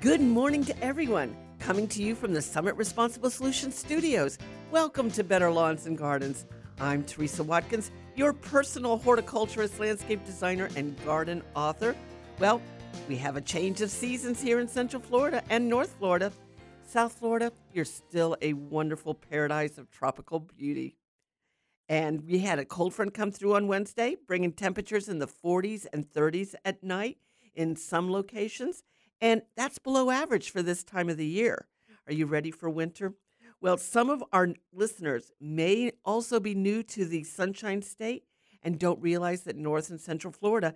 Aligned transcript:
Good 0.00 0.22
morning 0.22 0.64
to 0.64 0.82
everyone. 0.82 1.36
Coming 1.58 1.86
to 1.88 2.02
you 2.02 2.14
from 2.14 2.32
the 2.32 2.40
Summit 2.40 2.74
Responsible 2.76 3.28
Solutions 3.28 3.74
Studios. 3.74 4.38
Welcome 4.70 5.10
to 5.10 5.22
Better 5.22 5.50
Lawns 5.50 5.84
and 5.84 5.98
Gardens. 5.98 6.46
I'm 6.80 7.04
Teresa 7.04 7.44
Watkins, 7.44 7.90
your 8.16 8.32
personal 8.32 8.96
horticulturist, 8.96 9.78
landscape 9.78 10.24
designer, 10.24 10.70
and 10.74 10.96
garden 11.04 11.42
author. 11.54 11.94
Well, 12.38 12.62
we 13.10 13.16
have 13.18 13.36
a 13.36 13.42
change 13.42 13.82
of 13.82 13.90
seasons 13.90 14.40
here 14.40 14.58
in 14.58 14.68
Central 14.68 15.02
Florida 15.02 15.42
and 15.50 15.68
North 15.68 15.94
Florida. 15.98 16.32
South 16.88 17.12
Florida, 17.12 17.52
you're 17.74 17.84
still 17.84 18.38
a 18.40 18.54
wonderful 18.54 19.12
paradise 19.12 19.76
of 19.76 19.90
tropical 19.90 20.40
beauty. 20.40 20.96
And 21.90 22.26
we 22.26 22.38
had 22.38 22.58
a 22.58 22.64
cold 22.64 22.94
front 22.94 23.12
come 23.12 23.32
through 23.32 23.54
on 23.54 23.66
Wednesday, 23.66 24.16
bringing 24.26 24.52
temperatures 24.54 25.10
in 25.10 25.18
the 25.18 25.28
40s 25.28 25.86
and 25.92 26.10
30s 26.10 26.54
at 26.64 26.82
night 26.82 27.18
in 27.54 27.76
some 27.76 28.10
locations. 28.10 28.82
And 29.20 29.42
that's 29.56 29.78
below 29.78 30.10
average 30.10 30.50
for 30.50 30.62
this 30.62 30.82
time 30.82 31.08
of 31.08 31.16
the 31.16 31.26
year. 31.26 31.66
Are 32.06 32.12
you 32.12 32.26
ready 32.26 32.50
for 32.50 32.70
winter? 32.70 33.14
Well, 33.60 33.76
some 33.76 34.08
of 34.08 34.24
our 34.32 34.48
listeners 34.72 35.32
may 35.40 35.92
also 36.04 36.40
be 36.40 36.54
new 36.54 36.82
to 36.84 37.04
the 37.04 37.24
Sunshine 37.24 37.82
State 37.82 38.24
and 38.62 38.78
don't 38.78 39.00
realize 39.02 39.42
that 39.42 39.56
North 39.56 39.90
and 39.90 40.00
Central 40.00 40.32
Florida 40.32 40.74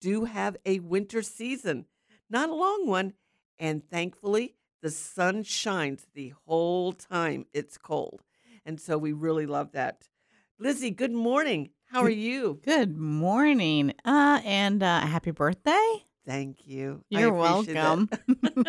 do 0.00 0.24
have 0.24 0.56
a 0.66 0.80
winter 0.80 1.22
season. 1.22 1.86
Not 2.28 2.50
a 2.50 2.54
long 2.54 2.86
one. 2.86 3.14
And 3.58 3.88
thankfully, 3.88 4.54
the 4.82 4.90
sun 4.90 5.42
shines 5.42 6.06
the 6.14 6.34
whole 6.46 6.92
time 6.92 7.46
it's 7.54 7.78
cold. 7.78 8.22
And 8.66 8.78
so 8.80 8.98
we 8.98 9.12
really 9.12 9.46
love 9.46 9.72
that. 9.72 10.08
Lizzie, 10.58 10.90
good 10.90 11.12
morning. 11.12 11.70
How 11.86 12.02
are 12.02 12.10
you? 12.10 12.60
Good 12.62 12.96
morning. 12.98 13.94
Uh, 14.04 14.40
and 14.44 14.82
uh, 14.82 15.00
happy 15.00 15.30
birthday. 15.30 16.04
Thank 16.26 16.66
you. 16.66 17.02
You're 17.08 17.32
welcome. 17.32 18.10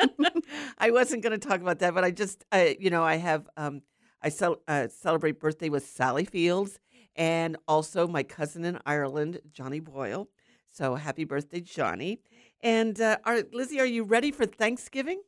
I 0.77 0.91
wasn't 0.91 1.23
going 1.23 1.38
to 1.38 1.47
talk 1.47 1.59
about 1.61 1.80
that, 1.80 1.94
but 1.94 2.03
I 2.03 2.11
just, 2.11 2.45
uh, 2.52 2.66
you 2.80 2.89
know, 2.91 3.03
I 3.03 3.16
have, 3.16 3.49
um, 3.58 3.81
I 4.22 4.30
cel- 4.30 4.61
uh, 4.67 4.88
celebrate 4.89 5.39
birthday 5.39 5.69
with 5.69 5.86
Sally 5.86 6.25
Fields 6.25 6.80
and 7.16 7.58
also 7.67 8.08
my 8.08 8.23
cousin 8.23 8.64
in 8.64 8.77
Ireland, 8.86 9.39
Johnny 9.52 9.80
Boyle. 9.80 10.27
So 10.72 10.95
happy 10.95 11.23
birthday, 11.23 11.61
Johnny. 11.61 12.19
And 12.61 12.99
uh, 13.02 13.17
are, 13.23 13.41
Lizzie, 13.52 13.80
are 13.80 13.86
you 13.86 14.03
ready 14.03 14.31
for 14.31 14.45
Thanksgiving? 14.45 15.21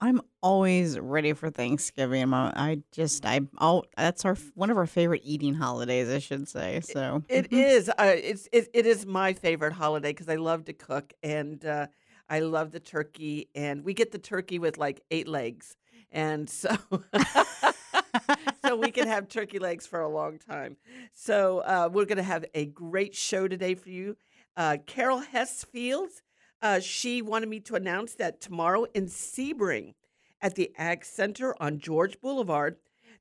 I'm 0.00 0.20
always 0.42 0.98
ready 0.98 1.32
for 1.32 1.50
Thanksgiving. 1.50 2.32
I 2.32 2.82
just 2.92 3.26
I 3.26 3.40
oh 3.60 3.82
that's 3.96 4.24
our 4.24 4.36
one 4.54 4.70
of 4.70 4.76
our 4.76 4.86
favorite 4.86 5.22
eating 5.24 5.54
holidays, 5.54 6.08
I 6.08 6.18
should 6.20 6.48
say. 6.48 6.80
So 6.80 7.24
It 7.28 7.50
mhm. 7.50 7.58
is. 7.58 7.88
Uh, 7.90 8.14
it's 8.16 8.48
it, 8.52 8.68
it 8.74 8.86
is 8.86 9.06
my 9.06 9.32
favorite 9.32 9.72
holiday 9.72 10.10
because 10.10 10.28
I 10.28 10.36
love 10.36 10.64
to 10.66 10.72
cook 10.72 11.12
and 11.22 11.64
uh, 11.64 11.88
I 12.28 12.40
love 12.40 12.70
the 12.70 12.80
turkey. 12.80 13.48
And 13.54 13.84
we 13.84 13.94
get 13.94 14.12
the 14.12 14.18
turkey 14.18 14.58
with 14.58 14.78
like 14.78 15.02
eight 15.10 15.28
legs, 15.28 15.76
and 16.12 16.48
so 16.48 16.76
so 18.64 18.76
we 18.76 18.90
can 18.90 19.06
have 19.08 19.28
turkey 19.28 19.58
legs 19.58 19.86
for 19.86 20.00
a 20.00 20.08
long 20.08 20.38
time. 20.38 20.76
So 21.14 21.58
uh, 21.60 21.88
we're 21.92 22.04
going 22.06 22.18
to 22.18 22.22
have 22.22 22.44
a 22.54 22.66
great 22.66 23.14
show 23.14 23.48
today 23.48 23.74
for 23.74 23.90
you. 23.90 24.16
Uh, 24.56 24.78
Carol 24.86 25.18
Hess 25.18 25.64
Fields, 25.64 26.22
uh, 26.60 26.80
she 26.80 27.22
wanted 27.22 27.48
me 27.48 27.60
to 27.60 27.74
announce 27.74 28.14
that 28.14 28.40
tomorrow 28.40 28.86
in 28.94 29.06
Sebring 29.06 29.94
at 30.40 30.54
the 30.54 30.72
Ag 30.76 31.04
Center 31.04 31.54
on 31.60 31.78
George 31.78 32.20
Boulevard, 32.20 32.76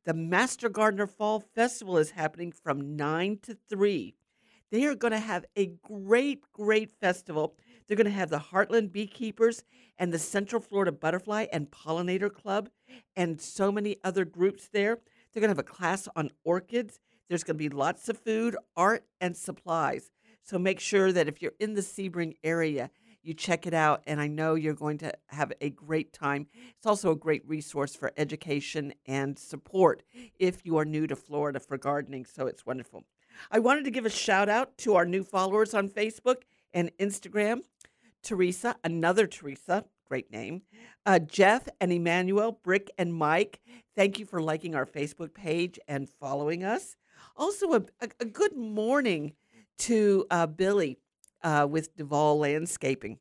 the 0.05 0.13
Master 0.13 0.69
Gardener 0.69 1.07
Fall 1.07 1.39
Festival 1.39 1.97
is 1.97 2.11
happening 2.11 2.51
from 2.51 2.95
9 2.95 3.39
to 3.43 3.57
3. 3.69 4.15
They 4.71 4.85
are 4.85 4.95
going 4.95 5.11
to 5.11 5.19
have 5.19 5.45
a 5.55 5.67
great, 5.83 6.41
great 6.51 6.91
festival. 6.91 7.55
They're 7.87 7.97
going 7.97 8.05
to 8.05 8.11
have 8.11 8.29
the 8.29 8.39
Heartland 8.39 8.91
Beekeepers 8.91 9.63
and 9.97 10.11
the 10.11 10.19
Central 10.19 10.61
Florida 10.61 10.91
Butterfly 10.91 11.47
and 11.53 11.71
Pollinator 11.71 12.33
Club 12.33 12.69
and 13.15 13.39
so 13.39 13.71
many 13.71 13.97
other 14.03 14.25
groups 14.25 14.67
there. 14.71 14.99
They're 15.31 15.41
going 15.41 15.53
to 15.53 15.57
have 15.57 15.59
a 15.59 15.63
class 15.63 16.07
on 16.15 16.31
orchids. 16.43 16.99
There's 17.29 17.43
going 17.43 17.57
to 17.57 17.69
be 17.69 17.69
lots 17.69 18.09
of 18.09 18.17
food, 18.17 18.55
art, 18.75 19.05
and 19.21 19.35
supplies. 19.37 20.11
So 20.43 20.57
make 20.57 20.79
sure 20.79 21.11
that 21.11 21.27
if 21.27 21.41
you're 21.41 21.53
in 21.59 21.73
the 21.73 21.81
Sebring 21.81 22.35
area, 22.43 22.89
you 23.27 23.33
check 23.33 23.67
it 23.67 23.73
out. 23.73 24.01
And 24.07 24.21
I 24.21 24.27
know 24.27 24.55
you're 24.55 24.73
going 24.73 24.97
to 24.99 25.11
have 25.27 25.51
a 25.59 25.69
great 25.69 26.13
time. 26.13 26.47
It's 26.77 26.85
also 26.85 27.11
a 27.11 27.15
great 27.15 27.47
resource 27.47 27.95
for 27.95 28.13
education 28.15 28.93
and 29.05 29.37
support 29.37 30.03
if 30.39 30.65
you 30.65 30.77
are 30.77 30.85
new 30.85 31.07
to 31.07 31.15
Florida 31.15 31.59
for 31.59 31.77
gardening. 31.77 32.25
So 32.25 32.47
it's 32.47 32.65
wonderful. 32.65 33.03
I 33.51 33.59
wanted 33.59 33.83
to 33.85 33.91
give 33.91 34.05
a 34.05 34.09
shout 34.09 34.49
out 34.49 34.77
to 34.79 34.95
our 34.95 35.05
new 35.05 35.23
followers 35.23 35.73
on 35.73 35.89
Facebook 35.89 36.43
and 36.73 36.91
Instagram. 36.97 37.61
Teresa, 38.23 38.75
another 38.83 39.27
Teresa, 39.27 39.85
great 40.07 40.31
name. 40.31 40.63
Uh, 41.05 41.19
Jeff 41.19 41.67
and 41.79 41.91
Emmanuel, 41.91 42.59
Brick 42.63 42.89
and 42.97 43.13
Mike, 43.13 43.59
thank 43.95 44.19
you 44.19 44.25
for 44.25 44.41
liking 44.41 44.73
our 44.73 44.85
Facebook 44.85 45.33
page 45.33 45.79
and 45.87 46.09
following 46.09 46.63
us. 46.63 46.95
Also, 47.35 47.73
a, 47.73 47.81
a, 48.01 48.09
a 48.21 48.25
good 48.25 48.55
morning 48.55 49.33
to 49.77 50.25
uh, 50.31 50.47
Billy 50.47 50.97
uh, 51.43 51.67
with 51.69 51.95
Duval 51.95 52.39
Landscaping. 52.39 53.19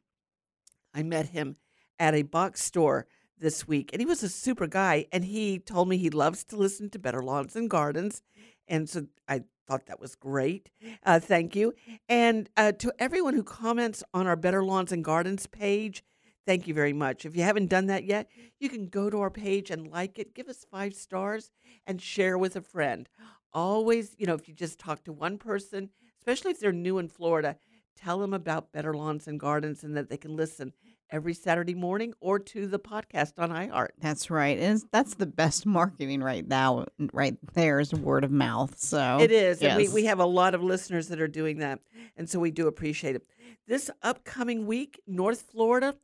I 0.94 1.03
met 1.03 1.28
him 1.28 1.56
at 1.99 2.15
a 2.15 2.22
box 2.22 2.62
store 2.62 3.06
this 3.38 3.69
week, 3.69 3.91
and 3.93 4.00
he 4.00 4.06
was 4.06 4.22
a 4.22 4.28
super 4.28 4.66
guy. 4.66 5.06
And 5.12 5.25
he 5.25 5.59
told 5.59 5.88
me 5.88 5.97
he 5.97 6.10
loves 6.10 6.44
to 6.44 6.56
listen 6.56 6.91
to 6.91 6.99
Better 6.99 7.22
Lawns 7.22 7.56
and 7.56 7.69
Gardens, 7.69 8.22
and 8.66 8.88
so 8.88 9.06
I 9.28 9.43
thought 9.66 9.87
that 9.87 10.00
was 10.00 10.15
great. 10.15 10.71
Uh, 11.05 11.21
thank 11.21 11.55
you, 11.55 11.75
and 12.09 12.49
uh, 12.56 12.72
to 12.72 12.94
everyone 12.99 13.34
who 13.34 13.43
comments 13.43 14.03
on 14.15 14.26
our 14.26 14.37
Better 14.37 14.65
Lawns 14.65 14.93
and 14.93 15.05
Gardens 15.05 15.47
page. 15.47 16.03
Thank 16.47 16.69
you 16.69 16.75
very 16.75 16.93
much. 16.93 17.26
If 17.26 17.37
you 17.37 17.43
haven't 17.43 17.71
done 17.71 17.87
that 17.87 18.05
yet, 18.05 18.31
you 18.60 18.69
can 18.69 18.87
go 18.87 19.10
to 19.10 19.19
our 19.19 19.31
page 19.31 19.69
and 19.72 19.88
like 19.88 20.16
it, 20.16 20.32
give 20.32 20.47
us 20.47 20.65
five 20.71 20.94
stars, 20.94 21.50
and 21.88 22.00
share 22.00 22.38
with 22.38 22.55
a 22.55 22.60
friend. 22.60 23.09
Always, 23.53 24.15
you 24.16 24.26
know, 24.26 24.34
if 24.34 24.47
you 24.47 24.55
just 24.55 24.78
talk 24.78 25.03
to 25.05 25.12
one 25.12 25.38
person, 25.38 25.91
especially 26.21 26.53
if 26.53 26.60
they're 26.60 26.72
new 26.72 26.99
in 26.99 27.09
Florida, 27.09 27.56
tell 27.97 28.19
them 28.19 28.34
about 28.34 28.73
Better 28.73 28.95
Lawns 28.95 29.27
and 29.27 29.41
Gardens 29.41 29.83
and 29.84 29.97
that 29.97 30.09
they 30.09 30.17
can 30.17 30.37
listen 30.37 30.73
every 31.11 31.34
Saturday 31.34 31.75
morning 31.75 32.15
or 32.21 32.39
to 32.39 32.67
the 32.67 32.79
podcast 32.79 33.34
on 33.39 33.51
iHeart. 33.51 33.91
That's 34.01 34.31
right. 34.31 34.59
And 34.59 34.83
that's 34.91 35.15
the 35.15 35.27
best 35.27 35.67
marketing 35.67 36.23
right 36.23 36.47
now. 36.47 36.87
Right 37.12 37.37
there 37.55 37.81
is 37.81 37.93
word 37.93 38.25
of 38.25 38.31
mouth. 38.31 38.79
So 38.79 39.19
It 39.21 39.31
is. 39.31 39.62
And 39.62 39.77
we, 39.77 39.89
we 39.89 40.05
have 40.06 40.19
a 40.19 40.27
lot 40.27 40.55
of 40.55 40.62
listeners 40.62 41.09
that 41.09 41.21
are 41.21 41.29
doing 41.29 41.59
that. 41.59 41.81
And 42.17 42.29
so 42.29 42.41
we 42.41 42.51
do 42.51 42.67
appreciate 42.67 43.17
it. 43.17 43.23
This 43.67 43.91
upcoming 44.03 44.67
week, 44.67 45.01
North 45.06 45.43
Florida, 45.51 45.95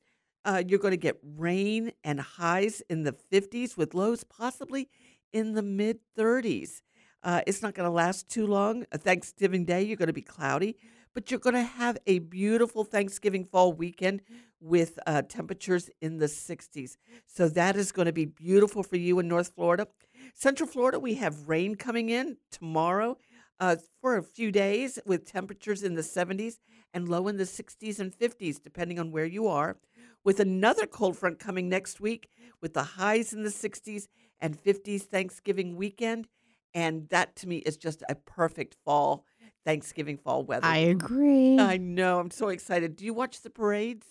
uh, 0.44 0.62
you're 0.66 0.78
going 0.78 0.92
to 0.92 0.96
get 0.96 1.18
rain 1.22 1.92
and 2.02 2.20
highs 2.20 2.82
in 2.88 3.04
the 3.04 3.12
50s 3.12 3.76
with 3.76 3.94
lows 3.94 4.24
possibly 4.24 4.88
in 5.32 5.54
the 5.54 5.62
mid 5.62 5.98
30s. 6.18 6.82
Uh, 7.22 7.40
it's 7.46 7.62
not 7.62 7.74
going 7.74 7.88
to 7.88 7.92
last 7.92 8.28
too 8.28 8.46
long. 8.46 8.84
Thanksgiving 8.92 9.64
Day, 9.64 9.82
you're 9.82 9.96
going 9.96 10.08
to 10.08 10.12
be 10.12 10.22
cloudy, 10.22 10.76
but 11.14 11.30
you're 11.30 11.40
going 11.40 11.54
to 11.54 11.62
have 11.62 11.98
a 12.06 12.20
beautiful 12.20 12.84
Thanksgiving 12.84 13.44
fall 13.44 13.72
weekend 13.72 14.22
with 14.60 14.98
uh, 15.06 15.22
temperatures 15.22 15.90
in 16.00 16.18
the 16.18 16.26
60s. 16.26 16.96
So 17.26 17.48
that 17.48 17.76
is 17.76 17.92
going 17.92 18.06
to 18.06 18.12
be 18.12 18.26
beautiful 18.26 18.82
for 18.82 18.96
you 18.96 19.18
in 19.18 19.28
North 19.28 19.52
Florida. 19.54 19.88
Central 20.34 20.68
Florida, 20.68 20.98
we 20.98 21.14
have 21.14 21.48
rain 21.48 21.74
coming 21.74 22.08
in 22.08 22.36
tomorrow 22.50 23.16
uh, 23.60 23.76
for 24.00 24.16
a 24.16 24.22
few 24.22 24.50
days 24.50 24.98
with 25.04 25.24
temperatures 25.24 25.82
in 25.82 25.94
the 25.94 26.02
70s 26.02 26.58
and 26.94 27.08
low 27.08 27.28
in 27.28 27.36
the 27.36 27.44
60s 27.44 27.98
and 27.98 28.12
50s, 28.12 28.62
depending 28.62 28.98
on 28.98 29.10
where 29.10 29.24
you 29.24 29.48
are. 29.48 29.76
With 30.24 30.40
another 30.40 30.86
cold 30.86 31.16
front 31.16 31.38
coming 31.38 31.68
next 31.68 32.00
week 32.00 32.28
with 32.60 32.74
the 32.74 32.82
highs 32.82 33.32
in 33.32 33.42
the 33.42 33.50
60s 33.50 34.06
and 34.40 34.56
50s 34.56 35.02
Thanksgiving 35.02 35.76
weekend. 35.76 36.28
And 36.74 37.08
that 37.10 37.36
to 37.36 37.48
me 37.48 37.58
is 37.58 37.76
just 37.76 38.02
a 38.08 38.14
perfect 38.14 38.76
fall, 38.84 39.24
Thanksgiving 39.64 40.18
fall 40.18 40.44
weather. 40.44 40.66
I 40.66 40.78
agree. 40.78 41.58
I 41.58 41.76
know. 41.76 42.18
I'm 42.18 42.30
so 42.30 42.48
excited. 42.48 42.96
Do 42.96 43.04
you 43.04 43.14
watch 43.14 43.42
the 43.42 43.50
parades? 43.50 44.06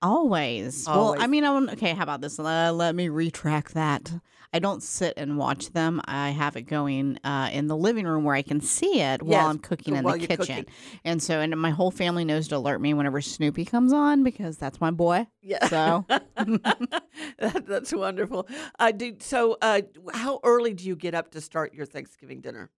Always. 0.00 0.86
Well, 0.86 1.16
I 1.18 1.26
mean, 1.26 1.42
I 1.42 1.48
don't, 1.48 1.70
okay, 1.70 1.92
how 1.92 2.04
about 2.04 2.20
this? 2.20 2.38
Uh, 2.38 2.72
let 2.72 2.94
me 2.94 3.08
retract 3.08 3.74
that. 3.74 4.12
I 4.52 4.60
don't 4.60 4.82
sit 4.82 5.14
and 5.16 5.36
watch 5.36 5.72
them. 5.72 6.00
I 6.04 6.30
have 6.30 6.56
it 6.56 6.62
going 6.62 7.18
uh, 7.24 7.50
in 7.52 7.66
the 7.66 7.76
living 7.76 8.06
room 8.06 8.22
where 8.24 8.36
I 8.36 8.42
can 8.42 8.60
see 8.60 9.00
it 9.00 9.22
while 9.22 9.48
I'm 9.48 9.58
cooking 9.58 9.96
in 9.96 10.04
the 10.04 10.18
kitchen. 10.18 10.36
cooking. 10.36 10.66
And 11.04 11.22
so, 11.22 11.40
and 11.40 11.54
my 11.60 11.70
whole 11.70 11.90
family 11.90 12.24
knows 12.24 12.48
to 12.48 12.56
alert 12.56 12.80
me 12.80 12.94
whenever 12.94 13.20
Snoopy 13.20 13.64
comes 13.64 13.92
on 13.92 14.22
because 14.22 14.56
that's 14.56 14.80
my 14.80 14.90
boy. 14.92 15.26
Yeah. 15.42 15.66
So, 15.66 16.06
that, 16.08 17.64
that's 17.66 17.92
wonderful. 17.92 18.48
Uh, 18.78 18.92
do, 18.92 19.16
so, 19.18 19.58
uh, 19.60 19.82
how 20.14 20.40
early 20.44 20.74
do 20.74 20.84
you 20.84 20.96
get 20.96 21.14
up 21.14 21.32
to 21.32 21.40
start 21.40 21.74
your 21.74 21.86
Thanksgiving 21.86 22.40
dinner? 22.40 22.70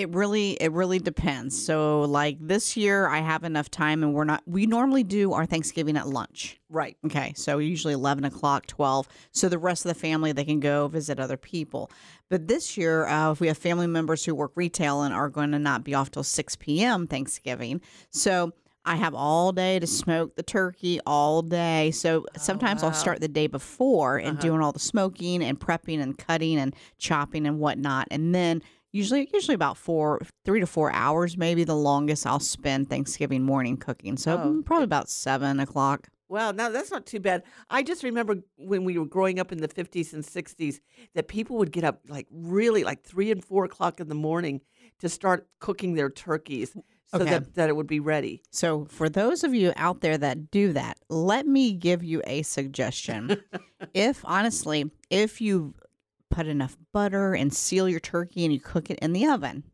It 0.00 0.08
really 0.14 0.52
it 0.52 0.72
really 0.72 0.98
depends. 0.98 1.62
So 1.62 2.00
like 2.02 2.38
this 2.40 2.76
year 2.76 3.06
I 3.06 3.18
have 3.18 3.44
enough 3.44 3.70
time 3.70 4.02
and 4.02 4.14
we're 4.14 4.24
not 4.24 4.42
we 4.46 4.66
normally 4.66 5.04
do 5.04 5.32
our 5.32 5.44
Thanksgiving 5.46 5.96
at 5.96 6.08
lunch. 6.08 6.58
Right. 6.70 6.96
Okay, 7.04 7.32
so 7.36 7.58
usually 7.58 7.94
11 7.94 8.24
o'clock, 8.24 8.66
12. 8.66 9.08
So 9.32 9.48
the 9.48 9.58
rest 9.58 9.84
of 9.84 9.90
the 9.92 10.00
family, 10.00 10.32
they 10.32 10.44
can 10.44 10.60
go 10.60 10.88
visit 10.88 11.18
other 11.20 11.36
people. 11.36 11.90
But 12.28 12.48
this 12.48 12.76
year, 12.78 13.06
uh, 13.06 13.32
if 13.32 13.40
we 13.40 13.48
have 13.48 13.58
family 13.58 13.86
members 13.88 14.24
who 14.24 14.34
work 14.34 14.52
retail 14.54 15.02
and 15.02 15.12
are 15.12 15.28
going 15.28 15.50
to 15.50 15.58
not 15.58 15.84
be 15.84 15.94
off 15.94 16.10
till 16.10 16.22
6 16.22 16.56
p.m. 16.56 17.06
Thanksgiving. 17.06 17.80
So 18.10 18.52
I 18.84 18.96
have 18.96 19.14
all 19.14 19.52
day 19.52 19.78
to 19.78 19.86
smoke 19.86 20.36
the 20.36 20.42
turkey 20.42 21.00
all 21.04 21.42
day. 21.42 21.90
So 21.90 22.24
sometimes 22.36 22.82
wow. 22.82 22.88
I'll 22.88 22.94
start 22.94 23.20
the 23.20 23.28
day 23.28 23.46
before 23.48 24.16
and 24.16 24.38
Uh-huh. 24.38 24.40
doing 24.46 24.62
all 24.62 24.72
the 24.72 24.78
smoking 24.78 25.42
and 25.42 25.60
prepping 25.60 26.00
and 26.00 26.16
cutting 26.16 26.56
and 26.58 26.74
chopping 26.98 27.46
and 27.46 27.58
whatnot. 27.58 28.08
And 28.10 28.34
then 28.34 28.62
usually 28.92 29.28
usually 29.32 29.54
about 29.54 29.76
four 29.76 30.20
three 30.44 30.60
to 30.60 30.66
four 30.66 30.92
hours, 30.92 31.36
maybe 31.36 31.64
the 31.64 31.76
longest 31.76 32.26
I'll 32.26 32.40
spend 32.40 32.88
Thanksgiving 32.88 33.42
morning 33.42 33.76
cooking. 33.76 34.16
So 34.16 34.34
Oh, 34.34 34.38
mm, 34.48 34.64
probably 34.64 34.84
about 34.84 35.08
seven 35.08 35.60
o'clock. 35.60 36.08
well 36.28 36.52
now 36.52 36.68
that's 36.70 36.90
not 36.90 37.06
too 37.06 37.20
bad. 37.20 37.42
I 37.68 37.82
just 37.82 38.02
remember 38.02 38.36
when 38.56 38.84
we 38.84 38.98
were 38.98 39.06
growing 39.06 39.38
up 39.40 39.52
in 39.52 39.58
the 39.58 39.68
50s 39.68 40.12
and 40.12 40.22
60s 40.24 40.80
that 41.14 41.28
people 41.28 41.56
would 41.58 41.72
get 41.72 41.84
up 41.84 42.00
like 42.08 42.26
really 42.30 42.84
like 42.84 43.02
three 43.02 43.30
and 43.30 43.44
four 43.44 43.64
o'clock 43.64 44.00
in 44.00 44.08
the 44.08 44.14
morning 44.14 44.60
to 45.00 45.08
start 45.08 45.48
cooking 45.60 45.94
their 45.94 46.10
turkeys 46.10 46.76
so 47.06 47.16
Okay. 47.22 47.30
that, 47.30 47.54
that 47.54 47.68
it 47.68 47.74
would 47.74 47.88
be 47.88 47.98
ready. 47.98 48.40
So, 48.52 48.84
for 48.84 49.08
those 49.08 49.42
of 49.42 49.52
you 49.52 49.72
out 49.74 50.00
there 50.00 50.16
that 50.16 50.52
do 50.52 50.72
that, 50.74 50.96
let 51.08 51.44
me 51.44 51.72
give 51.72 52.04
you 52.04 52.22
a 52.24 52.42
suggestion. 52.42 53.36
if 53.94 54.22
honestly, 54.24 54.88
if 55.10 55.40
you 55.40 55.74
put 56.30 56.46
enough 56.46 56.76
butter 56.92 57.34
and 57.34 57.52
seal 57.52 57.88
your 57.88 58.00
turkey 58.00 58.44
and 58.44 58.52
you 58.52 58.60
cook 58.60 58.90
it 58.90 58.98
in 59.00 59.12
the 59.12 59.26
oven 59.26 59.64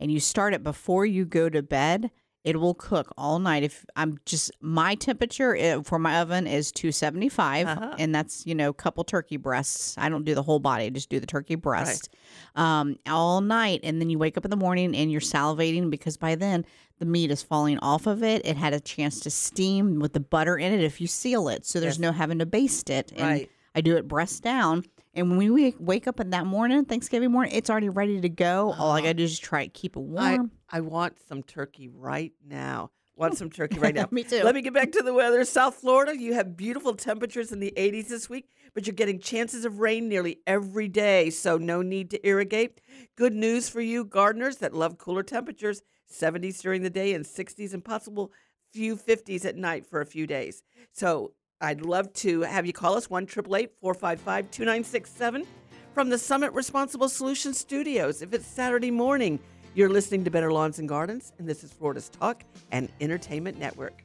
and 0.00 0.10
you 0.10 0.20
start 0.20 0.54
it 0.54 0.62
before 0.62 1.04
you 1.06 1.24
go 1.24 1.48
to 1.48 1.62
bed, 1.62 2.10
it 2.44 2.58
will 2.58 2.72
cook 2.74 3.12
all 3.18 3.38
night. 3.40 3.62
If 3.62 3.84
I'm 3.96 4.16
just 4.24 4.50
my 4.60 4.94
temperature 4.94 5.54
eh, 5.56 5.80
for 5.82 5.98
my 5.98 6.20
oven 6.20 6.46
is 6.46 6.72
275 6.72 7.66
Uh-huh. 7.66 7.94
and 7.98 8.14
that's, 8.14 8.46
you 8.46 8.54
know, 8.54 8.72
couple 8.72 9.04
turkey 9.04 9.36
breasts. 9.36 9.96
I 9.98 10.08
don't 10.08 10.24
do 10.24 10.34
the 10.34 10.42
whole 10.42 10.60
body, 10.60 10.84
I 10.84 10.88
just 10.90 11.10
do 11.10 11.20
the 11.20 11.26
turkey 11.26 11.56
breast. 11.56 12.08
Um, 12.54 12.96
all 13.06 13.40
night 13.40 13.80
and 13.82 14.00
then 14.00 14.08
you 14.08 14.18
wake 14.18 14.36
up 14.38 14.44
in 14.44 14.50
the 14.50 14.56
morning 14.56 14.94
and 14.96 15.10
you're 15.12 15.20
salivating 15.20 15.90
because 15.90 16.16
by 16.16 16.36
then 16.36 16.64
the 17.00 17.06
meat 17.06 17.30
is 17.30 17.42
falling 17.42 17.78
off 17.80 18.06
of 18.06 18.22
it. 18.22 18.46
It 18.46 18.56
had 18.56 18.72
a 18.72 18.80
chance 18.80 19.20
to 19.20 19.30
steam 19.30 19.98
with 19.98 20.12
the 20.14 20.20
butter 20.20 20.56
in 20.56 20.72
it 20.72 20.82
if 20.82 21.00
you 21.00 21.06
seal 21.06 21.48
it. 21.48 21.66
So 21.66 21.80
there's 21.80 21.94
Yes. 21.96 22.00
no 22.00 22.12
having 22.12 22.38
to 22.38 22.46
baste 22.46 22.88
it. 22.88 23.12
And 23.12 23.20
Right. 23.22 23.50
I 23.74 23.80
do 23.82 23.96
it 23.96 24.08
breast 24.08 24.42
down. 24.42 24.84
And 25.14 25.30
when 25.36 25.52
we 25.52 25.74
wake, 25.78 26.06
up 26.06 26.20
in 26.20 26.30
that 26.30 26.46
morning, 26.46 26.84
Thanksgiving 26.84 27.30
morning, 27.32 27.52
it's 27.54 27.70
already 27.70 27.88
ready 27.88 28.20
to 28.20 28.28
go. 28.28 28.72
All 28.78 28.90
I 28.92 28.98
Uh-huh. 28.98 29.00
got 29.00 29.08
to 29.08 29.14
do 29.14 29.24
is 29.24 29.30
just 29.30 29.42
try 29.42 29.64
to 29.64 29.70
keep 29.70 29.96
it 29.96 30.00
I, 30.00 30.02
warm. 30.34 30.50
I 30.70 30.80
want 30.80 31.18
some 31.26 31.42
turkey 31.42 31.88
right 31.88 32.32
now. 32.46 32.90
Want 33.16 33.36
some 33.36 33.50
turkey 33.50 33.80
right 33.80 33.94
now. 33.94 34.06
Me 34.12 34.22
too. 34.22 34.44
Let 34.44 34.54
me 34.54 34.62
get 34.62 34.74
back 34.74 34.92
to 34.92 35.02
the 35.02 35.12
weather. 35.12 35.44
South 35.44 35.74
Florida, 35.74 36.16
you 36.16 36.34
have 36.34 36.56
beautiful 36.56 36.94
temperatures 36.94 37.50
in 37.50 37.58
the 37.58 37.72
80s 37.76 38.06
this 38.08 38.30
week, 38.30 38.48
but 38.74 38.86
you're 38.86 38.94
getting 38.94 39.18
chances 39.18 39.64
of 39.64 39.80
rain 39.80 40.08
nearly 40.08 40.38
every 40.46 40.86
day, 40.86 41.30
so 41.30 41.58
no 41.58 41.82
need 41.82 42.10
to 42.10 42.24
irrigate. 42.26 42.80
Good 43.16 43.34
news 43.34 43.68
for 43.68 43.80
you 43.80 44.04
gardeners 44.04 44.58
that 44.58 44.72
love 44.72 44.98
cooler 44.98 45.24
temperatures 45.24 45.82
70s 46.08 46.60
during 46.62 46.82
the 46.82 46.90
day 46.90 47.12
and 47.12 47.24
60s 47.24 47.74
and 47.74 47.84
possible 47.84 48.30
few 48.72 48.96
50s 48.96 49.44
at 49.44 49.56
night 49.56 49.84
for 49.84 50.00
a 50.00 50.06
few 50.06 50.26
days. 50.26 50.62
So 50.92 51.32
I'd 51.60 51.82
love 51.82 52.12
to 52.14 52.42
have 52.42 52.66
you 52.66 52.72
call 52.72 52.96
us 52.96 53.10
1 53.10 53.26
455 53.26 54.50
2967 54.50 55.44
from 55.92 56.08
the 56.08 56.18
Summit 56.18 56.52
Responsible 56.52 57.08
Solutions 57.08 57.58
Studios. 57.58 58.22
If 58.22 58.32
it's 58.32 58.46
Saturday 58.46 58.92
morning, 58.92 59.40
you're 59.74 59.88
listening 59.88 60.22
to 60.24 60.30
Better 60.30 60.52
Lawns 60.52 60.78
and 60.78 60.88
Gardens, 60.88 61.32
and 61.38 61.48
this 61.48 61.64
is 61.64 61.72
Florida's 61.72 62.10
Talk 62.10 62.44
and 62.70 62.88
Entertainment 63.00 63.58
Network. 63.58 64.04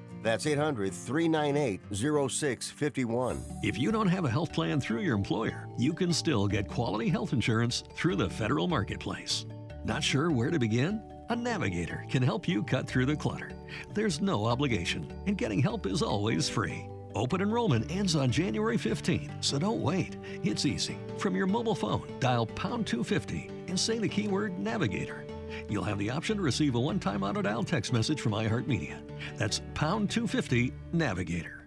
That's 0.21 0.45
800 0.45 0.93
398 0.93 1.81
0651. 1.91 3.43
If 3.63 3.77
you 3.77 3.91
don't 3.91 4.07
have 4.07 4.25
a 4.25 4.29
health 4.29 4.53
plan 4.53 4.79
through 4.79 5.01
your 5.01 5.15
employer, 5.15 5.67
you 5.77 5.93
can 5.93 6.13
still 6.13 6.47
get 6.47 6.67
quality 6.67 7.09
health 7.09 7.33
insurance 7.33 7.83
through 7.95 8.17
the 8.17 8.29
federal 8.29 8.67
marketplace. 8.67 9.45
Not 9.83 10.03
sure 10.03 10.31
where 10.31 10.51
to 10.51 10.59
begin? 10.59 11.01
A 11.29 11.35
navigator 11.35 12.05
can 12.09 12.21
help 12.21 12.47
you 12.47 12.61
cut 12.61 12.87
through 12.87 13.07
the 13.07 13.15
clutter. 13.15 13.51
There's 13.93 14.21
no 14.21 14.45
obligation, 14.45 15.11
and 15.25 15.37
getting 15.37 15.61
help 15.61 15.85
is 15.85 16.01
always 16.01 16.49
free. 16.49 16.87
Open 17.15 17.41
enrollment 17.41 17.91
ends 17.91 18.15
on 18.15 18.31
January 18.31 18.77
15, 18.77 19.31
so 19.41 19.57
don't 19.57 19.81
wait. 19.81 20.17
It's 20.43 20.65
easy. 20.65 20.97
From 21.17 21.35
your 21.35 21.47
mobile 21.47 21.75
phone, 21.75 22.07
dial 22.19 22.45
pound 22.45 22.85
250 22.85 23.49
and 23.67 23.79
say 23.79 23.97
the 23.97 24.07
keyword 24.07 24.59
navigator. 24.59 25.25
You'll 25.69 25.83
have 25.83 25.97
the 25.97 26.09
option 26.09 26.37
to 26.37 26.43
receive 26.43 26.75
a 26.75 26.79
one 26.79 26.99
time 26.99 27.23
auto 27.23 27.41
dial 27.41 27.63
text 27.63 27.93
message 27.93 28.21
from 28.21 28.33
iHeartMedia. 28.33 29.01
That's 29.37 29.61
pound 29.73 30.09
250 30.09 30.73
navigator. 30.93 31.61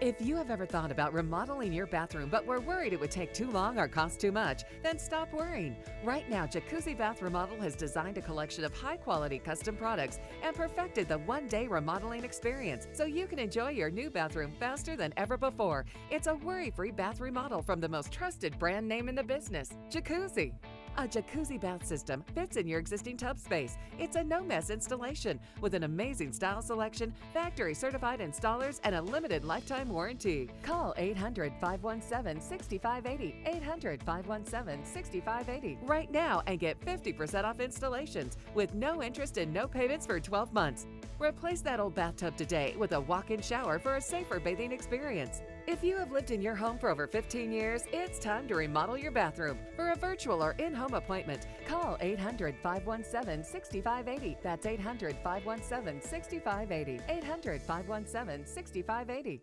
If 0.00 0.20
you 0.20 0.36
have 0.36 0.48
ever 0.48 0.64
thought 0.64 0.92
about 0.92 1.12
remodeling 1.12 1.72
your 1.72 1.86
bathroom 1.86 2.28
but 2.30 2.46
were 2.46 2.60
worried 2.60 2.92
it 2.92 3.00
would 3.00 3.10
take 3.10 3.34
too 3.34 3.50
long 3.50 3.80
or 3.80 3.88
cost 3.88 4.20
too 4.20 4.30
much, 4.30 4.62
then 4.80 4.96
stop 4.96 5.32
worrying. 5.32 5.76
Right 6.04 6.30
now, 6.30 6.46
Jacuzzi 6.46 6.96
Bath 6.96 7.20
Remodel 7.20 7.60
has 7.60 7.74
designed 7.74 8.16
a 8.16 8.22
collection 8.22 8.62
of 8.62 8.72
high 8.72 8.96
quality 8.96 9.40
custom 9.40 9.76
products 9.76 10.20
and 10.44 10.54
perfected 10.54 11.08
the 11.08 11.18
one 11.18 11.48
day 11.48 11.66
remodeling 11.66 12.22
experience 12.22 12.86
so 12.92 13.06
you 13.06 13.26
can 13.26 13.40
enjoy 13.40 13.70
your 13.70 13.90
new 13.90 14.08
bathroom 14.08 14.52
faster 14.60 14.94
than 14.94 15.12
ever 15.16 15.36
before. 15.36 15.84
It's 16.12 16.28
a 16.28 16.36
worry 16.36 16.70
free 16.70 16.92
bath 16.92 17.18
remodel 17.18 17.62
from 17.62 17.80
the 17.80 17.88
most 17.88 18.12
trusted 18.12 18.56
brand 18.56 18.86
name 18.86 19.08
in 19.08 19.16
the 19.16 19.24
business, 19.24 19.70
Jacuzzi. 19.90 20.52
A 20.98 21.02
jacuzzi 21.02 21.60
bath 21.60 21.86
system 21.86 22.24
fits 22.34 22.56
in 22.56 22.66
your 22.66 22.80
existing 22.80 23.16
tub 23.16 23.38
space. 23.38 23.78
It's 24.00 24.16
a 24.16 24.24
no 24.24 24.42
mess 24.42 24.68
installation 24.68 25.38
with 25.60 25.74
an 25.74 25.84
amazing 25.84 26.32
style 26.32 26.60
selection, 26.60 27.14
factory 27.32 27.72
certified 27.72 28.18
installers, 28.18 28.80
and 28.82 28.96
a 28.96 29.02
limited 29.02 29.44
lifetime 29.44 29.90
warranty. 29.90 30.50
Call 30.64 30.94
800 30.96 31.52
517 31.60 32.42
6580. 32.42 33.42
800 33.46 34.02
517 34.02 34.84
6580 34.84 35.78
right 35.86 36.10
now 36.10 36.42
and 36.48 36.58
get 36.58 36.80
50% 36.80 37.44
off 37.44 37.60
installations 37.60 38.36
with 38.56 38.74
no 38.74 39.00
interest 39.00 39.38
and 39.38 39.54
no 39.54 39.68
payments 39.68 40.04
for 40.04 40.18
12 40.18 40.52
months. 40.52 40.88
Replace 41.20 41.60
that 41.60 41.78
old 41.78 41.94
bathtub 41.94 42.36
today 42.36 42.74
with 42.76 42.90
a 42.90 43.00
walk 43.00 43.30
in 43.30 43.40
shower 43.40 43.78
for 43.78 43.98
a 43.98 44.00
safer 44.00 44.40
bathing 44.40 44.72
experience. 44.72 45.42
If 45.68 45.84
you 45.84 45.98
have 45.98 46.10
lived 46.10 46.30
in 46.30 46.40
your 46.40 46.54
home 46.54 46.78
for 46.78 46.88
over 46.88 47.06
15 47.06 47.52
years, 47.52 47.82
it's 47.92 48.18
time 48.18 48.48
to 48.48 48.54
remodel 48.54 48.96
your 48.96 49.12
bathroom. 49.12 49.58
For 49.76 49.90
a 49.90 49.96
virtual 49.96 50.42
or 50.42 50.52
in 50.52 50.72
home 50.72 50.94
appointment, 50.94 51.46
call 51.66 51.98
800 52.00 52.56
517 52.62 53.44
6580. 53.44 54.38
That's 54.42 54.64
800 54.64 55.16
517 55.22 56.00
6580. 56.00 57.02
800 57.06 57.60
517 57.60 58.46
6580. 58.46 59.42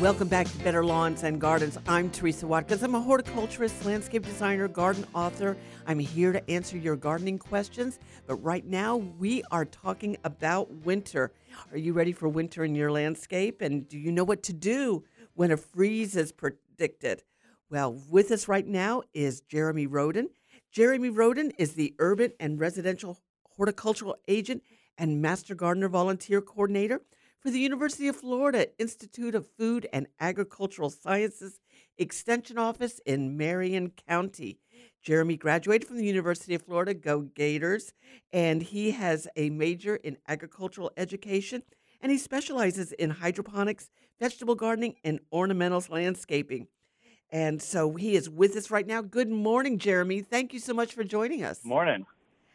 Welcome 0.00 0.28
back 0.28 0.46
to 0.46 0.58
Better 0.58 0.84
Lawns 0.84 1.24
and 1.24 1.40
Gardens. 1.40 1.76
I'm 1.88 2.08
Teresa 2.08 2.46
Watkins. 2.46 2.84
I'm 2.84 2.94
a 2.94 3.00
horticulturist, 3.00 3.84
landscape 3.84 4.24
designer, 4.24 4.68
garden 4.68 5.04
author. 5.12 5.56
I'm 5.88 5.98
here 5.98 6.30
to 6.30 6.48
answer 6.48 6.78
your 6.78 6.94
gardening 6.94 7.36
questions. 7.36 7.98
But 8.24 8.36
right 8.36 8.64
now, 8.64 8.94
we 8.94 9.42
are 9.50 9.64
talking 9.64 10.16
about 10.22 10.72
winter. 10.84 11.32
Are 11.72 11.78
you 11.78 11.94
ready 11.94 12.12
for 12.12 12.28
winter 12.28 12.62
in 12.62 12.76
your 12.76 12.92
landscape? 12.92 13.60
And 13.60 13.88
do 13.88 13.98
you 13.98 14.12
know 14.12 14.22
what 14.22 14.44
to 14.44 14.52
do 14.52 15.02
when 15.34 15.50
a 15.50 15.56
freeze 15.56 16.14
is 16.14 16.30
predicted? 16.30 17.24
Well, 17.68 18.00
with 18.08 18.30
us 18.30 18.46
right 18.46 18.68
now 18.68 19.02
is 19.14 19.40
Jeremy 19.40 19.88
Roden. 19.88 20.30
Jeremy 20.70 21.10
Roden 21.10 21.50
is 21.58 21.72
the 21.72 21.96
urban 21.98 22.34
and 22.38 22.60
residential 22.60 23.18
horticultural 23.56 24.14
agent 24.28 24.62
and 24.96 25.20
master 25.20 25.56
gardener 25.56 25.88
volunteer 25.88 26.40
coordinator 26.40 27.00
for 27.40 27.50
the 27.50 27.58
University 27.58 28.08
of 28.08 28.16
Florida 28.16 28.66
Institute 28.78 29.34
of 29.34 29.46
Food 29.46 29.86
and 29.92 30.06
Agricultural 30.20 30.90
Sciences 30.90 31.60
Extension 31.96 32.58
Office 32.58 33.00
in 33.06 33.36
Marion 33.36 33.92
County. 34.08 34.58
Jeremy 35.02 35.36
graduated 35.36 35.86
from 35.86 35.96
the 35.96 36.04
University 36.04 36.54
of 36.54 36.62
Florida, 36.62 36.94
Go 36.94 37.20
Gators, 37.20 37.92
and 38.32 38.62
he 38.62 38.90
has 38.90 39.28
a 39.36 39.50
major 39.50 39.96
in 39.96 40.18
agricultural 40.26 40.90
education 40.96 41.62
and 42.00 42.12
he 42.12 42.18
specializes 42.18 42.92
in 42.92 43.10
hydroponics, 43.10 43.90
vegetable 44.20 44.54
gardening, 44.54 44.94
and 45.02 45.20
ornamentals 45.32 45.90
landscaping. 45.90 46.68
And 47.30 47.60
so 47.60 47.94
he 47.94 48.14
is 48.14 48.30
with 48.30 48.56
us 48.56 48.70
right 48.70 48.86
now. 48.86 49.02
Good 49.02 49.28
morning, 49.28 49.78
Jeremy. 49.78 50.22
Thank 50.22 50.52
you 50.52 50.60
so 50.60 50.72
much 50.72 50.94
for 50.94 51.04
joining 51.04 51.42
us. 51.42 51.64
Morning. 51.64 52.06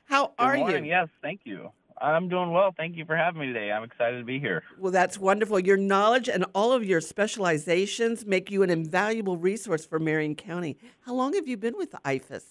How 0.05 0.27
Good 0.27 0.33
are 0.39 0.57
morning. 0.57 0.85
you? 0.85 0.91
Yes, 0.91 1.09
thank 1.21 1.41
you. 1.43 1.71
I'm 2.03 2.27
doing 2.27 2.51
well. 2.51 2.73
Thank 2.75 2.97
you 2.97 3.05
for 3.05 3.15
having 3.15 3.39
me 3.39 3.47
today. 3.47 3.71
I'm 3.71 3.83
excited 3.83 4.17
to 4.19 4.25
be 4.25 4.37
here. 4.39 4.63
Well, 4.77 4.91
that's 4.91 5.17
wonderful. 5.17 5.59
Your 5.59 5.77
knowledge 5.77 6.27
and 6.27 6.45
all 6.53 6.73
of 6.73 6.83
your 6.83 6.99
specializations 6.99 8.25
make 8.25 8.51
you 8.51 8.61
an 8.61 8.69
invaluable 8.69 9.37
resource 9.37 9.85
for 9.85 9.99
Marion 9.99 10.35
County. 10.35 10.77
How 11.05 11.13
long 11.13 11.33
have 11.33 11.47
you 11.47 11.55
been 11.55 11.77
with 11.77 11.91
IFAS? 12.03 12.43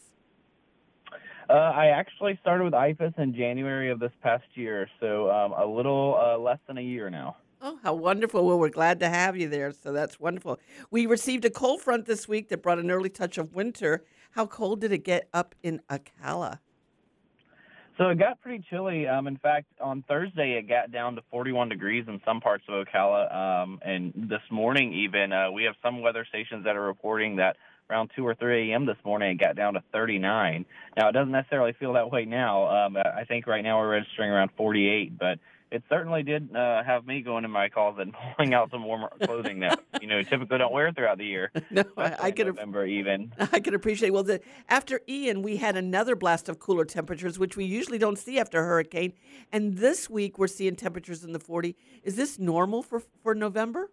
Uh, 1.50 1.52
I 1.52 1.88
actually 1.88 2.38
started 2.40 2.64
with 2.64 2.72
IFAS 2.72 3.18
in 3.18 3.34
January 3.34 3.90
of 3.90 4.00
this 4.00 4.12
past 4.22 4.44
year, 4.54 4.88
so 5.00 5.30
um, 5.30 5.52
a 5.52 5.66
little 5.66 6.18
uh, 6.18 6.38
less 6.38 6.58
than 6.66 6.78
a 6.78 6.82
year 6.82 7.10
now. 7.10 7.36
Oh, 7.60 7.78
how 7.82 7.92
wonderful. 7.94 8.46
Well, 8.46 8.58
we're 8.58 8.70
glad 8.70 9.00
to 9.00 9.08
have 9.08 9.36
you 9.36 9.48
there. 9.48 9.70
So 9.70 9.92
that's 9.92 10.18
wonderful. 10.18 10.58
We 10.90 11.06
received 11.06 11.44
a 11.44 11.50
cold 11.50 11.82
front 11.82 12.06
this 12.06 12.26
week 12.26 12.48
that 12.48 12.62
brought 12.62 12.78
an 12.78 12.90
early 12.90 13.10
touch 13.10 13.36
of 13.38 13.54
winter. 13.54 14.02
How 14.30 14.46
cold 14.46 14.80
did 14.80 14.92
it 14.92 15.04
get 15.04 15.28
up 15.34 15.54
in 15.62 15.80
Ocala? 15.90 16.58
So 17.98 18.08
it 18.08 18.18
got 18.18 18.40
pretty 18.40 18.64
chilly. 18.70 19.06
Um, 19.06 19.26
in 19.26 19.36
fact, 19.36 19.66
on 19.80 20.02
Thursday 20.08 20.52
it 20.58 20.68
got 20.68 20.90
down 20.90 21.16
to 21.16 21.22
41 21.30 21.68
degrees 21.68 22.04
in 22.08 22.20
some 22.24 22.40
parts 22.40 22.64
of 22.68 22.86
Ocala, 22.86 23.34
um, 23.34 23.80
and 23.84 24.12
this 24.16 24.40
morning 24.50 24.94
even 24.94 25.32
uh, 25.32 25.50
we 25.50 25.64
have 25.64 25.74
some 25.82 26.00
weather 26.00 26.24
stations 26.28 26.64
that 26.64 26.74
are 26.74 26.82
reporting 26.82 27.36
that 27.36 27.56
around 27.90 28.10
2 28.16 28.26
or 28.26 28.34
3 28.34 28.70
a.m. 28.72 28.86
this 28.86 28.96
morning 29.04 29.32
it 29.32 29.40
got 29.40 29.56
down 29.56 29.74
to 29.74 29.82
39. 29.92 30.64
Now 30.96 31.08
it 31.08 31.12
doesn't 31.12 31.32
necessarily 31.32 31.74
feel 31.78 31.92
that 31.92 32.10
way 32.10 32.24
now. 32.24 32.86
Um, 32.86 32.96
I 32.96 33.24
think 33.24 33.46
right 33.46 33.62
now 33.62 33.78
we're 33.78 33.90
registering 33.90 34.30
around 34.30 34.50
48, 34.56 35.18
but 35.18 35.38
it 35.72 35.82
certainly 35.88 36.22
did 36.22 36.54
uh, 36.54 36.82
have 36.84 37.06
me 37.06 37.22
going 37.22 37.44
in 37.44 37.50
my 37.50 37.68
closet 37.68 38.02
and 38.02 38.14
pulling 38.36 38.52
out 38.52 38.70
some 38.70 38.84
warmer 38.84 39.10
clothing 39.22 39.60
that 39.60 39.82
you 40.00 40.06
know 40.06 40.22
typically 40.22 40.58
don't 40.58 40.72
wear 40.72 40.92
throughout 40.92 41.18
the 41.18 41.24
year. 41.24 41.50
No, 41.70 41.84
I, 41.96 42.16
I 42.20 42.30
could 42.32 42.48
November 42.48 42.84
even. 42.84 43.32
I 43.52 43.58
can 43.60 43.74
appreciate. 43.74 44.10
Well, 44.10 44.24
the, 44.24 44.42
after 44.68 45.00
Ian, 45.08 45.40
we 45.40 45.56
had 45.56 45.74
another 45.74 46.14
blast 46.14 46.50
of 46.50 46.58
cooler 46.58 46.84
temperatures, 46.84 47.38
which 47.38 47.56
we 47.56 47.64
usually 47.64 47.96
don't 47.96 48.18
see 48.18 48.38
after 48.38 48.60
a 48.60 48.64
hurricane. 48.64 49.14
And 49.50 49.78
this 49.78 50.10
week, 50.10 50.38
we're 50.38 50.48
seeing 50.48 50.76
temperatures 50.76 51.24
in 51.24 51.32
the 51.32 51.38
40. 51.38 51.74
Is 52.02 52.16
this 52.16 52.38
normal 52.38 52.82
for 52.82 53.00
for 53.22 53.34
November? 53.34 53.90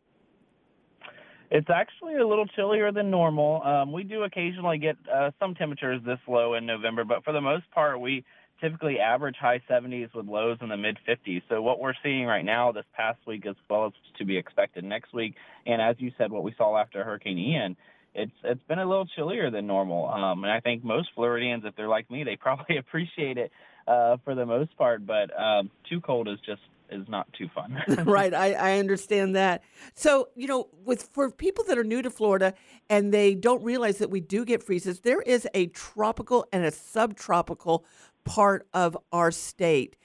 It's 1.51 1.69
actually 1.69 2.15
a 2.15 2.27
little 2.27 2.45
chillier 2.47 2.91
than 2.91 3.09
normal. 3.09 3.63
Um, 3.63 3.93
we 3.93 4.03
do 4.03 4.23
occasionally 4.23 4.77
get 4.77 4.97
uh, 5.11 5.31
some 5.39 5.55
temperatures 5.55 6.01
this 6.05 6.19
low 6.27 6.55
in 6.55 6.65
November, 6.65 7.05
but 7.05 7.23
for 7.23 7.31
the 7.31 7.41
most 7.41 7.69
part, 7.71 8.01
we 8.01 8.25
typically 8.61 8.99
average 8.99 9.35
high 9.39 9.61
70s 9.69 10.13
with 10.13 10.27
lows 10.27 10.57
in 10.61 10.69
the 10.69 10.77
mid 10.77 10.97
50s. 11.07 11.41
So 11.49 11.61
what 11.61 11.79
we're 11.79 11.93
seeing 12.03 12.25
right 12.25 12.45
now 12.45 12.71
this 12.71 12.85
past 12.95 13.19
week, 13.25 13.45
as 13.45 13.55
well 13.69 13.87
as 13.87 13.93
to 14.17 14.25
be 14.25 14.37
expected 14.37 14.83
next 14.83 15.13
week, 15.13 15.35
and 15.65 15.81
as 15.81 15.95
you 15.99 16.11
said, 16.17 16.31
what 16.31 16.43
we 16.43 16.53
saw 16.57 16.77
after 16.77 17.03
Hurricane 17.03 17.37
Ian, 17.37 17.77
it's 18.15 18.31
it's 18.43 18.63
been 18.67 18.79
a 18.79 18.85
little 18.85 19.05
chillier 19.15 19.51
than 19.51 19.67
normal. 19.67 20.07
Um, 20.07 20.43
and 20.43 20.51
I 20.51 20.59
think 20.59 20.83
most 20.83 21.09
Floridians, 21.15 21.63
if 21.65 21.75
they're 21.75 21.87
like 21.87 22.09
me, 22.09 22.23
they 22.23 22.35
probably 22.39 22.77
appreciate 22.77 23.37
it 23.37 23.51
uh, 23.87 24.17
for 24.23 24.35
the 24.35 24.45
most 24.45 24.75
part. 24.77 25.05
But 25.05 25.29
um, 25.39 25.69
too 25.89 26.01
cold 26.01 26.27
is 26.27 26.39
just 26.45 26.61
is 26.91 27.07
not 27.07 27.31
too 27.33 27.47
fun. 27.53 27.81
right, 28.05 28.33
I, 28.33 28.53
I 28.53 28.79
understand 28.79 29.35
that. 29.35 29.63
So, 29.93 30.29
you 30.35 30.47
know, 30.47 30.69
with 30.85 31.03
for 31.11 31.31
people 31.31 31.63
that 31.65 31.77
are 31.77 31.83
new 31.83 32.01
to 32.01 32.09
Florida 32.09 32.53
and 32.89 33.13
they 33.13 33.35
don't 33.35 33.63
realize 33.63 33.97
that 33.99 34.09
we 34.09 34.19
do 34.19 34.45
get 34.45 34.63
freezes, 34.63 35.01
there 35.01 35.21
is 35.21 35.47
a 35.53 35.67
tropical 35.67 36.47
and 36.51 36.65
a 36.65 36.71
subtropical 36.71 37.85
part 38.23 38.67
of 38.73 38.97
our 39.11 39.31
state. 39.31 39.95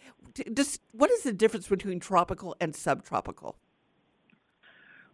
Just 0.53 0.81
what 0.93 1.11
is 1.11 1.23
the 1.23 1.33
difference 1.33 1.69
between 1.69 2.01
tropical 2.01 2.57
and 2.61 2.75
subtropical? 2.75 3.57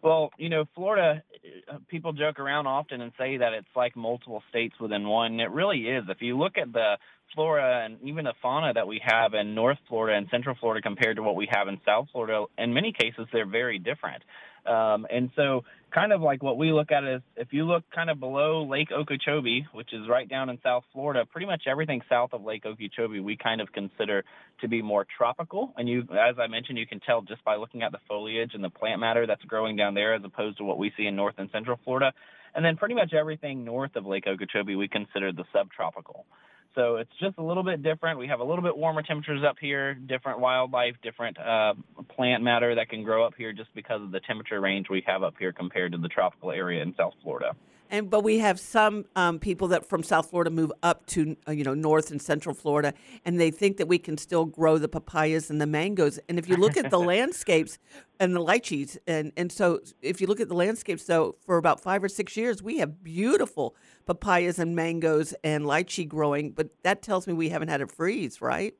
Well, 0.02 0.30
you 0.38 0.48
know, 0.48 0.64
Florida, 0.74 1.22
uh, 1.70 1.76
people 1.88 2.12
joke 2.14 2.38
around 2.38 2.66
often 2.66 3.02
and 3.02 3.12
say 3.18 3.36
that 3.36 3.52
it's 3.52 3.68
like 3.76 3.96
multiple 3.96 4.42
states 4.48 4.74
within 4.80 5.06
one. 5.06 5.40
It 5.40 5.50
really 5.50 5.80
is. 5.80 6.04
If 6.08 6.22
you 6.22 6.38
look 6.38 6.56
at 6.56 6.72
the 6.72 6.96
flora 7.34 7.84
and 7.84 7.98
even 8.02 8.24
the 8.24 8.32
fauna 8.40 8.72
that 8.72 8.86
we 8.86 9.00
have 9.04 9.34
in 9.34 9.54
North 9.54 9.78
Florida 9.88 10.16
and 10.16 10.26
Central 10.30 10.56
Florida 10.58 10.82
compared 10.82 11.16
to 11.16 11.22
what 11.22 11.36
we 11.36 11.48
have 11.50 11.68
in 11.68 11.78
South 11.84 12.08
Florida, 12.12 12.46
in 12.56 12.72
many 12.72 12.92
cases, 12.92 13.26
they're 13.32 13.46
very 13.46 13.78
different. 13.78 14.22
Um, 14.66 15.06
and 15.10 15.30
so, 15.36 15.64
kind 15.92 16.12
of 16.12 16.20
like 16.20 16.42
what 16.42 16.56
we 16.56 16.72
look 16.72 16.92
at 16.92 17.02
is 17.04 17.20
if 17.36 17.48
you 17.52 17.64
look 17.64 17.82
kind 17.94 18.10
of 18.10 18.20
below 18.20 18.64
Lake 18.64 18.88
Okeechobee, 18.92 19.66
which 19.72 19.92
is 19.92 20.08
right 20.08 20.28
down 20.28 20.48
in 20.48 20.58
South 20.62 20.84
Florida, 20.92 21.24
pretty 21.26 21.46
much 21.46 21.62
everything 21.66 22.00
south 22.08 22.32
of 22.32 22.44
Lake 22.44 22.64
Okeechobee 22.64 23.20
we 23.20 23.36
kind 23.36 23.60
of 23.60 23.72
consider 23.72 24.24
to 24.60 24.68
be 24.68 24.82
more 24.82 25.06
tropical. 25.16 25.72
And 25.76 25.88
you, 25.88 26.02
as 26.02 26.36
I 26.38 26.46
mentioned, 26.46 26.78
you 26.78 26.86
can 26.86 27.00
tell 27.00 27.22
just 27.22 27.44
by 27.44 27.56
looking 27.56 27.82
at 27.82 27.92
the 27.92 27.98
foliage 28.06 28.52
and 28.54 28.62
the 28.62 28.70
plant 28.70 29.00
matter 29.00 29.26
that's 29.26 29.42
growing 29.44 29.76
down 29.76 29.94
there 29.94 30.14
as 30.14 30.22
opposed 30.24 30.58
to 30.58 30.64
what 30.64 30.78
we 30.78 30.92
see 30.96 31.06
in 31.06 31.16
North 31.16 31.34
and 31.38 31.50
Central 31.52 31.78
Florida. 31.84 32.12
And 32.54 32.64
then 32.64 32.76
pretty 32.76 32.94
much 32.94 33.12
everything 33.12 33.64
north 33.64 33.96
of 33.96 34.06
Lake 34.06 34.26
Okeechobee 34.26 34.76
we 34.76 34.88
consider 34.88 35.32
the 35.32 35.44
subtropical. 35.52 36.26
So 36.74 36.96
it's 36.96 37.10
just 37.20 37.36
a 37.38 37.42
little 37.42 37.64
bit 37.64 37.82
different. 37.82 38.18
We 38.18 38.28
have 38.28 38.40
a 38.40 38.44
little 38.44 38.62
bit 38.62 38.76
warmer 38.76 39.02
temperatures 39.02 39.42
up 39.48 39.56
here, 39.60 39.94
different 39.94 40.38
wildlife, 40.38 40.94
different 41.02 41.36
uh, 41.38 41.74
plant 42.14 42.42
matter 42.44 42.74
that 42.76 42.88
can 42.88 43.02
grow 43.02 43.26
up 43.26 43.34
here 43.36 43.52
just 43.52 43.74
because 43.74 44.00
of 44.02 44.12
the 44.12 44.20
temperature 44.20 44.60
range 44.60 44.86
we 44.88 45.02
have 45.06 45.22
up 45.22 45.34
here 45.38 45.52
compared 45.52 45.92
to 45.92 45.98
the 45.98 46.08
tropical 46.08 46.52
area 46.52 46.82
in 46.82 46.94
South 46.96 47.14
Florida. 47.22 47.54
And 47.90 48.08
but 48.08 48.22
we 48.22 48.38
have 48.38 48.60
some 48.60 49.04
um, 49.16 49.40
people 49.40 49.68
that 49.68 49.84
from 49.84 50.04
South 50.04 50.30
Florida 50.30 50.50
move 50.50 50.72
up 50.82 51.06
to 51.06 51.36
uh, 51.48 51.50
you 51.50 51.64
know 51.64 51.74
North 51.74 52.12
and 52.12 52.22
Central 52.22 52.54
Florida, 52.54 52.94
and 53.24 53.40
they 53.40 53.50
think 53.50 53.78
that 53.78 53.86
we 53.86 53.98
can 53.98 54.16
still 54.16 54.44
grow 54.44 54.78
the 54.78 54.88
papayas 54.88 55.50
and 55.50 55.60
the 55.60 55.66
mangoes. 55.66 56.20
And 56.28 56.38
if 56.38 56.48
you 56.48 56.56
look 56.56 56.76
at 56.76 56.90
the 56.90 56.98
landscapes 57.12 57.78
and 58.20 58.34
the 58.34 58.40
lychees, 58.40 58.96
and 59.08 59.32
and 59.36 59.50
so 59.50 59.80
if 60.00 60.20
you 60.20 60.28
look 60.28 60.40
at 60.40 60.48
the 60.48 60.54
landscapes, 60.54 61.04
though, 61.04 61.34
for 61.44 61.56
about 61.56 61.80
five 61.80 62.04
or 62.04 62.08
six 62.08 62.36
years, 62.36 62.62
we 62.62 62.78
have 62.78 63.02
beautiful 63.02 63.74
papayas 64.06 64.60
and 64.60 64.76
mangoes 64.76 65.34
and 65.42 65.64
lychee 65.64 66.06
growing. 66.06 66.52
But 66.52 66.70
that 66.84 67.02
tells 67.02 67.26
me 67.26 67.32
we 67.32 67.48
haven't 67.48 67.68
had 67.68 67.80
a 67.80 67.88
freeze, 67.88 68.40
right? 68.40 68.74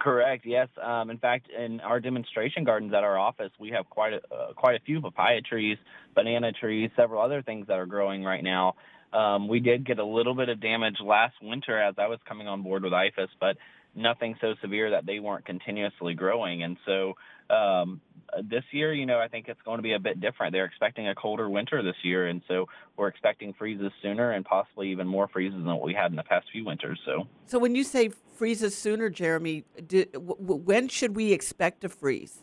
Correct. 0.00 0.44
Yes. 0.44 0.68
Um, 0.82 1.10
in 1.10 1.18
fact, 1.18 1.48
in 1.48 1.78
our 1.80 2.00
demonstration 2.00 2.64
gardens 2.64 2.92
at 2.92 3.04
our 3.04 3.16
office, 3.16 3.52
we 3.60 3.70
have 3.70 3.88
quite 3.88 4.14
a 4.14 4.34
uh, 4.34 4.52
quite 4.52 4.74
a 4.74 4.80
few 4.84 5.00
papaya 5.00 5.40
trees, 5.40 5.78
banana 6.14 6.50
trees, 6.50 6.90
several 6.96 7.22
other 7.22 7.40
things 7.42 7.68
that 7.68 7.78
are 7.78 7.86
growing 7.86 8.24
right 8.24 8.42
now. 8.42 8.74
Um, 9.12 9.46
we 9.46 9.60
did 9.60 9.86
get 9.86 10.00
a 10.00 10.04
little 10.04 10.34
bit 10.34 10.48
of 10.48 10.60
damage 10.60 10.96
last 11.00 11.34
winter 11.40 11.80
as 11.80 11.94
I 11.98 12.08
was 12.08 12.18
coming 12.28 12.48
on 12.48 12.62
board 12.62 12.82
with 12.82 12.92
IFAS, 12.92 13.28
but 13.40 13.56
nothing 13.94 14.34
so 14.40 14.54
severe 14.60 14.90
that 14.90 15.06
they 15.06 15.20
weren't 15.20 15.44
continuously 15.46 16.14
growing. 16.14 16.64
And 16.64 16.76
so 16.84 17.14
um, 17.48 18.00
Uh, 18.32 18.42
this 18.48 18.64
year, 18.72 18.92
you 18.92 19.06
know, 19.06 19.18
I 19.18 19.28
think 19.28 19.48
it's 19.48 19.60
going 19.64 19.78
to 19.78 19.82
be 19.82 19.92
a 19.92 19.98
bit 19.98 20.20
different. 20.20 20.52
They're 20.52 20.64
expecting 20.64 21.08
a 21.08 21.14
colder 21.14 21.48
winter 21.48 21.82
this 21.82 21.96
year, 22.02 22.26
and 22.26 22.42
so 22.48 22.66
we're 22.96 23.08
expecting 23.08 23.52
freezes 23.52 23.92
sooner 24.02 24.32
and 24.32 24.44
possibly 24.44 24.90
even 24.90 25.06
more 25.06 25.28
freezes 25.28 25.58
than 25.58 25.66
what 25.66 25.82
we 25.82 25.94
had 25.94 26.10
in 26.10 26.16
the 26.16 26.22
past 26.22 26.46
few 26.52 26.64
winters. 26.64 27.00
So, 27.04 27.26
so 27.46 27.58
when 27.58 27.74
you 27.74 27.84
say 27.84 28.10
freezes 28.36 28.76
sooner, 28.76 29.08
Jeremy, 29.10 29.64
do, 29.86 30.04
w- 30.06 30.36
when 30.38 30.88
should 30.88 31.16
we 31.16 31.32
expect 31.32 31.84
a 31.84 31.88
freeze? 31.88 32.42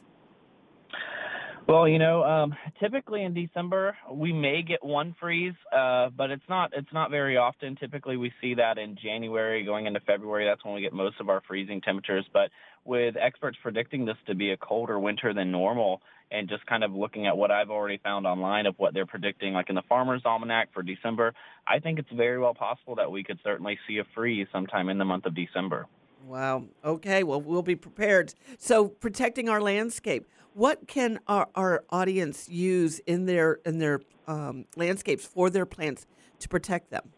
Well, 1.65 1.87
you 1.87 1.97
know, 1.97 2.23
um, 2.23 2.55
typically 2.81 3.23
in 3.23 3.33
December 3.33 3.95
we 4.11 4.33
may 4.33 4.63
get 4.63 4.83
one 4.83 5.15
freeze, 5.19 5.53
uh, 5.71 6.09
but 6.09 6.29
it's 6.29 6.43
not 6.49 6.71
it's 6.75 6.91
not 6.91 7.09
very 7.09 7.37
often. 7.37 7.77
Typically 7.77 8.17
we 8.17 8.33
see 8.41 8.55
that 8.55 8.77
in 8.77 8.97
January 9.01 9.63
going 9.63 9.85
into 9.85 10.01
February. 10.01 10.45
That's 10.45 10.63
when 10.65 10.73
we 10.73 10.81
get 10.81 10.91
most 10.91 11.21
of 11.21 11.29
our 11.29 11.41
freezing 11.47 11.79
temperatures. 11.79 12.25
But 12.33 12.49
with 12.83 13.15
experts 13.15 13.57
predicting 13.61 14.05
this 14.05 14.17
to 14.27 14.35
be 14.35 14.51
a 14.51 14.57
colder 14.57 14.99
winter 14.99 15.33
than 15.33 15.51
normal, 15.51 16.01
and 16.31 16.49
just 16.49 16.65
kind 16.65 16.83
of 16.83 16.91
looking 16.91 17.27
at 17.27 17.37
what 17.37 17.51
I've 17.51 17.69
already 17.69 17.99
found 18.03 18.25
online 18.25 18.65
of 18.65 18.75
what 18.77 18.93
they're 18.93 19.05
predicting, 19.05 19.53
like 19.53 19.69
in 19.69 19.75
the 19.75 19.83
Farmer's 19.87 20.23
Almanac 20.25 20.73
for 20.73 20.83
December, 20.83 21.33
I 21.65 21.79
think 21.79 21.99
it's 21.99 22.11
very 22.11 22.39
well 22.39 22.55
possible 22.55 22.95
that 22.95 23.11
we 23.11 23.23
could 23.23 23.39
certainly 23.43 23.77
see 23.87 23.99
a 23.99 24.03
freeze 24.15 24.47
sometime 24.51 24.89
in 24.89 24.97
the 24.97 25.05
month 25.05 25.25
of 25.25 25.35
December. 25.35 25.85
Wow. 26.23 26.65
Okay. 26.85 27.23
Well, 27.23 27.41
we'll 27.41 27.63
be 27.63 27.75
prepared. 27.75 28.33
So, 28.57 28.87
protecting 28.87 29.49
our 29.49 29.61
landscape. 29.61 30.25
What 30.53 30.87
can 30.87 31.19
our, 31.27 31.49
our 31.55 31.83
audience 31.89 32.47
use 32.47 32.99
in 32.99 33.25
their 33.25 33.59
in 33.65 33.79
their 33.79 34.01
um, 34.27 34.65
landscapes 34.75 35.25
for 35.25 35.49
their 35.49 35.65
plants 35.65 36.05
to 36.39 36.47
protect 36.47 36.91
them? 36.91 37.09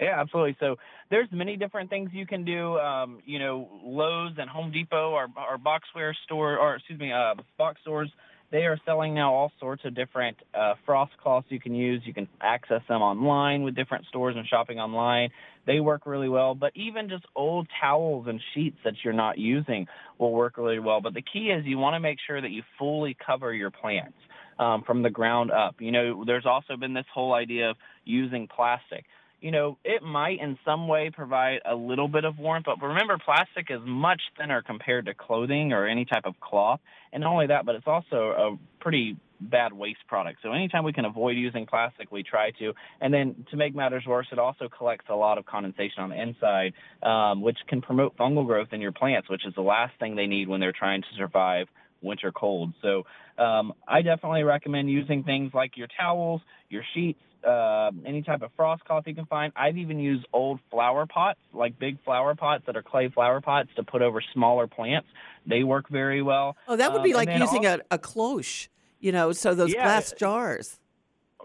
Yeah, 0.00 0.20
absolutely. 0.20 0.56
So 0.60 0.76
there's 1.10 1.28
many 1.32 1.56
different 1.56 1.90
things 1.90 2.10
you 2.12 2.26
can 2.26 2.44
do. 2.44 2.78
Um, 2.78 3.18
you 3.26 3.38
know, 3.38 3.68
Lowe's 3.82 4.34
and 4.38 4.48
Home 4.48 4.70
Depot 4.70 5.10
or, 5.10 5.26
or 5.36 5.58
Boxware 5.58 6.12
store, 6.24 6.56
or 6.56 6.76
excuse 6.76 7.00
me, 7.00 7.10
uh, 7.12 7.34
box 7.56 7.80
stores 7.80 8.10
they 8.50 8.64
are 8.64 8.78
selling 8.86 9.14
now 9.14 9.34
all 9.34 9.52
sorts 9.60 9.84
of 9.84 9.94
different 9.94 10.36
uh, 10.54 10.74
frost 10.86 11.12
cloths 11.22 11.46
you 11.50 11.60
can 11.60 11.74
use. 11.74 12.02
You 12.04 12.14
can 12.14 12.28
access 12.40 12.80
them 12.88 13.02
online 13.02 13.62
with 13.62 13.74
different 13.74 14.06
stores 14.06 14.36
and 14.36 14.46
shopping 14.46 14.78
online. 14.78 15.30
They 15.66 15.80
work 15.80 16.06
really 16.06 16.28
well. 16.28 16.54
But 16.54 16.72
even 16.74 17.08
just 17.08 17.24
old 17.36 17.68
towels 17.80 18.26
and 18.26 18.40
sheets 18.54 18.78
that 18.84 18.94
you're 19.04 19.12
not 19.12 19.38
using 19.38 19.86
will 20.18 20.32
work 20.32 20.56
really 20.56 20.78
well. 20.78 21.00
But 21.00 21.14
the 21.14 21.22
key 21.22 21.50
is 21.50 21.66
you 21.66 21.78
want 21.78 21.94
to 21.94 22.00
make 22.00 22.18
sure 22.26 22.40
that 22.40 22.50
you 22.50 22.62
fully 22.78 23.16
cover 23.24 23.52
your 23.52 23.70
plants. 23.70 24.16
Um, 24.60 24.82
from 24.84 25.04
the 25.04 25.10
ground 25.10 25.52
up. 25.52 25.76
You 25.78 25.92
know, 25.92 26.24
there's 26.26 26.44
also 26.44 26.76
been 26.76 26.92
this 26.92 27.06
whole 27.14 27.32
idea 27.32 27.70
of 27.70 27.76
using 28.04 28.48
plastic 28.48 29.04
you 29.40 29.50
know, 29.50 29.78
it 29.84 30.02
might 30.02 30.40
in 30.40 30.58
some 30.64 30.88
way 30.88 31.10
provide 31.10 31.60
a 31.64 31.74
little 31.74 32.08
bit 32.08 32.24
of 32.24 32.38
warmth, 32.38 32.66
but 32.66 32.80
remember, 32.80 33.18
plastic 33.24 33.66
is 33.70 33.80
much 33.84 34.20
thinner 34.36 34.62
compared 34.62 35.06
to 35.06 35.14
clothing 35.14 35.72
or 35.72 35.86
any 35.86 36.04
type 36.04 36.24
of 36.24 36.38
cloth. 36.40 36.80
And 37.12 37.22
not 37.22 37.32
only 37.32 37.46
that, 37.46 37.64
but 37.64 37.74
it's 37.74 37.86
also 37.86 38.16
a 38.16 38.58
pretty 38.80 39.16
bad 39.40 39.72
waste 39.72 40.00
product. 40.08 40.40
So 40.42 40.52
anytime 40.52 40.84
we 40.84 40.92
can 40.92 41.04
avoid 41.04 41.36
using 41.36 41.66
plastic, 41.66 42.10
we 42.10 42.22
try 42.22 42.50
to. 42.58 42.72
And 43.00 43.14
then 43.14 43.46
to 43.50 43.56
make 43.56 43.74
matters 43.74 44.04
worse, 44.06 44.26
it 44.32 44.38
also 44.38 44.68
collects 44.68 45.06
a 45.08 45.14
lot 45.14 45.38
of 45.38 45.46
condensation 45.46 46.02
on 46.02 46.10
the 46.10 46.20
inside, 46.20 46.74
um, 47.02 47.40
which 47.40 47.58
can 47.68 47.80
promote 47.80 48.16
fungal 48.16 48.44
growth 48.44 48.68
in 48.72 48.80
your 48.80 48.92
plants, 48.92 49.28
which 49.30 49.46
is 49.46 49.54
the 49.54 49.62
last 49.62 49.92
thing 50.00 50.16
they 50.16 50.26
need 50.26 50.48
when 50.48 50.60
they're 50.60 50.72
trying 50.72 51.02
to 51.02 51.08
survive 51.16 51.68
winter 52.02 52.32
cold. 52.32 52.72
So 52.82 53.04
um, 53.38 53.72
I 53.86 54.02
definitely 54.02 54.42
recommend 54.42 54.90
using 54.90 55.24
things 55.24 55.52
like 55.54 55.76
your 55.76 55.88
towels, 55.98 56.40
your 56.68 56.82
sheets, 56.94 57.20
uh, 57.46 57.90
any 58.06 58.22
type 58.22 58.42
of 58.42 58.50
frost 58.56 58.84
cloth 58.84 59.04
you 59.06 59.14
can 59.14 59.26
find. 59.26 59.52
I've 59.56 59.76
even 59.76 59.98
used 59.98 60.26
old 60.32 60.60
flower 60.70 61.06
pots, 61.06 61.38
like 61.52 61.78
big 61.78 62.02
flower 62.04 62.34
pots 62.34 62.64
that 62.66 62.76
are 62.76 62.82
clay 62.82 63.08
flower 63.08 63.40
pots, 63.40 63.68
to 63.76 63.82
put 63.82 64.02
over 64.02 64.20
smaller 64.32 64.66
plants. 64.66 65.08
They 65.46 65.62
work 65.62 65.88
very 65.88 66.22
well. 66.22 66.56
Oh, 66.66 66.76
that 66.76 66.92
would 66.92 67.02
be 67.02 67.14
Um, 67.14 67.26
like 67.26 67.34
using 67.34 67.64
al- 67.66 67.80
a, 67.90 67.94
a 67.94 67.98
cloche, 67.98 68.68
you 69.00 69.12
know, 69.12 69.32
so 69.32 69.54
those 69.54 69.72
Yeah, 69.72 69.82
glass 69.82 70.12
jars. 70.12 70.78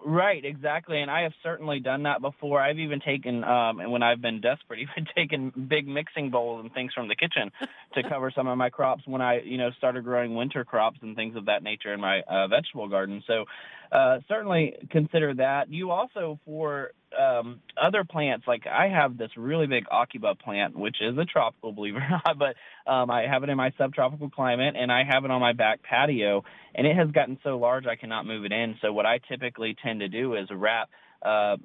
Right, 0.06 0.44
exactly. 0.44 1.00
And 1.02 1.10
I 1.10 1.22
have 1.22 1.32
certainly 1.42 1.80
done 1.80 2.04
that 2.04 2.20
before. 2.20 2.60
I've 2.60 2.80
even 2.80 3.00
taken, 3.00 3.44
um, 3.46 3.80
and 3.80 3.90
when 3.90 4.04
I've 4.04 4.20
been 4.22 4.42
desperate, 4.42 4.80
even 4.82 5.08
taken 5.16 5.52
big 5.70 5.88
mixing 5.88 6.30
bowls 6.30 6.62
and 6.66 6.74
things 6.74 6.92
from 6.94 7.08
the 7.08 7.16
kitchen 7.16 7.52
to 7.94 8.04
cover 8.10 8.30
some 8.36 8.48
of 8.48 8.58
my 8.58 8.70
crops 8.70 9.04
when 9.06 9.22
I, 9.22 9.40
you 9.42 9.58
know, 9.58 9.70
started 9.78 10.04
growing 10.04 10.36
winter 10.36 10.66
crops 10.66 10.98
and 11.02 11.16
things 11.16 11.38
of 11.38 11.46
that 11.46 11.64
nature 11.64 11.94
in 11.94 12.02
my 12.02 12.22
uh, 12.22 12.48
vegetable 12.50 12.90
garden. 12.90 13.24
So 13.28 13.46
uh, 13.94 14.20
certainly 14.28 14.76
consider 14.90 15.36
that. 15.36 15.72
You 15.72 15.92
also, 15.92 16.40
for 16.46 16.92
um, 17.18 17.60
other 17.80 18.04
plants, 18.04 18.46
like 18.48 18.66
I 18.66 18.88
have 18.88 19.20
this 19.20 19.30
really 19.38 19.68
big 19.68 19.86
Aucuba 19.86 20.38
plant, 20.40 20.76
which 20.76 20.98
is 21.00 21.16
a 21.18 21.26
tropical, 21.26 21.72
believe 21.72 21.96
it 21.96 22.00
or 22.00 22.10
not, 22.26 22.40
but 22.40 22.92
um, 22.92 23.12
I 23.12 23.28
have 23.28 23.44
it 23.44 23.50
in 23.50 23.58
my 23.58 23.72
subtropical 23.78 24.32
climate 24.32 24.76
and 24.76 24.92
I 24.92 25.04
have 25.04 25.26
it 25.26 25.32
on 25.32 25.40
my 25.40 25.54
back 25.54 25.84
patio 25.84 26.44
and 26.74 26.88
it 26.88 26.96
has 26.96 27.12
gotten 27.12 27.38
so 27.44 27.60
large 27.60 27.86
I 27.86 27.96
cannot 27.96 28.26
move 28.26 28.46
it 28.46 28.52
in. 28.52 28.78
So 28.82 28.92
what 28.92 29.06
I 29.06 29.20
typically 29.30 29.76
tend 29.84 30.00
to 30.00 30.10
do 30.10 30.34
is 30.36 30.48
wrap 30.52 30.90
uh, 31.22 31.58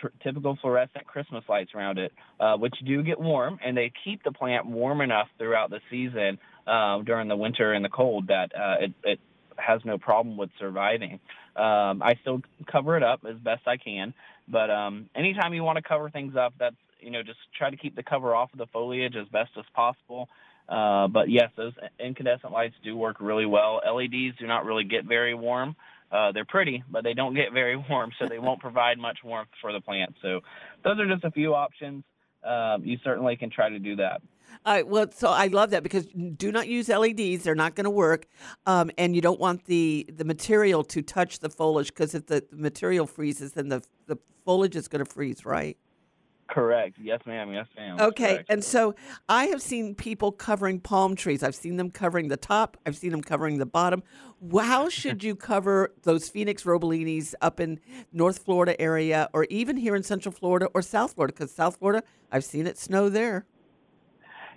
tr- 0.00 0.08
typical 0.22 0.58
fluorescent 0.62 1.06
Christmas 1.06 1.44
lights 1.46 1.72
around 1.74 1.98
it, 1.98 2.12
uh, 2.40 2.56
which 2.56 2.74
do 2.86 3.02
get 3.02 3.20
warm, 3.20 3.58
and 3.64 3.76
they 3.76 3.92
keep 4.02 4.24
the 4.24 4.32
plant 4.32 4.66
warm 4.66 5.00
enough 5.02 5.28
throughout 5.38 5.70
the 5.70 5.80
season 5.90 6.38
um, 6.66 7.04
during 7.04 7.28
the 7.28 7.36
winter 7.36 7.72
and 7.72 7.84
the 7.84 7.88
cold 7.90 8.28
that 8.28 8.50
uh, 8.56 8.76
it, 8.80 8.92
it 9.04 9.20
has 9.58 9.80
no 9.84 9.98
problem 9.98 10.36
with 10.36 10.50
surviving. 10.58 11.20
Um, 11.56 12.02
I 12.02 12.16
still 12.20 12.42
cover 12.70 12.96
it 12.96 13.02
up 13.02 13.20
as 13.28 13.36
best 13.36 13.66
I 13.66 13.76
can, 13.76 14.14
but 14.48 14.70
um, 14.70 15.08
anytime 15.14 15.54
you 15.54 15.62
want 15.62 15.76
to 15.76 15.82
cover 15.82 16.10
things 16.10 16.34
up, 16.36 16.54
that's 16.58 16.76
you 17.00 17.10
know 17.10 17.22
just 17.22 17.38
try 17.56 17.70
to 17.70 17.76
keep 17.76 17.96
the 17.96 18.02
cover 18.02 18.34
off 18.34 18.52
of 18.52 18.58
the 18.58 18.66
foliage 18.66 19.16
as 19.16 19.26
best 19.28 19.50
as 19.58 19.64
possible. 19.74 20.28
Uh, 20.68 21.06
but 21.08 21.30
yes, 21.30 21.50
those 21.56 21.72
incandescent 21.98 22.52
lights 22.52 22.74
do 22.82 22.96
work 22.96 23.16
really 23.20 23.46
well. 23.46 23.80
LEDs 23.86 24.36
do 24.38 24.46
not 24.46 24.64
really 24.64 24.84
get 24.84 25.04
very 25.04 25.34
warm. 25.34 25.76
Uh, 26.10 26.32
they're 26.32 26.44
pretty, 26.44 26.82
but 26.90 27.04
they 27.04 27.14
don't 27.14 27.34
get 27.34 27.52
very 27.52 27.76
warm, 27.90 28.10
so 28.18 28.26
they 28.28 28.38
won't 28.38 28.60
provide 28.60 28.98
much 28.98 29.18
warmth 29.24 29.50
for 29.60 29.72
the 29.72 29.80
plant. 29.80 30.14
So 30.22 30.40
those 30.84 30.98
are 30.98 31.06
just 31.06 31.24
a 31.24 31.30
few 31.30 31.54
options. 31.54 32.04
Um, 32.44 32.84
you 32.84 32.98
certainly 33.02 33.36
can 33.36 33.50
try 33.50 33.68
to 33.68 33.78
do 33.78 33.96
that. 33.96 34.22
All 34.64 34.74
right, 34.74 34.86
well, 34.86 35.06
so 35.12 35.28
I 35.28 35.46
love 35.46 35.70
that 35.70 35.82
because 35.82 36.06
do 36.06 36.50
not 36.50 36.66
use 36.68 36.88
LEDs; 36.88 37.44
they're 37.44 37.54
not 37.54 37.74
going 37.74 37.84
to 37.84 37.90
work, 37.90 38.26
um, 38.66 38.90
and 38.98 39.14
you 39.14 39.20
don't 39.20 39.38
want 39.40 39.64
the 39.66 40.06
the 40.12 40.24
material 40.24 40.82
to 40.84 41.02
touch 41.02 41.38
the 41.38 41.48
foliage 41.50 41.88
because 41.88 42.14
if 42.14 42.26
the, 42.26 42.44
the 42.50 42.56
material 42.56 43.06
freezes, 43.06 43.52
then 43.52 43.68
the 43.68 43.82
the 44.06 44.16
foliage 44.44 44.74
is 44.76 44.88
going 44.88 45.04
to 45.04 45.10
freeze, 45.10 45.44
right? 45.44 45.76
Correct. 46.48 46.96
Yes, 47.00 47.20
ma'am. 47.26 47.52
Yes, 47.52 47.66
ma'am. 47.76 47.96
That's 47.96 48.08
Okay, 48.10 48.34
correct. 48.34 48.50
and 48.50 48.62
so 48.62 48.94
I 49.28 49.46
have 49.46 49.60
seen 49.60 49.96
people 49.96 50.30
covering 50.30 50.78
palm 50.78 51.16
trees. 51.16 51.42
I've 51.42 51.56
seen 51.56 51.76
them 51.76 51.90
covering 51.90 52.28
the 52.28 52.36
top. 52.36 52.76
I've 52.86 52.96
seen 52.96 53.10
them 53.10 53.20
covering 53.22 53.58
the 53.58 53.66
bottom. 53.66 54.02
How 54.56 54.88
should 55.00 55.24
you 55.24 55.34
cover 55.34 55.92
those 56.04 56.28
Phoenix 56.28 56.62
robelinis 56.62 57.34
up 57.40 57.58
in 57.58 57.80
North 58.12 58.44
Florida 58.44 58.80
area, 58.80 59.28
or 59.32 59.44
even 59.50 59.76
here 59.76 59.96
in 59.96 60.04
Central 60.04 60.32
Florida 60.32 60.66
or 60.72 60.82
South 60.82 61.14
Florida? 61.14 61.32
Because 61.34 61.50
South 61.50 61.78
Florida, 61.78 62.04
I've 62.30 62.44
seen 62.44 62.66
it 62.68 62.78
snow 62.78 63.08
there. 63.08 63.44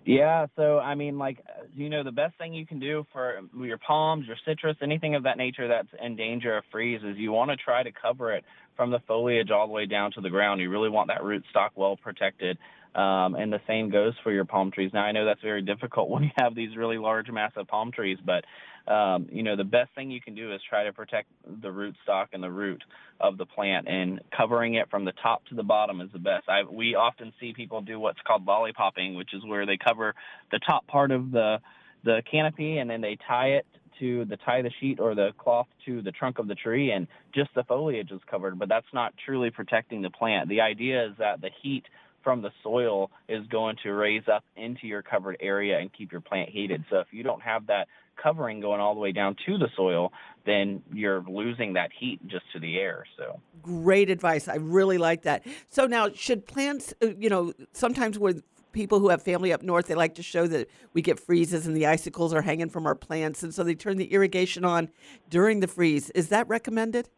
Yeah, 0.05 0.47
so 0.55 0.79
I 0.79 0.95
mean, 0.95 1.17
like, 1.17 1.43
you 1.75 1.89
know, 1.89 2.03
the 2.03 2.11
best 2.11 2.37
thing 2.37 2.53
you 2.53 2.65
can 2.65 2.79
do 2.79 3.05
for 3.11 3.37
um, 3.37 3.49
your 3.63 3.77
palms, 3.77 4.25
your 4.27 4.37
citrus, 4.45 4.77
anything 4.81 5.15
of 5.15 5.23
that 5.23 5.37
nature 5.37 5.67
that's 5.67 5.89
in 6.03 6.15
danger 6.15 6.57
of 6.57 6.63
freeze 6.71 7.01
is 7.03 7.17
you 7.17 7.31
want 7.31 7.51
to 7.51 7.57
try 7.57 7.83
to 7.83 7.91
cover 7.91 8.33
it 8.33 8.43
from 8.75 8.91
the 8.91 8.99
foliage 9.07 9.51
all 9.51 9.67
the 9.67 9.73
way 9.73 9.85
down 9.85 10.11
to 10.13 10.21
the 10.21 10.29
ground. 10.29 10.61
You 10.61 10.69
really 10.69 10.89
want 10.89 11.09
that 11.09 11.23
root 11.23 11.43
stock 11.49 11.73
well 11.75 11.97
protected. 11.97 12.57
Um, 12.95 13.35
and 13.35 13.53
the 13.53 13.61
same 13.67 13.91
goes 13.91 14.13
for 14.23 14.31
your 14.31 14.45
palm 14.45 14.71
trees. 14.71 14.89
Now, 14.93 15.03
I 15.03 15.11
know 15.11 15.25
that's 15.25 15.41
very 15.41 15.61
difficult 15.61 16.09
when 16.09 16.23
you 16.23 16.31
have 16.37 16.55
these 16.55 16.75
really 16.75 16.97
large, 16.97 17.29
massive 17.29 17.67
palm 17.67 17.91
trees, 17.91 18.17
but 18.25 18.45
um, 18.91 19.27
you 19.31 19.43
know 19.43 19.55
the 19.55 19.63
best 19.63 19.93
thing 19.93 20.09
you 20.09 20.19
can 20.19 20.33
do 20.33 20.51
is 20.53 20.61
try 20.67 20.85
to 20.85 20.93
protect 20.93 21.27
the 21.61 21.71
root 21.71 21.95
stock 22.01 22.29
and 22.33 22.41
the 22.41 22.49
root 22.49 22.83
of 23.19 23.37
the 23.37 23.45
plant, 23.45 23.87
and 23.87 24.19
covering 24.35 24.75
it 24.75 24.89
from 24.89 25.05
the 25.05 25.11
top 25.21 25.45
to 25.47 25.55
the 25.55 25.63
bottom 25.63 26.01
is 26.01 26.09
the 26.11 26.19
best. 26.19 26.49
I, 26.49 26.63
we 26.63 26.95
often 26.95 27.31
see 27.39 27.53
people 27.53 27.81
do 27.81 27.99
what's 27.99 28.19
called 28.25 28.47
lollipopping, 28.47 29.15
which 29.15 29.33
is 29.33 29.45
where 29.45 29.67
they 29.67 29.77
cover 29.77 30.15
the 30.51 30.59
top 30.59 30.87
part 30.87 31.11
of 31.11 31.31
the 31.31 31.59
the 32.03 32.21
canopy 32.31 32.77
and 32.77 32.89
then 32.89 33.01
they 33.01 33.17
tie 33.27 33.49
it 33.49 33.65
to 33.99 34.25
the 34.25 34.37
tie 34.37 34.61
the 34.61 34.71
sheet 34.79 34.99
or 34.99 35.13
the 35.13 35.31
cloth 35.37 35.67
to 35.85 36.01
the 36.01 36.11
trunk 36.11 36.39
of 36.39 36.47
the 36.47 36.55
tree 36.55 36.91
and 36.91 37.07
just 37.35 37.49
the 37.55 37.63
foliage 37.65 38.11
is 38.11 38.21
covered 38.29 38.57
but 38.57 38.69
that's 38.69 38.87
not 38.93 39.13
truly 39.25 39.49
protecting 39.49 40.01
the 40.01 40.09
plant 40.09 40.47
the 40.47 40.61
idea 40.61 41.07
is 41.07 41.11
that 41.19 41.41
the 41.41 41.49
heat 41.61 41.83
from 42.23 42.41
the 42.41 42.51
soil 42.63 43.11
is 43.27 43.45
going 43.47 43.77
to 43.83 43.91
raise 43.91 44.23
up 44.31 44.43
into 44.55 44.87
your 44.87 45.01
covered 45.01 45.37
area 45.39 45.79
and 45.79 45.91
keep 45.91 46.11
your 46.11 46.21
plant 46.21 46.49
heated. 46.49 46.83
So 46.89 46.99
if 46.99 47.07
you 47.11 47.23
don't 47.23 47.41
have 47.41 47.67
that 47.67 47.87
covering 48.21 48.59
going 48.59 48.81
all 48.81 48.93
the 48.93 48.99
way 48.99 49.11
down 49.11 49.35
to 49.45 49.57
the 49.57 49.69
soil, 49.75 50.11
then 50.45 50.81
you're 50.93 51.23
losing 51.27 51.73
that 51.73 51.89
heat 51.97 52.19
just 52.27 52.43
to 52.53 52.59
the 52.59 52.77
air. 52.77 53.05
So 53.17 53.39
great 53.61 54.09
advice. 54.09 54.47
I 54.47 54.55
really 54.55 54.97
like 54.97 55.23
that. 55.23 55.45
So 55.69 55.85
now, 55.85 56.09
should 56.09 56.45
plants, 56.45 56.93
uh, 57.01 57.07
you 57.17 57.29
know, 57.29 57.53
sometimes 57.73 58.19
with 58.19 58.43
people 58.71 58.99
who 58.99 59.09
have 59.09 59.21
family 59.21 59.51
up 59.51 59.63
north, 59.63 59.87
they 59.87 59.95
like 59.95 60.15
to 60.15 60.23
show 60.23 60.47
that 60.47 60.69
we 60.93 61.01
get 61.01 61.19
freezes 61.19 61.65
and 61.65 61.75
the 61.75 61.87
icicles 61.87 62.33
are 62.33 62.41
hanging 62.41 62.69
from 62.69 62.85
our 62.85 62.95
plants, 62.95 63.43
and 63.43 63.53
so 63.53 63.63
they 63.63 63.75
turn 63.75 63.97
the 63.97 64.11
irrigation 64.13 64.63
on 64.63 64.89
during 65.29 65.59
the 65.59 65.67
freeze. 65.67 66.09
Is 66.11 66.29
that 66.29 66.47
recommended? 66.47 67.09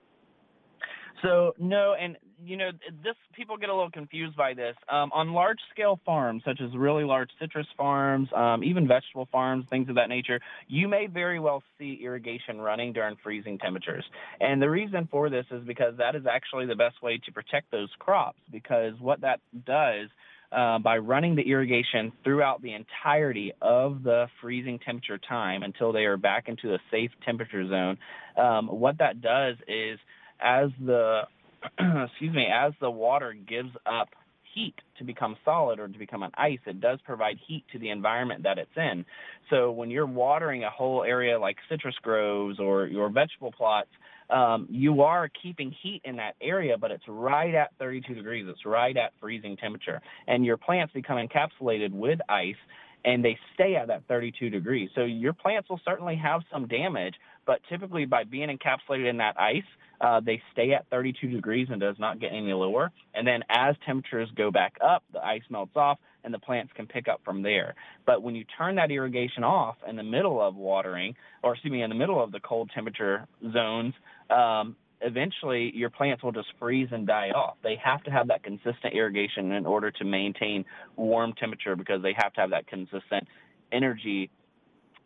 So 1.22 1.54
no, 1.60 1.94
and 2.00 2.18
you 2.44 2.58
know 2.58 2.72
this 3.04 3.16
people 3.34 3.58
get 3.58 3.70
a 3.70 3.74
little 3.74 3.92
confused 3.92 4.36
by 4.36 4.54
this. 4.54 4.76
Um, 4.90 5.12
on 5.14 5.34
large 5.34 5.60
scale 5.72 6.00
farms, 6.06 6.42
such 6.46 6.60
as 6.62 6.76
really 6.76 7.04
large 7.04 7.30
citrus 7.40 7.68
farms, 7.78 8.30
um, 8.36 8.64
even 8.64 8.88
vegetable 8.88 9.28
farms, 9.32 9.66
things 9.70 9.90
of 9.90 9.96
that 9.96 10.10
nature, 10.10 10.40
you 10.68 10.88
may 10.88 11.08
very 11.08 11.40
well 11.40 11.62
see 11.78 12.00
irrigation 12.04 12.60
running 12.60 12.94
during 12.94 13.18
freezing 13.24 13.58
temperatures. 13.60 14.04
And 14.40 14.62
the 14.62 14.70
reason 14.70 15.08
for 15.12 15.30
this 15.30 15.46
is 15.52 15.64
because 15.66 15.98
that 15.98 16.16
is 16.16 16.24
actually 16.26 16.66
the 16.66 16.76
best 16.76 17.02
way 17.04 17.20
to 17.26 17.32
protect 17.32 17.72
those 17.72 17.90
crops. 18.00 18.40
Because 18.52 18.94
what 19.00 19.22
that 19.22 19.40
does 19.66 20.10
uh, 20.52 20.80
by 20.80 20.98
running 20.98 21.36
the 21.36 21.44
irrigation 21.44 22.12
throughout 22.24 22.62
the 22.62 22.74
entirety 22.74 23.54
of 23.62 24.04
the 24.04 24.28
freezing 24.42 24.80
temperature 24.80 25.18
time 25.18 25.64
until 25.64 25.94
they 25.94 26.06
are 26.06 26.18
back 26.18 26.48
into 26.48 26.74
a 26.74 26.80
safe 26.90 27.12
temperature 27.24 27.68
zone, 27.68 27.98
um, 28.38 28.68
what 28.68 28.98
that 28.98 29.22
does 29.22 29.56
is 29.68 30.00
as 30.42 30.70
the 30.84 31.22
excuse 32.06 32.34
me, 32.34 32.48
as 32.52 32.74
the 32.82 32.90
water 32.90 33.34
gives 33.34 33.72
up 33.86 34.10
heat 34.54 34.76
to 34.98 35.04
become 35.04 35.36
solid 35.46 35.80
or 35.80 35.88
to 35.88 35.98
become 35.98 36.24
an 36.24 36.32
ice, 36.38 36.60
it 36.66 36.82
does 36.82 37.00
provide 37.06 37.38
heat 37.48 37.64
to 37.72 37.80
the 37.80 37.90
environment 37.90 38.44
that 38.44 38.58
it's 38.58 38.72
in. 38.76 39.06
So 39.50 39.72
when 39.72 39.90
you're 39.90 40.06
watering 40.06 40.64
a 40.64 40.70
whole 40.70 41.04
area 41.04 41.40
like 41.40 41.58
citrus 41.70 41.96
groves 42.02 42.60
or 42.60 42.88
your 42.88 43.10
vegetable 43.10 43.52
plots, 43.52 43.90
um, 44.30 44.68
you 44.70 45.02
are 45.02 45.30
keeping 45.42 45.74
heat 45.84 46.02
in 46.06 46.16
that 46.18 46.36
area, 46.42 46.78
but 46.78 46.92
it's 46.92 47.04
right 47.08 47.54
at 47.54 47.72
32 47.80 48.14
degrees. 48.14 48.46
It's 48.50 48.66
right 48.66 48.96
at 48.96 49.12
freezing 49.20 49.58
temperature. 49.58 50.02
And 50.28 50.46
your 50.46 50.58
plants 50.58 50.94
become 50.94 51.18
encapsulated 51.18 51.92
with 51.92 52.20
ice 52.30 52.56
and 53.04 53.24
they 53.26 53.38
stay 53.54 53.76
at 53.76 53.88
that 53.88 54.04
32 54.08 54.50
degrees. 54.50 54.90
So 54.96 55.04
your 55.04 55.34
plants 55.34 55.70
will 55.70 55.82
certainly 55.84 56.16
have 56.18 56.42
some 56.52 56.68
damage, 56.68 57.16
but 57.46 57.62
typically 57.70 58.06
by 58.06 58.24
being 58.24 58.50
encapsulated 58.50 59.10
in 59.10 59.18
that 59.18 59.40
ice, 59.40 59.64
uh, 60.00 60.20
they 60.20 60.42
stay 60.52 60.74
at 60.74 60.88
32 60.90 61.28
degrees 61.28 61.68
and 61.70 61.80
does 61.80 61.96
not 62.00 62.20
get 62.20 62.32
any 62.32 62.54
lower. 62.54 62.92
And 63.14 63.26
then 63.26 63.44
as 63.50 63.76
temperatures 63.86 64.30
go 64.36 64.52
back 64.52 64.78
up, 64.84 65.04
the 65.14 65.24
ice 65.24 65.44
melts 65.50 65.76
off 65.76 66.00
and 66.24 66.34
the 66.34 66.40
plants 66.40 66.72
can 66.76 66.88
pick 66.88 67.08
up 67.08 67.22
from 67.24 67.42
there. 67.42 67.76
But 68.06 68.22
when 68.24 68.36
you 68.36 68.46
turn 68.58 68.76
that 68.76 68.92
irrigation 68.92 69.44
off 69.44 69.76
in 69.88 69.96
the 69.96 70.04
middle 70.04 70.42
of 70.42 70.56
watering, 70.56 71.16
or 71.44 71.54
excuse 71.54 71.72
me, 71.72 71.84
in 71.84 71.90
the 71.90 71.96
middle 71.96 72.24
of 72.24 72.32
the 72.32 72.40
cold 72.40 72.72
temperature 72.74 73.28
zones, 73.54 73.94
um, 74.30 74.76
eventually 75.02 75.72
your 75.76 75.90
plants 75.90 76.24
will 76.24 76.32
just 76.32 76.48
freeze 76.60 76.90
and 76.92 77.08
die 77.08 77.30
off. 77.30 77.58
They 77.64 77.76
have 77.84 78.04
to 78.04 78.12
have 78.12 78.28
that 78.28 78.44
consistent 78.44 78.94
irrigation 78.94 79.52
in 79.52 79.66
order 79.66 79.92
to 79.92 80.04
maintain 80.04 80.66
warm 80.96 81.34
temperature 81.34 81.76
because 81.76 82.02
they 82.02 82.14
have 82.18 82.34
to 82.34 82.42
have 82.42 82.52
that 82.52 82.68
consistent 82.68 83.28
energy 83.72 84.30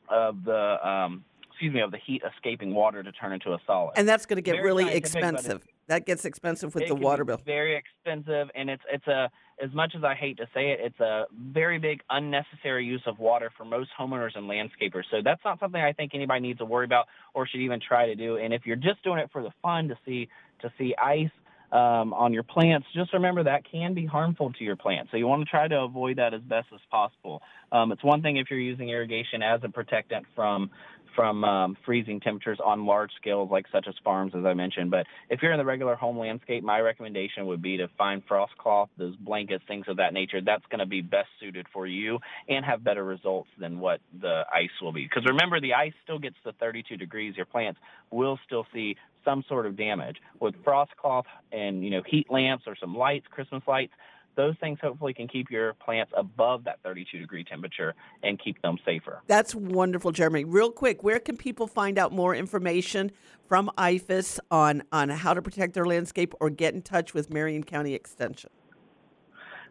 of 0.10 0.44
the 0.44 0.88
um, 0.88 1.24
excuse 1.56 1.74
me, 1.74 1.80
of 1.80 1.92
the 1.92 1.98
heat 2.06 2.22
escaping 2.36 2.74
water 2.74 3.02
to 3.02 3.12
turn 3.14 3.32
into 3.32 3.54
a 3.54 3.58
solid. 3.66 3.94
And 3.96 4.08
that's 4.08 4.26
going 4.26 4.36
to 4.36 4.42
get 4.42 4.56
very 4.56 4.66
really 4.66 4.94
expensive. 4.94 5.66
That 5.88 6.06
gets 6.06 6.26
expensive 6.26 6.76
with 6.76 6.88
the 6.88 6.96
water 6.96 7.24
bill. 7.24 7.40
Very 7.46 7.78
expensive, 7.78 8.50
and 8.56 8.70
it's 8.70 8.84
it's 8.92 9.08
a 9.08 9.30
as 9.64 9.72
much 9.74 9.94
as 9.96 10.04
I 10.04 10.16
hate 10.16 10.38
to 10.38 10.48
say 10.54 10.72
it, 10.72 10.80
it's 10.82 11.00
a 11.00 11.26
very 11.34 11.80
big 11.80 12.02
unnecessary 12.10 12.86
use 12.86 13.04
of 13.06 13.20
water 13.20 13.50
for 13.56 13.64
most 13.64 13.90
homeowners 13.98 14.36
and 14.36 14.50
landscapers. 14.50 15.04
So 15.10 15.18
that's 15.24 15.40
not 15.46 15.62
something 15.62 15.80
I 15.80 15.94
think 15.94 16.12
anybody 16.14 16.42
needs 16.42 16.60
to 16.60 16.66
worry 16.66 16.86
about 16.86 17.06
or 17.34 17.48
should 17.48 17.62
even 17.62 17.80
try 17.80 18.08
to 18.08 18.16
do. 18.16 18.36
And 18.36 18.54
if 18.54 18.66
you're 18.66 18.76
just 18.76 19.02
doing 19.04 19.20
it 19.20 19.30
for 19.32 19.42
the 19.42 19.52
fun 19.62 19.88
to 19.88 19.98
see 20.06 20.28
to 20.62 20.72
see 20.78 20.94
ice 21.02 21.30
um, 21.72 22.14
on 22.14 22.34
your 22.34 22.44
plants, 22.44 22.88
just 22.94 23.14
remember 23.14 23.44
that 23.44 23.64
can 23.70 23.94
be 23.94 24.06
harmful 24.06 24.52
to 24.54 24.64
your 24.64 24.76
plants. 24.76 25.12
So 25.12 25.18
you 25.18 25.28
want 25.28 25.44
to 25.44 25.50
try 25.50 25.68
to 25.68 25.80
avoid 25.82 26.18
that 26.18 26.34
as 26.34 26.42
best 26.42 26.68
as 26.74 26.82
possible. 26.92 27.42
Um, 27.72 27.92
it's 27.92 28.04
one 28.04 28.22
thing 28.22 28.38
if 28.38 28.48
you're 28.50 28.60
using 28.60 28.90
irrigation 28.90 29.42
as 29.42 29.62
a 29.64 29.70
protectant 29.70 30.26
from 30.36 30.70
from 31.16 31.44
um, 31.44 31.78
freezing 31.86 32.20
temperatures 32.20 32.60
on 32.64 32.86
large 32.86 33.12
scales 33.20 33.50
like 33.52 33.66
such 33.72 33.86
as 33.88 33.96
farms, 34.04 34.34
as 34.38 34.46
I 34.46 34.54
mentioned. 34.54 34.92
But 34.92 35.06
if 35.30 35.42
you're 35.42 35.52
in 35.52 35.58
the 35.58 35.66
regular 35.66 35.96
home 35.96 36.20
landscape, 36.20 36.64
my 36.64 36.80
recommendation 36.80 37.46
would 37.48 37.62
be 37.62 37.78
to 37.78 37.88
find 37.98 38.22
frost 38.28 38.58
cloth, 38.58 38.90
those 38.98 39.16
blankets, 39.16 39.64
things 39.68 39.86
of 39.88 39.98
that 39.98 40.14
nature. 40.14 40.42
That's 40.42 40.66
going 40.70 40.80
to 40.80 40.86
be 40.86 41.02
best 41.02 41.30
suited 41.40 41.66
for 41.74 41.88
you 41.88 42.20
and 42.50 42.66
have 42.66 42.84
better 42.84 43.04
results 43.04 43.50
than 43.60 43.80
what 43.80 44.02
the 44.22 44.44
ice 44.54 44.70
will 44.82 44.94
be. 44.94 45.04
Because 45.04 45.26
remember, 45.26 45.60
the 45.60 45.74
ice 45.74 45.94
still 46.04 46.20
gets 46.20 46.36
to 46.44 46.52
32 46.54 46.98
degrees. 46.98 47.36
Your 47.38 47.46
plants 47.46 47.80
will 48.12 48.38
still 48.46 48.66
see 48.74 48.96
some 49.24 49.44
sort 49.50 49.66
of 49.66 49.76
damage. 49.76 50.18
With 50.40 50.56
frost 50.64 50.92
cloth 50.98 51.26
and 51.52 51.84
you 51.84 51.90
know 51.90 52.02
heat 52.06 52.28
lamps 52.30 52.66
or 52.68 52.76
some 52.80 52.96
lights, 52.96 53.26
Christmas 53.32 53.64
lights, 53.68 53.94
those 54.36 54.56
things 54.60 54.80
hopefully 54.82 55.14
can 55.14 55.28
keep 55.28 55.50
your 55.50 55.74
plants 55.74 56.12
above 56.16 56.64
that 56.66 56.80
32 56.84 57.20
degree 57.20 57.44
temperature 57.44 57.94
and 58.24 58.40
keep 58.42 58.62
them 58.62 58.78
safer. 58.86 59.22
That's 59.28 59.56
wonderful, 59.56 60.12
Jeremy. 60.12 60.44
Real 60.44 60.72
quick, 60.72 61.04
where 61.04 61.20
can 61.20 61.38
people 61.38 61.68
find 61.68 61.98
out 61.98 62.12
more 62.12 62.36
information 62.36 63.12
from 63.48 63.70
IFAS 63.78 64.40
on, 64.52 64.84
on 64.92 65.10
how 65.10 65.34
to 65.34 65.42
protect 65.42 65.74
their 65.74 65.86
landscape 65.86 66.34
or 66.40 66.50
get 66.50 66.74
in 66.74 66.82
touch 66.82 67.14
with 67.14 67.30
Marion 67.30 67.64
County 67.64 67.94
Extension? 67.94 68.50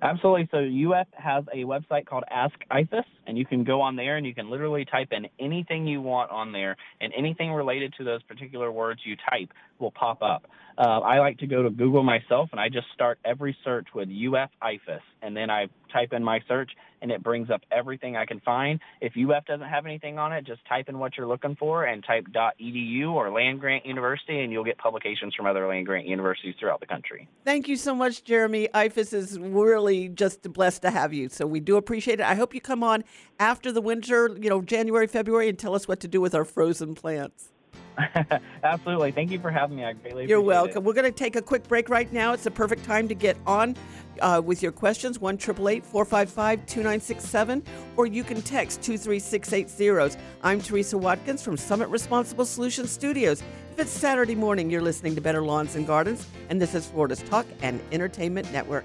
Absolutely. 0.03 0.49
So 0.51 0.59
UF 0.59 1.07
has 1.13 1.45
a 1.53 1.65
website 1.65 2.05
called 2.05 2.25
Ask 2.31 2.55
IFAS, 2.71 3.05
and 3.27 3.39
you 3.39 3.47
can 3.47 3.65
go 3.65 3.81
on 3.81 3.97
there 3.97 4.17
and 4.17 4.27
you 4.27 4.35
can 4.35 4.51
literally 4.51 4.85
type 4.85 5.09
in 5.13 5.27
anything 5.41 5.87
you 5.87 6.03
want 6.03 6.31
on 6.31 6.53
there, 6.53 6.77
and 7.01 7.13
anything 7.17 7.53
related 7.53 7.95
to 7.99 8.05
those 8.05 8.23
particular 8.25 8.71
words 8.71 9.01
you 9.05 9.17
type 9.31 9.51
will 9.79 9.93
pop 9.93 10.21
up. 10.21 10.47
Uh, 10.77 11.01
I 11.01 11.21
like 11.21 11.39
to 11.39 11.47
go 11.47 11.63
to 11.63 11.71
Google 11.71 12.03
myself, 12.03 12.49
and 12.51 12.61
I 12.61 12.69
just 12.69 12.87
start 12.95 13.19
every 13.25 13.57
search 13.65 13.89
with 13.95 14.09
UF 14.09 14.51
IFAS, 14.63 15.01
and 15.23 15.37
then 15.37 15.51
I 15.51 15.69
type 15.93 16.13
in 16.13 16.25
my 16.25 16.41
search, 16.49 16.73
and 17.01 17.13
it 17.13 17.23
brings 17.23 17.49
up 17.49 17.61
everything 17.71 18.17
I 18.17 18.27
can 18.27 18.41
find. 18.41 18.81
If 19.01 19.13
UF 19.17 19.45
doesn't 19.47 19.69
have 19.69 19.87
anything 19.87 20.19
on 20.19 20.33
it, 20.33 20.45
just 20.45 20.65
type 20.67 20.89
in 20.89 20.99
what 20.99 21.17
you're 21.17 21.29
looking 21.29 21.55
for 21.55 21.85
and 21.85 22.03
type 22.03 22.27
.edu 22.35 23.13
or 23.13 23.31
Land 23.31 23.61
Grant 23.61 23.87
University, 23.87 24.41
and 24.41 24.53
you'll 24.53 24.65
get 24.65 24.79
publications 24.79 25.35
from 25.37 25.47
other 25.47 25.69
land 25.69 25.87
grant 25.87 26.07
universities 26.07 26.57
throughout 26.59 26.81
the 26.81 26.87
country. 26.87 27.29
Thank 27.45 27.69
you 27.69 27.77
so 27.77 27.95
much, 27.95 28.25
Jeremy. 28.25 28.69
IFAS 28.75 29.15
is 29.15 29.39
really 29.39 30.09
just 30.09 30.43
blessed 30.53 30.83
to 30.83 30.91
have 30.91 31.13
you, 31.13 31.29
so 31.29 31.47
we 31.47 31.61
do 31.61 31.77
appreciate 31.77 32.19
it. 32.19 32.27
I 32.27 32.35
hope 32.35 32.53
you 32.53 32.61
come 32.61 32.83
on 32.83 33.05
after 33.39 33.71
the 33.71 33.81
winter, 33.81 34.37
you 34.41 34.51
know, 34.51 34.61
January, 34.61 35.07
February, 35.07 35.49
and 35.49 35.59
tell 35.59 35.75
us 35.75 35.87
what 35.87 36.01
to 36.01 36.09
do 36.09 36.21
with 36.21 36.35
our 36.35 36.45
frozen 36.45 36.97
plants. 36.97 37.54
Absolutely. 38.65 39.13
Thank 39.13 39.31
you 39.31 39.39
for 39.39 39.51
having 39.51 39.77
me. 39.77 39.85
I 39.85 39.93
greatly 39.93 40.27
You're 40.27 40.41
welcome. 40.41 40.79
It. 40.79 40.85
We're 40.85 40.95
going 40.95 41.05
to 41.05 41.13
take 41.13 41.37
a 41.37 41.43
quick 41.43 41.67
break 41.69 41.89
right 41.89 42.13
now. 42.13 42.33
It's 42.33 42.45
the 42.45 42.51
perfect 42.51 42.85
time 42.85 43.09
to 43.09 43.15
get 43.15 43.37
on 43.47 43.77
uh, 44.21 44.41
with 44.45 44.63
your 44.63 44.73
questions 44.73 45.19
1 45.19 45.39
455 45.39 46.67
2967 46.67 47.63
or 47.97 48.07
you 48.07 48.25
can 48.25 48.43
text 48.43 48.83
23680. 48.83 50.19
I'm 50.43 50.61
Teresa 50.61 50.99
Watkins 50.99 51.43
from 51.43 51.57
Summit 51.57 51.89
Responsible 51.89 52.45
Solutions 52.45 52.91
Studios. 52.91 53.43
If 53.73 53.81
it's 53.81 53.91
Saturday 53.91 54.37
morning, 54.37 54.71
you're 54.71 54.83
listening 54.83 55.17
to 55.17 55.21
Better 55.21 55.43
Lawns 55.43 55.75
and 55.75 55.85
Gardens, 55.85 56.29
and 56.49 56.63
this 56.63 56.77
is 56.77 56.87
Florida's 56.87 57.23
Talk 57.25 57.45
and 57.61 57.81
Entertainment 57.91 58.53
Network. 58.53 58.85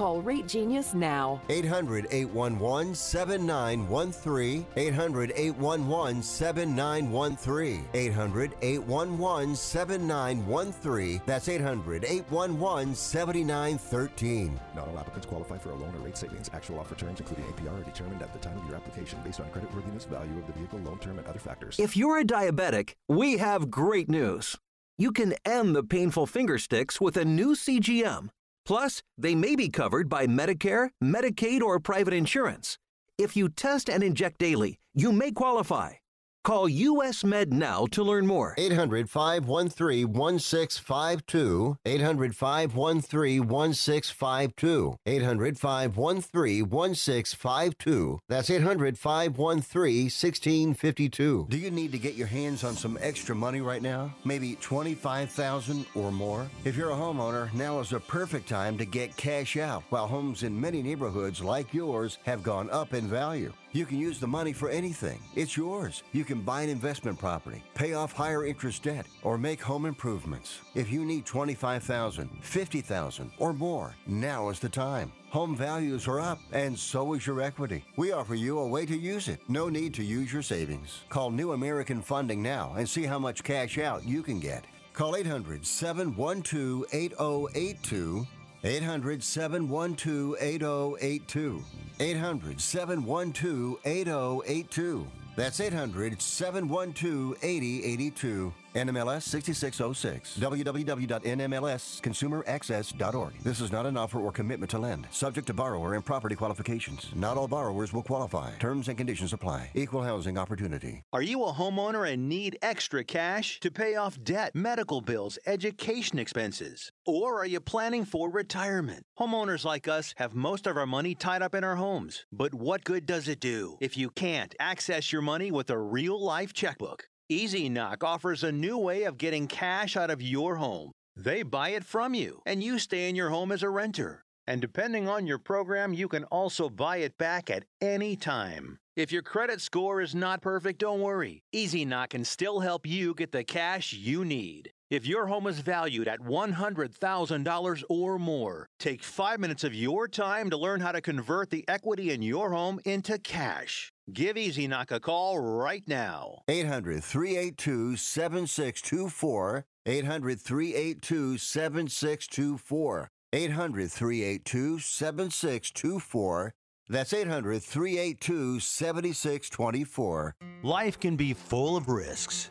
Call 0.00 0.22
Rate 0.22 0.48
Genius 0.48 0.94
now. 0.94 1.42
800 1.50 2.06
811 2.10 2.94
7913. 2.94 4.66
800 4.74 5.32
811 5.36 6.22
7913. 6.22 7.84
800 7.92 8.54
811 8.62 9.54
7913. 9.54 11.20
That's 11.26 11.50
800 11.50 12.04
811 12.06 12.94
7913. 12.94 14.60
Not 14.74 14.88
all 14.88 14.98
applicants 14.98 15.26
qualify 15.26 15.58
for 15.58 15.72
a 15.72 15.74
loan 15.74 15.94
or 15.94 15.98
rate 15.98 16.16
savings. 16.16 16.48
Actual 16.54 16.78
offer 16.78 16.94
terms, 16.94 17.20
including 17.20 17.44
APR, 17.52 17.78
are 17.78 17.84
determined 17.84 18.22
at 18.22 18.32
the 18.32 18.38
time 18.38 18.56
of 18.56 18.66
your 18.68 18.76
application 18.76 19.18
based 19.22 19.40
on 19.40 19.50
creditworthiness, 19.50 20.08
value 20.08 20.38
of 20.38 20.46
the 20.46 20.54
vehicle, 20.54 20.78
loan 20.78 20.98
term, 21.00 21.18
and 21.18 21.26
other 21.26 21.38
factors. 21.38 21.78
If 21.78 21.94
you're 21.94 22.20
a 22.20 22.24
diabetic, 22.24 22.94
we 23.06 23.36
have 23.36 23.70
great 23.70 24.08
news. 24.08 24.56
You 24.96 25.12
can 25.12 25.34
end 25.44 25.76
the 25.76 25.82
painful 25.82 26.24
finger 26.24 26.56
sticks 26.56 27.02
with 27.02 27.18
a 27.18 27.24
new 27.26 27.54
CGM. 27.54 28.30
Plus, 28.66 29.02
they 29.16 29.34
may 29.34 29.56
be 29.56 29.68
covered 29.68 30.08
by 30.08 30.26
Medicare, 30.26 30.90
Medicaid, 31.02 31.62
or 31.62 31.80
private 31.80 32.14
insurance. 32.14 32.78
If 33.18 33.36
you 33.36 33.48
test 33.48 33.88
and 33.88 34.02
inject 34.02 34.38
daily, 34.38 34.78
you 34.94 35.12
may 35.12 35.32
qualify. 35.32 35.99
Call 36.42 36.70
US 36.70 37.22
Med 37.22 37.52
now 37.52 37.84
to 37.90 38.02
learn 38.02 38.26
more. 38.26 38.54
800 38.56 39.10
513 39.10 40.10
1652. 40.10 41.76
800 41.84 42.34
513 42.34 43.46
1652. 43.46 44.96
800 45.04 45.58
513 45.58 46.70
1652. 46.70 48.18
That's 48.26 48.48
800 48.48 48.98
513 48.98 50.04
1652. 50.04 51.46
Do 51.50 51.58
you 51.58 51.70
need 51.70 51.92
to 51.92 51.98
get 51.98 52.14
your 52.14 52.26
hands 52.26 52.64
on 52.64 52.74
some 52.74 52.98
extra 53.02 53.34
money 53.34 53.60
right 53.60 53.82
now? 53.82 54.14
Maybe 54.24 54.54
25000 54.54 55.84
or 55.94 56.10
more? 56.10 56.48
If 56.64 56.74
you're 56.74 56.92
a 56.92 56.94
homeowner, 56.94 57.52
now 57.52 57.80
is 57.80 57.90
the 57.90 58.00
perfect 58.00 58.48
time 58.48 58.78
to 58.78 58.86
get 58.86 59.14
cash 59.18 59.58
out 59.58 59.82
while 59.90 60.06
homes 60.06 60.42
in 60.42 60.58
many 60.58 60.82
neighborhoods 60.82 61.42
like 61.42 61.74
yours 61.74 62.16
have 62.24 62.42
gone 62.42 62.70
up 62.70 62.94
in 62.94 63.06
value. 63.06 63.52
You 63.72 63.86
can 63.86 63.98
use 63.98 64.18
the 64.18 64.26
money 64.26 64.52
for 64.52 64.68
anything. 64.68 65.20
It's 65.36 65.56
yours. 65.56 66.02
You 66.12 66.24
can 66.24 66.40
buy 66.40 66.62
an 66.62 66.68
investment 66.68 67.20
property, 67.20 67.62
pay 67.74 67.94
off 67.94 68.12
higher 68.12 68.44
interest 68.44 68.82
debt, 68.82 69.06
or 69.22 69.38
make 69.38 69.62
home 69.62 69.86
improvements. 69.86 70.60
If 70.74 70.90
you 70.90 71.04
need 71.04 71.24
25,000, 71.24 72.28
50,000 72.40 73.30
or 73.38 73.52
more, 73.52 73.94
now 74.08 74.48
is 74.48 74.58
the 74.58 74.68
time. 74.68 75.12
Home 75.30 75.54
values 75.54 76.08
are 76.08 76.18
up 76.18 76.40
and 76.50 76.76
so 76.76 77.14
is 77.14 77.24
your 77.24 77.40
equity. 77.40 77.84
We 77.94 78.10
offer 78.10 78.34
you 78.34 78.58
a 78.58 78.66
way 78.66 78.86
to 78.86 78.96
use 78.98 79.28
it. 79.28 79.40
No 79.48 79.68
need 79.68 79.94
to 79.94 80.02
use 80.02 80.32
your 80.32 80.42
savings. 80.42 81.02
Call 81.08 81.30
New 81.30 81.52
American 81.52 82.02
Funding 82.02 82.42
now 82.42 82.74
and 82.76 82.88
see 82.88 83.04
how 83.04 83.20
much 83.20 83.44
cash 83.44 83.78
out 83.78 84.04
you 84.04 84.24
can 84.24 84.40
get. 84.40 84.64
Call 84.94 85.14
800 85.14 85.64
712 85.64 86.86
8082 86.92 88.26
800 88.62 89.22
712 89.22 90.36
8082. 90.38 91.64
800 91.98 92.60
712 92.60 93.78
8082. 93.84 95.06
That's 95.36 95.60
800 95.60 96.20
712 96.20 97.36
8082. 97.42 98.52
NMLS 98.74 99.22
6606. 99.22 100.38
www.nmlsconsumeraccess.org. 100.38 103.32
This 103.42 103.60
is 103.60 103.72
not 103.72 103.86
an 103.86 103.96
offer 103.96 104.20
or 104.20 104.32
commitment 104.32 104.70
to 104.70 104.78
lend. 104.78 105.06
Subject 105.10 105.46
to 105.48 105.54
borrower 105.54 105.94
and 105.94 106.04
property 106.04 106.36
qualifications. 106.36 107.10
Not 107.14 107.36
all 107.36 107.48
borrowers 107.48 107.92
will 107.92 108.02
qualify. 108.02 108.52
Terms 108.58 108.88
and 108.88 108.96
conditions 108.96 109.32
apply. 109.32 109.70
Equal 109.74 110.02
housing 110.02 110.38
opportunity. 110.38 111.02
Are 111.12 111.22
you 111.22 111.44
a 111.44 111.52
homeowner 111.52 112.10
and 112.10 112.28
need 112.28 112.58
extra 112.62 113.04
cash 113.04 113.60
to 113.60 113.70
pay 113.70 113.96
off 113.96 114.22
debt, 114.22 114.54
medical 114.54 115.00
bills, 115.00 115.38
education 115.46 116.18
expenses? 116.18 116.90
Or 117.06 117.40
are 117.40 117.46
you 117.46 117.60
planning 117.60 118.04
for 118.04 118.30
retirement? 118.30 119.04
Homeowners 119.18 119.64
like 119.64 119.88
us 119.88 120.14
have 120.16 120.34
most 120.34 120.66
of 120.66 120.76
our 120.76 120.86
money 120.86 121.14
tied 121.14 121.42
up 121.42 121.54
in 121.54 121.64
our 121.64 121.76
homes. 121.76 122.24
But 122.32 122.54
what 122.54 122.84
good 122.84 123.04
does 123.04 123.26
it 123.26 123.40
do 123.40 123.76
if 123.80 123.96
you 123.96 124.10
can't 124.10 124.54
access 124.60 125.12
your 125.12 125.22
money 125.22 125.50
with 125.50 125.70
a 125.70 125.78
real 125.78 126.22
life 126.22 126.52
checkbook? 126.52 127.09
Easy 127.32 127.68
Knock 127.68 128.02
offers 128.02 128.42
a 128.42 128.50
new 128.50 128.76
way 128.76 129.04
of 129.04 129.16
getting 129.16 129.46
cash 129.46 129.96
out 129.96 130.10
of 130.10 130.20
your 130.20 130.56
home. 130.56 130.90
They 131.14 131.44
buy 131.44 131.68
it 131.68 131.84
from 131.84 132.12
you, 132.12 132.42
and 132.44 132.60
you 132.60 132.80
stay 132.80 133.08
in 133.08 133.14
your 133.14 133.30
home 133.30 133.52
as 133.52 133.62
a 133.62 133.70
renter. 133.70 134.24
And 134.48 134.60
depending 134.60 135.08
on 135.08 135.28
your 135.28 135.38
program, 135.38 135.94
you 135.94 136.08
can 136.08 136.24
also 136.24 136.68
buy 136.68 136.96
it 136.96 137.16
back 137.18 137.48
at 137.48 137.66
any 137.80 138.16
time. 138.16 138.78
If 138.96 139.12
your 139.12 139.22
credit 139.22 139.60
score 139.60 140.00
is 140.00 140.12
not 140.12 140.42
perfect, 140.42 140.80
don't 140.80 141.02
worry. 141.02 141.44
Easy 141.52 141.84
Knock 141.84 142.10
can 142.10 142.24
still 142.24 142.58
help 142.58 142.84
you 142.84 143.14
get 143.14 143.30
the 143.30 143.44
cash 143.44 143.92
you 143.92 144.24
need. 144.24 144.72
If 144.90 145.06
your 145.06 145.28
home 145.28 145.46
is 145.46 145.60
valued 145.60 146.08
at 146.08 146.18
$100,000 146.18 147.82
or 147.88 148.18
more, 148.18 148.66
take 148.80 149.04
five 149.04 149.38
minutes 149.38 149.62
of 149.62 149.72
your 149.72 150.08
time 150.08 150.50
to 150.50 150.56
learn 150.56 150.80
how 150.80 150.90
to 150.90 151.00
convert 151.00 151.50
the 151.50 151.64
equity 151.68 152.10
in 152.10 152.22
your 152.22 152.50
home 152.50 152.80
into 152.84 153.16
cash. 153.16 153.92
Give 154.12 154.36
Easy 154.36 154.66
Knock 154.66 154.90
a 154.90 154.98
call 154.98 155.38
right 155.38 155.84
now. 155.86 156.42
800 156.48 157.04
382 157.04 157.94
7624. 157.94 159.64
800 159.86 160.40
382 160.40 161.38
7624. 161.38 163.08
800 163.32 163.92
382 163.92 164.78
7624. 164.80 166.52
That's 166.88 167.12
800 167.12 167.62
382 167.62 168.58
7624. 168.58 170.34
Life 170.64 170.98
can 170.98 171.14
be 171.14 171.32
full 171.32 171.76
of 171.76 171.88
risks. 171.88 172.50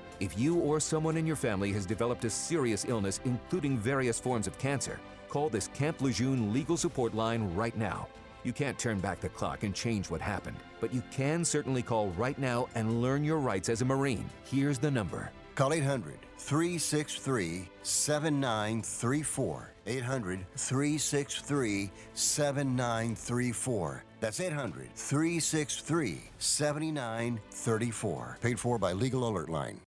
If 0.21 0.37
you 0.37 0.59
or 0.59 0.79
someone 0.79 1.17
in 1.17 1.25
your 1.25 1.35
family 1.35 1.73
has 1.73 1.83
developed 1.83 2.25
a 2.25 2.29
serious 2.29 2.85
illness, 2.85 3.19
including 3.25 3.79
various 3.79 4.19
forms 4.19 4.45
of 4.45 4.55
cancer, 4.59 4.99
call 5.29 5.49
this 5.49 5.69
Camp 5.69 5.99
Lejeune 5.99 6.53
legal 6.53 6.77
support 6.77 7.15
line 7.15 7.51
right 7.55 7.75
now. 7.75 8.07
You 8.43 8.53
can't 8.53 8.77
turn 8.77 8.99
back 8.99 9.19
the 9.19 9.29
clock 9.29 9.63
and 9.63 9.73
change 9.73 10.11
what 10.11 10.21
happened, 10.21 10.57
but 10.79 10.93
you 10.93 11.01
can 11.09 11.43
certainly 11.43 11.81
call 11.81 12.09
right 12.09 12.37
now 12.37 12.67
and 12.75 13.01
learn 13.01 13.23
your 13.23 13.39
rights 13.39 13.67
as 13.67 13.81
a 13.81 13.85
Marine. 13.85 14.29
Here's 14.43 14.77
the 14.77 14.91
number 14.91 15.31
Call 15.55 15.73
800 15.73 16.19
363 16.37 17.67
7934. 17.81 19.73
800 19.87 20.45
363 20.55 21.91
7934. 22.13 24.03
That's 24.19 24.39
800 24.39 24.93
363 24.93 26.21
7934. 26.37 28.37
Paid 28.39 28.59
for 28.59 28.77
by 28.77 28.93
Legal 28.93 29.27
Alert 29.27 29.49
Line. 29.49 29.81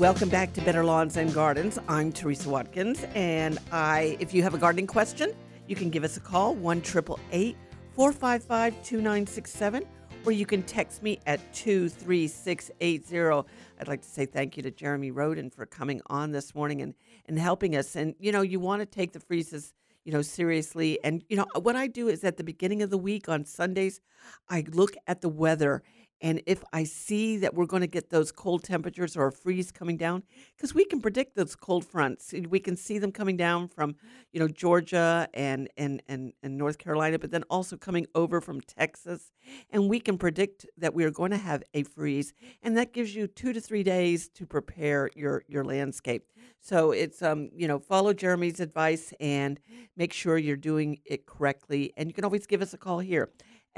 Welcome 0.00 0.30
back 0.30 0.54
to 0.54 0.62
Better 0.62 0.82
Lawns 0.82 1.18
and 1.18 1.30
Gardens. 1.34 1.78
I'm 1.86 2.10
Teresa 2.10 2.48
Watkins, 2.48 3.04
and 3.14 3.58
I, 3.70 4.16
if 4.18 4.32
you 4.32 4.42
have 4.42 4.54
a 4.54 4.58
gardening 4.58 4.86
question, 4.86 5.34
you 5.68 5.76
can 5.76 5.90
give 5.90 6.04
us 6.04 6.16
a 6.16 6.20
call 6.20 6.54
one 6.54 6.80
triple 6.80 7.20
eight 7.32 7.54
four 7.92 8.10
five 8.10 8.42
five 8.42 8.74
two 8.82 9.02
nine 9.02 9.26
six 9.26 9.50
seven, 9.50 9.84
or 10.24 10.32
you 10.32 10.46
can 10.46 10.62
text 10.62 11.02
me 11.02 11.20
at 11.26 11.38
23680. 11.52 13.46
I'd 13.78 13.88
like 13.88 14.00
to 14.00 14.08
say 14.08 14.24
thank 14.24 14.56
you 14.56 14.62
to 14.62 14.70
Jeremy 14.70 15.10
Roden 15.10 15.50
for 15.50 15.66
coming 15.66 16.00
on 16.06 16.30
this 16.30 16.54
morning 16.54 16.80
and, 16.80 16.94
and 17.26 17.38
helping 17.38 17.76
us. 17.76 17.94
And, 17.94 18.14
you 18.18 18.32
know, 18.32 18.40
you 18.40 18.58
want 18.58 18.80
to 18.80 18.86
take 18.86 19.12
the 19.12 19.20
freezes, 19.20 19.74
you 20.06 20.12
know, 20.12 20.22
seriously. 20.22 20.98
And, 21.04 21.22
you 21.28 21.36
know, 21.36 21.44
what 21.60 21.76
I 21.76 21.88
do 21.88 22.08
is 22.08 22.24
at 22.24 22.38
the 22.38 22.44
beginning 22.44 22.80
of 22.80 22.88
the 22.88 22.96
week 22.96 23.28
on 23.28 23.44
Sundays, 23.44 24.00
I 24.48 24.64
look 24.72 24.96
at 25.06 25.20
the 25.20 25.28
weather 25.28 25.82
and 26.22 26.42
if 26.46 26.62
I 26.72 26.84
see 26.84 27.38
that 27.38 27.54
we're 27.54 27.66
going 27.66 27.80
to 27.80 27.86
get 27.86 28.10
those 28.10 28.30
cold 28.30 28.62
temperatures 28.62 29.16
or 29.16 29.28
a 29.28 29.32
freeze 29.32 29.70
coming 29.72 29.96
down, 29.96 30.22
because 30.56 30.74
we 30.74 30.84
can 30.84 31.00
predict 31.00 31.34
those 31.34 31.56
cold 31.56 31.84
fronts, 31.84 32.34
we 32.48 32.60
can 32.60 32.76
see 32.76 32.98
them 32.98 33.10
coming 33.10 33.36
down 33.36 33.68
from, 33.68 33.96
you 34.32 34.40
know, 34.40 34.48
Georgia 34.48 35.28
and, 35.32 35.70
and, 35.78 36.02
and, 36.08 36.32
and 36.42 36.58
North 36.58 36.78
Carolina, 36.78 37.18
but 37.18 37.30
then 37.30 37.42
also 37.44 37.76
coming 37.76 38.06
over 38.14 38.40
from 38.40 38.60
Texas. 38.60 39.32
And 39.70 39.88
we 39.88 39.98
can 39.98 40.18
predict 40.18 40.66
that 40.76 40.92
we 40.92 41.04
are 41.04 41.10
going 41.10 41.30
to 41.30 41.38
have 41.38 41.62
a 41.72 41.84
freeze. 41.84 42.34
And 42.62 42.76
that 42.76 42.92
gives 42.92 43.14
you 43.14 43.26
two 43.26 43.54
to 43.54 43.60
three 43.60 43.82
days 43.82 44.28
to 44.30 44.46
prepare 44.46 45.10
your, 45.14 45.44
your 45.48 45.64
landscape. 45.64 46.24
So 46.60 46.90
it's, 46.90 47.22
um, 47.22 47.48
you 47.56 47.66
know, 47.66 47.78
follow 47.78 48.12
Jeremy's 48.12 48.60
advice 48.60 49.14
and 49.20 49.58
make 49.96 50.12
sure 50.12 50.36
you're 50.36 50.56
doing 50.56 50.98
it 51.06 51.24
correctly. 51.24 51.94
And 51.96 52.10
you 52.10 52.14
can 52.14 52.24
always 52.24 52.46
give 52.46 52.60
us 52.60 52.74
a 52.74 52.78
call 52.78 52.98
here 52.98 53.30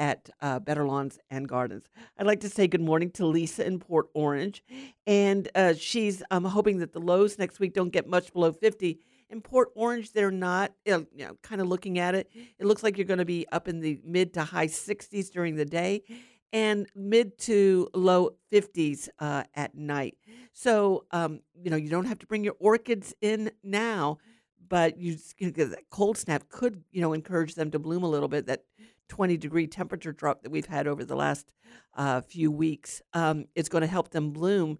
at 0.02 0.28
uh, 0.40 0.58
Better 0.58 0.84
Lawns 0.84 1.20
and 1.30 1.48
Gardens. 1.48 1.84
I'd 2.18 2.26
like 2.26 2.40
to 2.40 2.48
say 2.48 2.66
good 2.66 2.80
morning 2.80 3.12
to 3.12 3.24
Lisa 3.24 3.64
in 3.64 3.78
Port 3.78 4.08
Orange, 4.14 4.64
and 5.06 5.48
uh, 5.54 5.74
she's 5.74 6.24
um, 6.32 6.44
hoping 6.44 6.78
that 6.78 6.92
the 6.92 6.98
lows 6.98 7.38
next 7.38 7.60
week 7.60 7.72
don't 7.72 7.90
get 7.90 8.08
much 8.08 8.32
below 8.32 8.50
50. 8.50 8.98
In 9.30 9.40
Port 9.40 9.68
Orange, 9.76 10.10
they're 10.10 10.32
not. 10.32 10.72
You 10.84 11.06
know, 11.12 11.36
kind 11.42 11.60
of 11.60 11.68
looking 11.68 12.00
at 12.00 12.16
it, 12.16 12.28
it 12.58 12.66
looks 12.66 12.82
like 12.82 12.98
you're 12.98 13.06
going 13.06 13.20
to 13.20 13.24
be 13.24 13.46
up 13.52 13.68
in 13.68 13.78
the 13.78 14.00
mid 14.04 14.34
to 14.34 14.42
high 14.42 14.66
60s 14.66 15.30
during 15.30 15.54
the 15.54 15.64
day, 15.64 16.02
and 16.52 16.88
mid 16.96 17.38
to 17.38 17.88
low 17.94 18.30
50s 18.52 19.08
uh, 19.20 19.44
at 19.54 19.76
night. 19.76 20.16
So, 20.52 21.04
um, 21.12 21.42
you 21.54 21.70
know, 21.70 21.76
you 21.76 21.90
don't 21.90 22.06
have 22.06 22.18
to 22.18 22.26
bring 22.26 22.42
your 22.42 22.56
orchids 22.58 23.14
in 23.20 23.52
now, 23.62 24.18
but 24.68 24.98
you, 24.98 25.16
you 25.38 25.52
know, 25.56 25.64
that 25.66 25.90
cold 25.90 26.18
snap 26.18 26.48
could, 26.48 26.82
you 26.90 27.00
know, 27.00 27.12
encourage 27.12 27.54
them 27.54 27.70
to 27.70 27.78
bloom 27.78 28.02
a 28.02 28.10
little 28.10 28.28
bit. 28.28 28.46
That 28.46 28.64
20 29.08 29.36
degree 29.36 29.66
temperature 29.66 30.12
drop 30.12 30.42
that 30.42 30.50
we've 30.50 30.66
had 30.66 30.86
over 30.86 31.04
the 31.04 31.16
last 31.16 31.50
uh, 31.94 32.20
few 32.20 32.50
weeks 32.50 33.02
um, 33.12 33.44
is 33.54 33.68
going 33.68 33.82
to 33.82 33.88
help 33.88 34.10
them 34.10 34.30
bloom. 34.30 34.78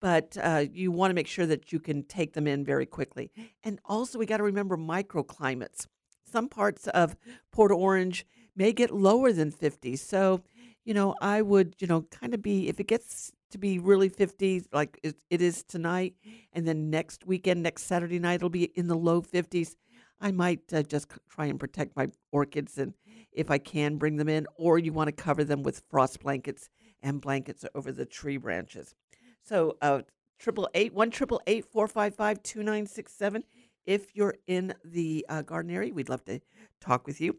But 0.00 0.36
uh, 0.42 0.64
you 0.70 0.92
want 0.92 1.10
to 1.10 1.14
make 1.14 1.26
sure 1.26 1.46
that 1.46 1.72
you 1.72 1.80
can 1.80 2.02
take 2.02 2.34
them 2.34 2.46
in 2.46 2.64
very 2.64 2.84
quickly. 2.84 3.30
And 3.62 3.80
also, 3.86 4.18
we 4.18 4.26
got 4.26 4.36
to 4.36 4.42
remember 4.42 4.76
microclimates. 4.76 5.86
Some 6.30 6.48
parts 6.48 6.88
of 6.88 7.16
Port 7.52 7.72
Orange 7.72 8.26
may 8.56 8.72
get 8.72 8.90
lower 8.90 9.32
than 9.32 9.50
50. 9.50 9.96
So, 9.96 10.42
you 10.84 10.94
know, 10.94 11.14
I 11.20 11.42
would, 11.42 11.76
you 11.78 11.86
know, 11.86 12.02
kind 12.02 12.34
of 12.34 12.42
be, 12.42 12.68
if 12.68 12.80
it 12.80 12.86
gets 12.86 13.32
to 13.50 13.58
be 13.58 13.78
really 13.78 14.08
50, 14.08 14.64
like 14.72 14.98
it, 15.02 15.16
it 15.30 15.40
is 15.40 15.62
tonight, 15.62 16.14
and 16.52 16.66
then 16.66 16.90
next 16.90 17.24
weekend, 17.26 17.62
next 17.62 17.84
Saturday 17.84 18.18
night, 18.18 18.36
it'll 18.36 18.50
be 18.50 18.64
in 18.64 18.88
the 18.88 18.96
low 18.96 19.22
50s. 19.22 19.76
I 20.20 20.32
might 20.32 20.72
uh, 20.72 20.82
just 20.82 21.08
try 21.28 21.46
and 21.46 21.58
protect 21.58 21.96
my 21.96 22.08
orchids 22.32 22.78
and 22.78 22.94
if 23.34 23.50
I 23.50 23.58
can 23.58 23.96
bring 23.96 24.16
them 24.16 24.28
in, 24.28 24.46
or 24.56 24.78
you 24.78 24.92
want 24.92 25.08
to 25.08 25.12
cover 25.12 25.44
them 25.44 25.62
with 25.62 25.82
frost 25.90 26.20
blankets 26.20 26.70
and 27.02 27.20
blankets 27.20 27.64
over 27.74 27.92
the 27.92 28.06
tree 28.06 28.36
branches. 28.36 28.94
So, 29.42 29.76
uh, 29.82 30.02
triple 30.38 30.68
eight 30.74 30.94
one 30.94 31.10
triple 31.10 31.40
eight 31.46 31.64
four 31.64 31.86
five 31.86 32.14
five 32.14 32.42
two 32.42 32.62
nine 32.62 32.86
six 32.86 33.12
seven. 33.12 33.44
If 33.86 34.14
you're 34.14 34.36
in 34.46 34.74
the 34.84 35.26
uh, 35.28 35.42
garden 35.42 35.70
area, 35.70 35.92
we'd 35.92 36.08
love 36.08 36.24
to 36.24 36.40
talk 36.80 37.06
with 37.06 37.20
you. 37.20 37.36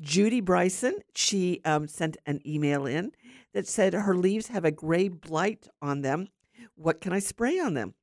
Judy 0.00 0.40
Bryson, 0.40 1.00
she 1.14 1.60
um, 1.64 1.88
sent 1.88 2.16
an 2.26 2.40
email 2.46 2.86
in 2.86 3.12
that 3.54 3.66
said 3.66 3.92
her 3.92 4.14
leaves 4.14 4.48
have 4.48 4.64
a 4.64 4.70
gray 4.70 5.08
blight 5.08 5.68
on 5.82 6.02
them. 6.02 6.28
What 6.76 7.00
can 7.00 7.12
I 7.12 7.18
spray 7.18 7.58
on 7.58 7.74
them? 7.74 7.94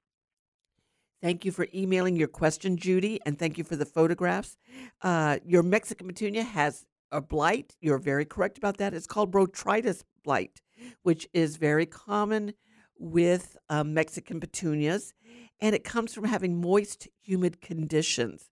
Thank 1.21 1.45
you 1.45 1.52
for 1.52 1.67
emailing 1.73 2.15
your 2.15 2.28
question, 2.28 2.78
Judy, 2.78 3.19
and 3.26 3.39
thank 3.39 3.58
you 3.58 3.63
for 3.63 3.76
the 3.76 3.86
photographs. 3.86 4.56
Uh, 5.02 5.39
your 5.45 5.63
Mexican 5.63 6.08
petunia 6.08 6.43
has 6.43 6.86
a 7.11 7.21
blight. 7.21 7.75
You're 7.81 7.97
very 7.97 8.25
correct 8.25 8.57
about 8.57 8.77
that. 8.77 8.93
It's 8.93 9.07
called 9.07 9.31
botrytis 9.31 10.03
blight, 10.23 10.61
which 11.03 11.27
is 11.33 11.57
very 11.57 11.85
common 11.85 12.53
with 12.97 13.57
uh, 13.69 13.83
Mexican 13.83 14.39
petunias, 14.39 15.13
and 15.61 15.75
it 15.75 15.83
comes 15.83 16.13
from 16.13 16.25
having 16.25 16.59
moist, 16.59 17.07
humid 17.21 17.61
conditions. 17.61 18.49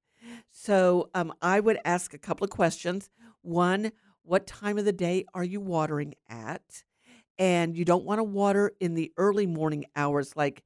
So 0.51 1.09
um, 1.13 1.33
I 1.41 1.59
would 1.59 1.79
ask 1.85 2.13
a 2.13 2.19
couple 2.19 2.45
of 2.45 2.51
questions. 2.51 3.09
One, 3.41 3.91
what 4.23 4.47
time 4.47 4.77
of 4.77 4.85
the 4.85 4.93
day 4.93 5.25
are 5.33 5.43
you 5.43 5.59
watering 5.59 6.15
at? 6.29 6.83
And 7.37 7.75
you 7.77 7.83
don't 7.85 8.05
want 8.05 8.19
to 8.19 8.23
water 8.23 8.71
in 8.79 8.93
the 8.93 9.11
early 9.17 9.45
morning 9.45 9.85
hours, 9.95 10.35
like, 10.35 10.63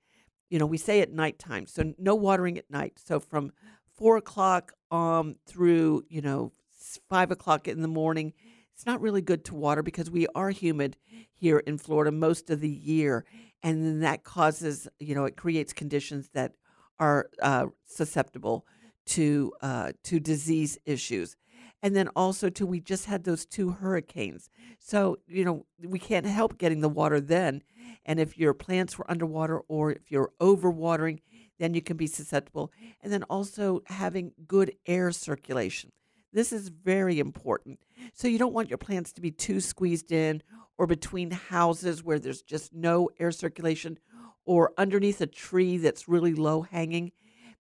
you 0.50 0.60
know, 0.60 0.66
we 0.66 0.78
say 0.78 1.02
at 1.02 1.12
nighttime. 1.12 1.66
So 1.66 1.94
no 1.98 2.16
watering 2.16 2.58
at 2.58 2.70
night. 2.70 3.00
So 3.04 3.20
from 3.20 3.52
four 3.96 4.18
o'clock 4.18 4.74
um, 4.92 5.36
through, 5.48 6.04
you 6.10 6.22
know, 6.22 6.52
five 7.10 7.30
o'clock 7.32 7.68
in 7.68 7.82
the 7.82 7.88
morning, 7.88 8.34
it's 8.74 8.86
not 8.86 9.02
really 9.02 9.22
good 9.22 9.44
to 9.46 9.56
water 9.56 9.84
because 9.84 10.10
we 10.10 10.26
are 10.36 10.52
humid 10.52 10.96
here 11.34 11.60
in 11.60 11.78
Florida 11.78 12.12
most 12.12 12.50
of 12.50 12.62
the 12.62 12.70
year. 12.70 13.26
And 13.62 13.86
then 13.86 14.00
that 14.00 14.24
causes, 14.24 14.88
you 15.00 15.14
know, 15.14 15.26
it 15.26 15.36
creates 15.36 15.74
conditions 15.74 16.30
that 16.34 16.54
are 16.98 17.30
uh, 17.42 17.66
susceptible 17.86 18.66
to 19.08 19.52
uh, 19.62 19.92
to 20.04 20.20
disease 20.20 20.78
issues. 20.86 21.36
And 21.82 21.96
then 21.96 22.10
also 22.16 22.50
too, 22.50 22.66
we 22.66 22.80
just 22.80 23.06
had 23.06 23.24
those 23.24 23.46
two 23.46 23.72
hurricanes. 23.72 24.50
So, 24.80 25.18
you 25.28 25.46
know, 25.46 25.66
we 25.84 26.00
can't 26.00 26.26
help 26.26 26.58
getting 26.58 26.82
the 26.82 26.90
water 26.90 27.20
then. 27.20 27.64
And 28.06 28.20
if 28.20 28.38
your 28.38 28.54
plants 28.54 28.98
were 28.98 29.10
underwater 29.10 29.60
or 29.68 29.92
if 29.92 30.12
you're 30.12 30.32
overwatering, 30.42 31.20
then 31.58 31.74
you 31.74 31.82
can 31.82 31.98
be 31.98 32.08
susceptible. 32.08 32.72
And 33.02 33.12
then 33.12 33.24
also 33.24 33.82
having 33.88 34.32
good 34.48 34.74
air 34.86 35.12
circulation. 35.12 35.92
This 36.32 36.52
is 36.52 36.70
very 36.70 37.20
important. 37.20 37.80
So 38.14 38.28
you 38.28 38.38
don't 38.38 38.54
want 38.54 38.70
your 38.70 38.78
plants 38.78 39.12
to 39.14 39.22
be 39.22 39.32
too 39.32 39.60
squeezed 39.60 40.12
in 40.12 40.44
or 40.78 40.86
between 40.86 41.32
houses 41.32 42.04
where 42.04 42.20
there's 42.20 42.42
just 42.42 42.74
no 42.74 43.10
air 43.20 43.32
circulation 43.32 43.98
or 44.46 44.74
underneath 44.78 45.22
a 45.22 45.28
tree 45.28 45.78
that's 45.78 46.08
really 46.08 46.34
low 46.34 46.62
hanging. 46.62 47.12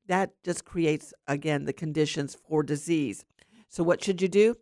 That 0.07 0.31
just 0.43 0.65
creates, 0.65 1.13
again, 1.27 1.65
the 1.65 1.73
conditions 1.73 2.35
for 2.47 2.63
disease. 2.63 3.25
So, 3.67 3.83
what 3.83 4.03
should 4.03 4.21
you 4.21 4.27
do? 4.27 4.57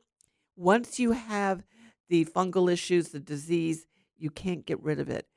Once 0.56 1.00
you 1.00 1.12
have 1.12 1.64
the 2.10 2.26
fungal 2.26 2.72
issues, 2.72 3.10
the 3.10 3.20
disease, 3.20 3.86
you 4.18 4.30
can't 4.30 4.66
get 4.66 4.82
rid 4.84 5.00
of 5.00 5.10
it. 5.10 5.28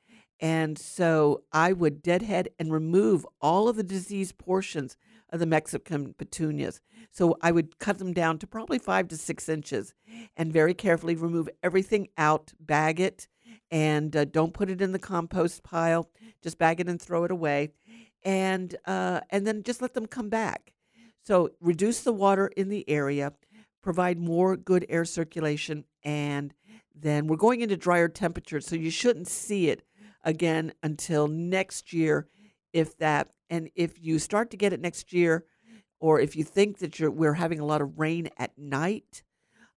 And 0.41 0.77
so 0.77 1.43
I 1.53 1.71
would 1.71 2.01
deadhead 2.01 2.49
and 2.57 2.73
remove 2.73 3.27
all 3.39 3.69
of 3.69 3.75
the 3.75 3.83
disease 3.83 4.31
portions 4.31 4.97
of 5.31 5.39
the 5.39 5.45
Mexican 5.45 6.13
petunias. 6.17 6.81
So 7.11 7.37
I 7.41 7.51
would 7.51 7.79
cut 7.79 7.97
them 7.97 8.13
down 8.13 8.37
to 8.39 8.47
probably 8.47 8.79
five 8.79 9.07
to 9.09 9.17
six 9.17 9.49
inches 9.49 9.93
and 10.37 10.51
very 10.51 10.73
carefully 10.73 11.15
remove 11.15 11.49
everything 11.63 12.09
out, 12.17 12.53
bag 12.59 12.99
it, 12.99 13.27
and 13.69 14.15
uh, 14.15 14.25
don't 14.25 14.53
put 14.53 14.69
it 14.69 14.81
in 14.81 14.91
the 14.91 14.99
compost 14.99 15.63
pile. 15.63 16.09
Just 16.41 16.57
bag 16.57 16.79
it 16.79 16.87
and 16.87 17.01
throw 17.01 17.23
it 17.23 17.31
away. 17.31 17.71
And, 18.23 18.75
uh, 18.85 19.21
and 19.29 19.47
then 19.47 19.63
just 19.63 19.81
let 19.81 19.93
them 19.93 20.05
come 20.05 20.29
back. 20.29 20.73
So 21.23 21.51
reduce 21.59 22.01
the 22.01 22.13
water 22.13 22.47
in 22.47 22.69
the 22.69 22.87
area, 22.89 23.33
provide 23.81 24.19
more 24.19 24.57
good 24.57 24.85
air 24.89 25.05
circulation, 25.05 25.85
and 26.03 26.53
then 26.95 27.27
we're 27.27 27.37
going 27.37 27.61
into 27.61 27.77
drier 27.77 28.07
temperatures, 28.07 28.65
so 28.67 28.75
you 28.75 28.91
shouldn't 28.91 29.27
see 29.27 29.69
it 29.69 29.83
again 30.23 30.73
until 30.83 31.27
next 31.27 31.93
year, 31.93 32.27
if 32.73 32.97
that. 32.97 33.29
And 33.49 33.69
if 33.75 34.01
you 34.01 34.19
start 34.19 34.51
to 34.51 34.57
get 34.57 34.73
it 34.73 34.79
next 34.79 35.13
year, 35.13 35.45
or 35.99 36.19
if 36.19 36.35
you 36.35 36.43
think 36.43 36.79
that 36.79 36.99
you're, 36.99 37.11
we're 37.11 37.33
having 37.33 37.59
a 37.59 37.65
lot 37.65 37.81
of 37.81 37.99
rain 37.99 38.29
at 38.37 38.57
night, 38.57 39.23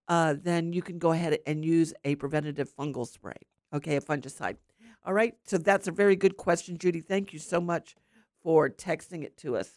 uh, 0.07 0.35
then 0.41 0.73
you 0.73 0.81
can 0.81 0.97
go 0.97 1.11
ahead 1.11 1.37
and 1.45 1.63
use 1.63 1.93
a 2.03 2.15
preventative 2.15 2.73
fungal 2.75 3.07
spray, 3.07 3.37
okay, 3.73 3.95
a 3.95 4.01
fungicide. 4.01 4.57
All 5.03 5.13
right, 5.13 5.35
so 5.45 5.57
that's 5.57 5.87
a 5.87 5.91
very 5.91 6.15
good 6.15 6.37
question, 6.37 6.77
Judy. 6.77 7.01
Thank 7.01 7.31
you 7.31 7.39
so 7.39 7.61
much 7.61 7.95
for 8.41 8.69
texting 8.69 9.23
it 9.23 9.37
to 9.37 9.55
us. 9.57 9.69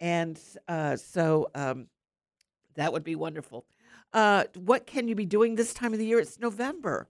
And 0.00 0.40
uh, 0.68 0.96
so 0.96 1.50
um, 1.54 1.86
that 2.74 2.92
would 2.92 3.04
be 3.04 3.14
wonderful. 3.14 3.66
Uh, 4.12 4.44
what 4.54 4.86
can 4.86 5.08
you 5.08 5.14
be 5.14 5.26
doing 5.26 5.54
this 5.54 5.74
time 5.74 5.92
of 5.92 5.98
the 5.98 6.06
year? 6.06 6.18
It's 6.18 6.38
November. 6.38 7.08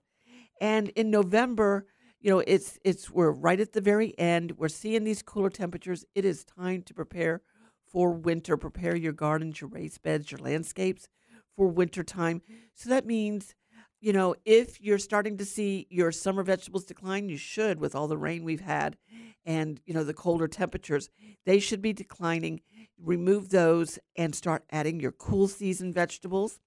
And 0.59 0.89
in 0.89 1.11
November, 1.11 1.85
you 2.25 2.31
know, 2.31 2.43
it's 2.47 2.79
it's 2.83 3.11
we're 3.11 3.29
right 3.29 3.59
at 3.59 3.73
the 3.73 3.81
very 3.81 4.17
end. 4.17 4.53
We're 4.57 4.67
seeing 4.67 5.03
these 5.03 5.21
cooler 5.21 5.51
temperatures. 5.51 6.05
It 6.15 6.25
is 6.25 6.43
time 6.43 6.81
to 6.87 6.93
prepare 6.95 7.43
for 7.85 8.09
winter. 8.13 8.57
Prepare 8.57 8.95
your 8.95 9.13
gardens, 9.13 9.61
your 9.61 9.69
raised 9.69 10.01
beds, 10.01 10.31
your 10.31 10.39
landscapes 10.39 11.07
for 11.55 11.67
winter 11.67 12.03
time. 12.03 12.41
So 12.73 12.89
that 12.89 13.05
means, 13.05 13.53
you 14.01 14.11
know, 14.11 14.33
if 14.43 14.81
you're 14.81 14.97
starting 14.97 15.37
to 15.37 15.45
see 15.45 15.85
your 15.91 16.11
summer 16.11 16.41
vegetables 16.41 16.85
decline, 16.85 17.29
you 17.29 17.37
should 17.37 17.79
with 17.79 17.93
all 17.93 18.07
the 18.07 18.17
rain 18.17 18.43
we've 18.43 18.59
had 18.61 18.97
and, 19.45 19.79
you 19.85 19.93
know, 19.93 20.03
the 20.03 20.15
colder 20.15 20.47
temperatures. 20.47 21.11
They 21.45 21.59
should 21.59 21.83
be 21.83 21.93
declining. 21.93 22.61
Remove 22.97 23.49
those 23.49 23.99
and 24.15 24.33
start 24.33 24.63
adding 24.71 24.99
your 24.99 25.11
cool 25.11 25.47
season 25.47 25.93
vegetables. 25.93 26.59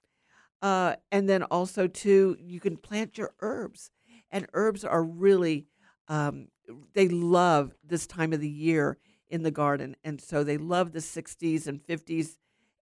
Uh, 0.62 0.94
and 1.10 1.28
then 1.28 1.42
also 1.42 1.88
too, 1.88 2.36
you 2.38 2.60
can 2.60 2.76
plant 2.76 3.18
your 3.18 3.32
herbs 3.40 3.90
And 4.30 4.46
herbs 4.52 4.84
are 4.84 5.02
really, 5.02 5.66
um, 6.08 6.48
they 6.94 7.08
love 7.08 7.74
this 7.82 8.06
time 8.06 8.32
of 8.32 8.40
the 8.40 8.48
year 8.48 8.98
in 9.28 9.42
the 9.42 9.50
garden. 9.50 9.96
And 10.04 10.20
so 10.20 10.44
they 10.44 10.56
love 10.56 10.92
the 10.92 11.00
60s 11.00 11.66
and 11.66 11.80
50s 11.80 12.36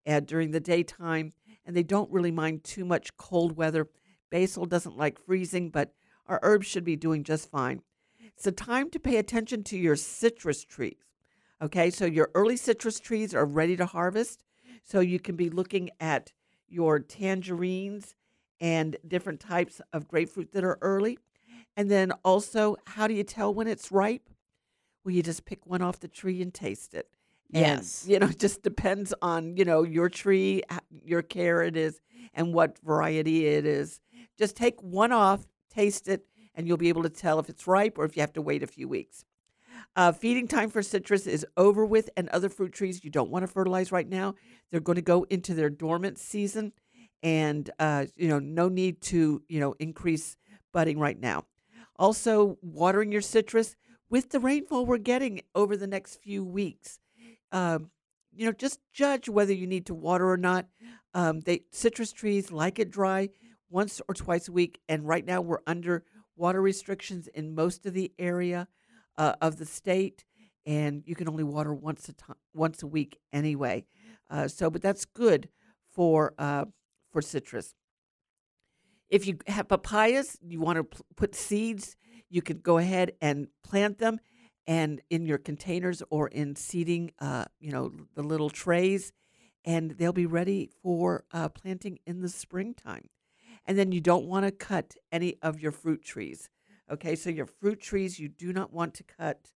uh, 0.07 0.21
during 0.21 0.51
the 0.51 0.61
daytime. 0.61 1.33
And 1.65 1.77
they 1.77 1.83
don't 1.83 2.11
really 2.11 2.31
mind 2.31 2.65
too 2.65 2.85
much 2.85 3.17
cold 3.17 3.57
weather. 3.57 3.89
Basil 4.31 4.67
doesn't 4.67 4.97
like 4.97 5.25
freezing, 5.25 5.71
but 5.71 5.93
our 6.27 6.41
herbs 6.43 6.67
should 6.67 6.85
be 6.85 6.97
doing 6.97 7.25
just 7.25 7.51
fine. 7.51 7.83
It's 8.37 8.47
a 8.47 8.53
time 8.53 8.91
to 8.91 8.99
pay 8.99 9.17
attention 9.17 9.63
to 9.65 9.79
your 9.79 9.97
citrus 9.97 10.65
trees. 10.65 11.07
Okay, 11.63 11.91
so 11.91 12.05
your 12.05 12.31
early 12.35 12.57
citrus 12.57 13.01
trees 13.01 13.35
are 13.35 13.47
ready 13.47 13.77
to 13.77 13.87
harvest. 13.87 14.45
So 14.85 15.01
you 15.01 15.19
can 15.19 15.37
be 15.37 15.49
looking 15.49 15.91
at 16.01 16.33
your 16.69 16.99
tangerines 16.99 18.15
and 18.61 18.97
different 19.07 19.41
types 19.41 19.81
of 19.93 20.09
grapefruit 20.09 20.53
that 20.53 20.65
are 20.65 20.79
early. 20.81 21.19
And 21.77 21.91
then 21.91 22.13
also, 22.25 22.77
how 22.87 23.07
do 23.07 23.15
you 23.15 23.25
tell 23.25 23.53
when 23.53 23.67
it's 23.69 23.93
ripe? 23.93 24.29
Well, 25.05 25.15
you 25.15 25.23
just 25.23 25.45
pick 25.45 25.67
one 25.67 25.83
off 25.83 26.01
the 26.01 26.09
tree 26.09 26.41
and 26.43 26.53
taste 26.53 26.95
it. 26.95 27.09
And, 27.53 27.61
Yes. 27.63 28.05
you 28.09 28.19
know, 28.19 28.27
it 28.27 28.39
just 28.47 28.63
depends 28.63 29.15
on, 29.23 29.57
you 29.57 29.65
know, 29.65 29.83
your 29.83 30.09
tree, 30.09 30.63
your 31.05 31.23
care 31.23 31.63
it 31.63 31.77
is, 31.77 32.01
and 32.35 32.53
what 32.55 32.79
variety 32.79 33.47
it 33.47 33.67
is. 33.67 34.01
Just 34.39 34.57
take 34.57 34.83
one 34.83 35.13
off, 35.13 35.47
taste 35.71 36.09
it, 36.09 36.27
and 36.55 36.67
you'll 36.67 36.77
be 36.77 36.89
able 36.89 37.03
to 37.03 37.11
tell 37.11 37.39
if 37.39 37.49
it's 37.49 37.67
ripe 37.67 37.99
or 37.99 38.05
if 38.05 38.17
you 38.17 38.21
have 38.21 38.33
to 38.33 38.43
wait 38.43 38.63
a 38.63 38.67
few 38.67 38.89
weeks. 38.89 39.25
Uh, 39.95 40.13
feeding 40.13 40.49
time 40.49 40.71
for 40.71 40.83
citrus 40.83 41.27
is 41.27 41.47
over 41.57 41.85
with, 41.85 42.09
and 42.17 42.29
other 42.31 42.49
fruit 42.49 42.73
trees 42.73 43.05
you 43.05 43.11
don't 43.11 43.31
want 43.31 43.43
to 43.43 43.47
fertilize 43.47 43.93
right 43.93 44.09
now. 44.09 44.35
They're 44.71 44.81
going 44.81 44.97
to 44.97 45.03
go 45.03 45.25
into 45.31 45.55
their 45.55 45.71
dormant 45.71 46.19
season, 46.19 46.73
and 47.23 47.71
uh, 47.79 48.07
you 48.17 48.29
know, 48.29 48.39
no 48.39 48.69
need 48.69 49.01
to 49.03 49.43
you 49.49 49.61
know 49.61 49.75
increase 49.79 50.37
budding 50.73 50.99
right 50.99 51.19
now. 51.19 51.45
Also, 51.99 52.59
watering 52.63 53.13
your 53.13 53.21
citrus 53.21 53.77
with 54.09 54.31
the 54.31 54.41
rainfall 54.41 54.87
we're 54.87 54.99
getting 54.99 55.41
over 55.55 55.77
the 55.77 55.87
next 55.87 56.17
few 56.17 56.45
weeks. 56.45 56.99
Um, 57.53 57.91
you 58.35 58.47
know, 58.47 58.53
just 58.53 58.81
judge 58.93 59.29
whether 59.29 59.53
you 59.53 59.67
need 59.67 59.87
to 59.87 59.95
water 59.95 60.31
or 60.31 60.37
not. 60.37 60.67
Um, 61.15 61.41
they 61.41 61.63
citrus 61.73 62.13
trees 62.13 62.53
like 62.53 62.79
it 62.79 62.91
dry 62.91 63.31
once 63.71 64.01
or 64.09 64.15
twice 64.15 64.49
a 64.49 64.53
week, 64.53 64.81
and 64.89 65.09
right 65.09 65.25
now 65.25 65.41
we're 65.41 65.63
under 65.67 66.05
water 66.37 66.61
restrictions 66.61 67.29
in 67.29 67.55
most 67.55 67.87
of 67.87 67.95
the 67.95 68.13
area 68.19 68.69
uh, 69.17 69.35
of 69.41 69.57
the 69.57 69.65
state, 69.65 70.25
and 70.67 71.03
you 71.07 71.15
can 71.15 71.29
only 71.29 71.45
water 71.45 71.73
once 71.73 72.09
a 72.09 72.13
time, 72.13 72.37
once 72.53 72.83
a 72.83 72.87
week 72.87 73.19
anyway. 73.33 73.85
Uh, 74.29 74.47
so, 74.49 74.69
but 74.69 74.83
that's 74.83 75.05
good 75.05 75.49
for 75.95 76.35
uh, 76.39 76.67
for 77.11 77.23
citrus. 77.23 77.75
If 79.09 79.27
you 79.27 79.39
have 79.47 79.69
papayas, 79.69 80.37
you 80.43 80.61
want 80.61 80.79
to 80.79 81.05
put 81.15 81.35
seeds, 81.35 81.97
you 82.29 82.43
can 82.43 82.59
go 82.59 82.79
ahead 82.79 83.13
and 83.21 83.49
plant 83.63 83.99
them, 83.99 84.19
and 84.67 85.01
in 85.11 85.27
your 85.27 85.39
containers 85.39 86.03
or 86.11 86.29
in 86.29 86.57
seeding, 86.57 87.13
uh, 87.21 87.45
you 87.61 87.71
know, 87.71 87.93
the 88.15 88.23
little 88.23 88.51
trays, 88.51 89.13
and 89.65 89.93
they'll 89.93 90.13
be 90.13 90.27
ready 90.27 90.71
for 90.83 91.25
uh, 91.33 91.49
planting 91.49 91.99
in 92.07 92.21
the 92.21 92.29
springtime. 92.29 93.09
And 93.65 93.79
then 93.79 93.93
you 93.93 94.01
don't 94.01 94.27
want 94.27 94.45
to 94.45 94.53
cut 94.53 94.95
any 95.11 95.37
of 95.43 95.61
your 95.61 95.73
fruit 95.73 96.05
trees. 96.05 96.49
Okay, 96.91 97.17
so 97.17 97.31
your 97.31 97.47
fruit 97.47 97.81
trees 97.81 98.19
you 98.19 98.29
do 98.29 98.53
not 98.53 98.73
want 98.73 98.95
to 98.95 99.05
cut, 99.05 99.53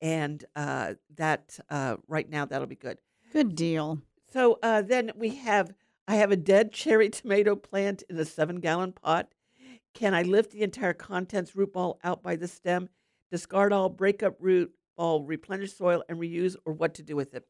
and 0.00 0.44
uh, 0.56 0.94
that 1.16 1.58
uh, 1.70 1.96
right 2.08 2.28
now 2.28 2.44
that'll 2.44 2.66
be 2.66 2.74
good. 2.76 2.98
Good 3.32 3.54
deal. 3.54 4.00
So 4.32 4.58
uh, 4.62 4.82
then 4.82 5.12
we 5.14 5.36
have 5.36 5.72
I 6.06 6.16
have 6.16 6.32
a 6.32 6.36
dead 6.36 6.72
cherry 6.72 7.08
tomato 7.10 7.56
plant 7.56 8.02
in 8.08 8.18
a 8.18 8.24
seven 8.24 8.60
gallon 8.60 8.92
pot. 8.92 9.28
Can 9.94 10.14
I 10.14 10.22
lift 10.22 10.52
the 10.52 10.62
entire 10.62 10.94
contents 10.94 11.54
root 11.54 11.72
ball 11.72 11.98
out 12.02 12.22
by 12.22 12.36
the 12.36 12.48
stem, 12.48 12.88
discard 13.30 13.72
all, 13.72 13.88
break 13.88 14.22
up 14.22 14.36
root 14.40 14.72
ball, 14.96 15.22
replenish 15.22 15.74
soil, 15.74 16.02
and 16.08 16.18
reuse, 16.18 16.56
or 16.64 16.72
what 16.72 16.94
to 16.94 17.02
do 17.02 17.14
with 17.14 17.34
it? 17.34 17.44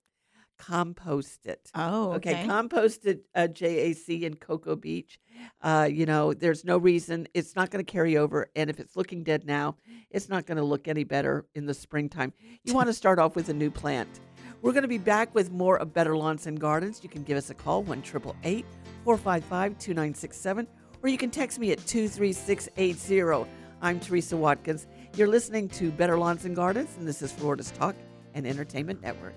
Compost 0.59 1.47
it. 1.47 1.71
Oh, 1.75 2.13
okay. 2.13 2.45
compost 2.47 3.07
it, 3.07 3.25
uh, 3.35 3.49
JAC 3.49 4.23
in 4.23 4.35
Cocoa 4.37 4.77
Beach. 4.77 5.19
Uh, 5.61 5.89
you 5.91 6.07
know, 6.07 6.35
there's 6.35 6.65
no 6.65 6.79
reason 6.79 7.27
it's 7.35 7.57
not 7.57 7.71
going 7.71 7.85
to 7.85 7.91
carry 7.91 8.17
over. 8.17 8.49
And 8.55 8.71
if 8.71 8.79
it's 8.79 8.97
looking 8.97 9.25
dead 9.25 9.45
now, 9.45 9.77
it's 10.11 10.29
not 10.29 10.47
going 10.47 10.59
to 10.59 10.65
look 10.65 10.89
any 10.89 11.05
better 11.05 11.47
in 11.55 11.67
the 11.67 11.75
springtime. 11.75 12.33
You 12.65 12.75
want 12.75 12.89
to 12.89 12.93
start 12.93 13.19
off 13.19 13.35
with 13.35 13.49
a 13.49 13.55
new 13.55 13.71
plant. 13.71 14.21
We're 14.63 14.71
going 14.71 14.83
to 14.83 14.89
be 14.89 14.99
back 14.99 15.35
with 15.35 15.51
more 15.51 15.77
of 15.77 15.93
Better 15.93 16.17
Lawns 16.17 16.47
and 16.47 16.59
Gardens. 16.59 17.01
You 17.03 17.09
can 17.09 17.25
give 17.25 17.37
us 17.37 17.51
a 17.51 17.55
call, 17.55 17.83
1 17.83 18.01
455 18.03 19.73
2967, 19.77 20.69
or 21.03 21.09
you 21.09 21.19
can 21.19 21.31
text 21.33 21.59
me 21.59 21.73
at 21.73 21.85
23680. 21.85 23.51
I'm 23.81 23.99
Teresa 23.99 24.37
Watkins. 24.37 24.87
You're 25.17 25.27
listening 25.27 25.69
to 25.71 25.91
Better 25.91 26.17
Lawns 26.17 26.45
and 26.45 26.55
Gardens, 26.55 26.97
and 26.97 27.09
this 27.09 27.23
is 27.23 27.33
Florida's 27.33 27.73
Talk 27.73 27.97
and 28.35 28.47
Entertainment 28.47 29.03
Network. 29.03 29.35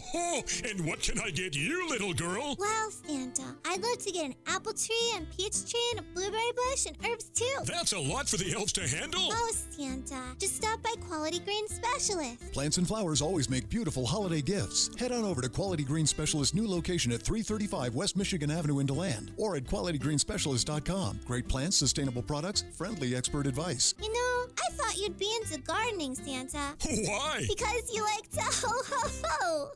Ho, 0.00 0.18
ho, 0.18 0.34
ho! 0.36 0.42
And 0.68 0.86
what 0.86 1.00
can 1.00 1.18
I 1.18 1.30
get 1.30 1.54
you, 1.56 1.88
little 1.88 2.12
girl? 2.12 2.56
Well, 2.58 2.90
Santa, 2.90 3.54
I'd 3.66 3.80
love 3.82 3.98
to 3.98 4.10
get 4.12 4.24
an 4.26 4.34
apple 4.46 4.72
tree 4.72 5.12
and 5.14 5.26
peach 5.30 5.70
tree 5.70 5.80
and 5.92 6.00
a 6.00 6.02
blueberry 6.14 6.52
bush 6.54 6.86
and 6.86 6.96
herbs 7.06 7.24
too. 7.34 7.46
That's 7.64 7.92
a 7.92 7.98
lot 7.98 8.28
for 8.28 8.36
the 8.36 8.52
elves 8.54 8.72
to 8.74 8.86
handle. 8.88 9.28
Oh, 9.32 9.52
Santa, 9.70 10.20
just 10.38 10.56
stop 10.56 10.82
by 10.82 10.94
Quality 11.06 11.40
Green 11.40 11.66
Specialist. 11.68 12.52
Plants 12.52 12.78
and 12.78 12.86
flowers 12.86 13.22
always 13.22 13.48
make 13.50 13.68
beautiful 13.68 14.06
holiday 14.06 14.40
gifts. 14.42 14.90
Head 14.98 15.12
on 15.12 15.24
over 15.24 15.40
to 15.42 15.48
Quality 15.48 15.84
Green 15.84 16.06
Specialist 16.06 16.54
new 16.54 16.68
location 16.68 17.12
at 17.12 17.22
335 17.22 17.94
West 17.94 18.16
Michigan 18.16 18.50
Avenue 18.50 18.78
in 18.78 18.86
DeLand 18.86 19.32
or 19.36 19.56
at 19.56 19.64
qualitygreenspecialist.com. 19.64 21.20
Great 21.26 21.48
plants, 21.48 21.76
sustainable 21.76 22.22
products, 22.22 22.64
friendly 22.76 23.14
expert 23.14 23.46
advice. 23.46 23.94
You 24.00 24.12
know, 24.12 24.46
I 24.58 24.72
thought 24.72 24.96
you'd 24.98 25.18
be 25.18 25.30
into 25.40 25.60
gardening, 25.60 26.14
Santa. 26.14 26.74
Why? 26.84 27.44
Because 27.48 27.94
you 27.94 28.02
like 28.02 28.30
to 28.32 28.40
ho 28.66 28.72
ho 28.88 29.10
ho. 29.24 29.70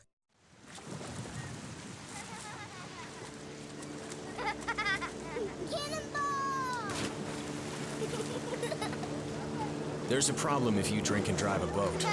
There's 10.09 10.29
a 10.29 10.35
problem 10.35 10.79
if 10.79 10.93
you 10.93 11.01
drink 11.01 11.29
and 11.29 11.37
drive 11.37 11.63
a 11.63 11.67
boat. 11.69 12.07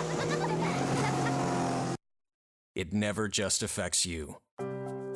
It 2.74 2.94
never 2.94 3.28
just 3.28 3.64
affects 3.64 4.06
you. 4.06 4.38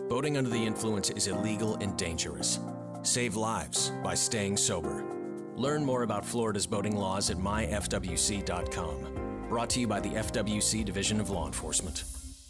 Boating 0.07 0.37
under 0.37 0.49
the 0.49 0.63
influence 0.63 1.09
is 1.09 1.27
illegal 1.27 1.75
and 1.77 1.97
dangerous. 1.97 2.59
Save 3.01 3.35
lives 3.35 3.91
by 4.03 4.13
staying 4.13 4.57
sober. 4.57 5.03
Learn 5.55 5.83
more 5.83 6.03
about 6.03 6.25
Florida's 6.25 6.67
boating 6.67 6.95
laws 6.95 7.29
at 7.29 7.37
myfwc.com. 7.37 9.47
Brought 9.49 9.69
to 9.71 9.79
you 9.79 9.87
by 9.87 9.99
the 9.99 10.09
FWC 10.09 10.85
Division 10.85 11.19
of 11.19 11.29
Law 11.29 11.47
Enforcement. 11.47 12.03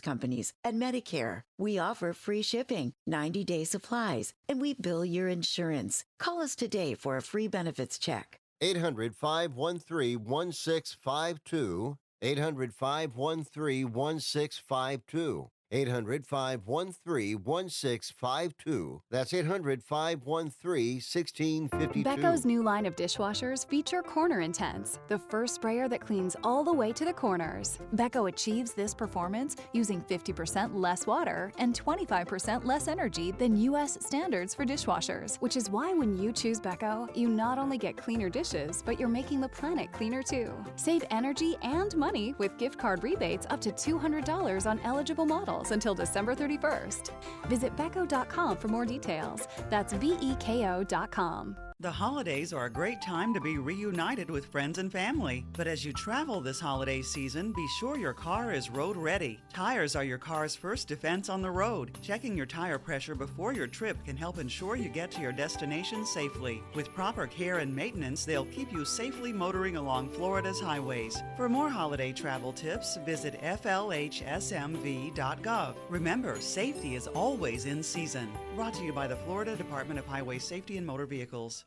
companies 0.00 0.52
and 0.64 0.80
Medicare. 0.80 1.42
We 1.58 1.78
offer 1.78 2.12
free 2.12 2.42
shipping, 2.42 2.92
90 3.06 3.44
day 3.44 3.64
supplies, 3.64 4.32
and 4.48 4.60
we 4.60 4.74
bill 4.74 5.04
your 5.04 5.28
insurance. 5.28 6.04
Call 6.18 6.40
us 6.40 6.54
today 6.54 6.94
for 6.94 7.16
a 7.16 7.22
free 7.22 7.48
benefits 7.48 7.98
check. 7.98 8.40
800 8.60 9.14
513 9.14 10.24
1652. 10.24 11.96
800 12.20 12.74
513 12.74 13.92
1652. 13.92 15.50
800 15.70 16.26
513 16.26 17.42
1652. 17.44 19.02
That's 19.10 19.34
800 19.34 19.82
513 19.82 20.94
1652. 20.94 22.08
Beko's 22.08 22.46
new 22.46 22.62
line 22.62 22.86
of 22.86 22.96
dishwashers 22.96 23.66
feature 23.68 24.02
Corner 24.02 24.40
Intense, 24.40 24.98
the 25.08 25.18
first 25.18 25.56
sprayer 25.56 25.88
that 25.88 26.00
cleans 26.00 26.36
all 26.42 26.64
the 26.64 26.72
way 26.72 26.92
to 26.92 27.04
the 27.04 27.12
corners. 27.12 27.78
Beko 27.94 28.28
achieves 28.28 28.72
this 28.72 28.94
performance 28.94 29.56
using 29.72 30.00
50% 30.02 30.74
less 30.74 31.06
water 31.06 31.52
and 31.58 31.78
25% 31.78 32.64
less 32.64 32.88
energy 32.88 33.32
than 33.32 33.60
U.S. 33.62 33.98
standards 34.00 34.54
for 34.54 34.64
dishwashers, 34.64 35.36
which 35.36 35.56
is 35.56 35.68
why 35.70 35.92
when 35.92 36.16
you 36.16 36.32
choose 36.32 36.60
Beko, 36.60 37.14
you 37.16 37.28
not 37.28 37.58
only 37.58 37.76
get 37.76 37.96
cleaner 37.96 38.30
dishes, 38.30 38.82
but 38.84 38.98
you're 38.98 39.08
making 39.08 39.40
the 39.40 39.48
planet 39.48 39.92
cleaner 39.92 40.22
too. 40.22 40.52
Save 40.76 41.04
energy 41.10 41.56
and 41.62 41.94
money 41.96 42.34
with 42.38 42.56
gift 42.56 42.78
card 42.78 43.02
rebates 43.02 43.46
up 43.50 43.60
to 43.60 43.70
$200 43.70 44.66
on 44.66 44.80
eligible 44.80 45.26
models 45.26 45.57
until 45.70 45.94
December 45.94 46.34
31st. 46.34 47.10
Visit 47.46 47.76
Beko.com 47.76 48.56
for 48.56 48.68
more 48.68 48.86
details. 48.86 49.48
That's 49.70 49.94
B 49.94 50.16
E 50.20 50.34
K 50.36 50.66
O.com. 50.66 51.67
The 51.80 51.92
holidays 51.92 52.52
are 52.52 52.64
a 52.64 52.70
great 52.70 53.00
time 53.00 53.32
to 53.32 53.40
be 53.40 53.56
reunited 53.56 54.28
with 54.28 54.46
friends 54.46 54.78
and 54.78 54.90
family. 54.90 55.46
But 55.56 55.68
as 55.68 55.84
you 55.84 55.92
travel 55.92 56.40
this 56.40 56.58
holiday 56.58 57.02
season, 57.02 57.52
be 57.52 57.64
sure 57.78 57.96
your 57.96 58.12
car 58.12 58.52
is 58.52 58.68
road 58.68 58.96
ready. 58.96 59.38
Tires 59.54 59.94
are 59.94 60.02
your 60.02 60.18
car's 60.18 60.56
first 60.56 60.88
defense 60.88 61.28
on 61.28 61.40
the 61.40 61.52
road. 61.52 61.96
Checking 62.02 62.36
your 62.36 62.46
tire 62.46 62.80
pressure 62.80 63.14
before 63.14 63.52
your 63.52 63.68
trip 63.68 63.96
can 64.04 64.16
help 64.16 64.38
ensure 64.38 64.74
you 64.74 64.88
get 64.88 65.12
to 65.12 65.20
your 65.20 65.30
destination 65.30 66.04
safely. 66.04 66.64
With 66.74 66.92
proper 66.94 67.28
care 67.28 67.58
and 67.58 67.72
maintenance, 67.72 68.24
they'll 68.24 68.46
keep 68.46 68.72
you 68.72 68.84
safely 68.84 69.32
motoring 69.32 69.76
along 69.76 70.08
Florida's 70.08 70.60
highways. 70.60 71.22
For 71.36 71.48
more 71.48 71.70
holiday 71.70 72.12
travel 72.12 72.52
tips, 72.52 72.98
visit 73.06 73.40
FLHSMV.gov. 73.40 75.74
Remember, 75.88 76.40
safety 76.40 76.96
is 76.96 77.06
always 77.06 77.66
in 77.66 77.84
season. 77.84 78.32
Brought 78.56 78.74
to 78.74 78.82
you 78.82 78.92
by 78.92 79.06
the 79.06 79.14
Florida 79.14 79.54
Department 79.54 80.00
of 80.00 80.06
Highway 80.06 80.40
Safety 80.40 80.76
and 80.76 80.84
Motor 80.84 81.06
Vehicles. 81.06 81.66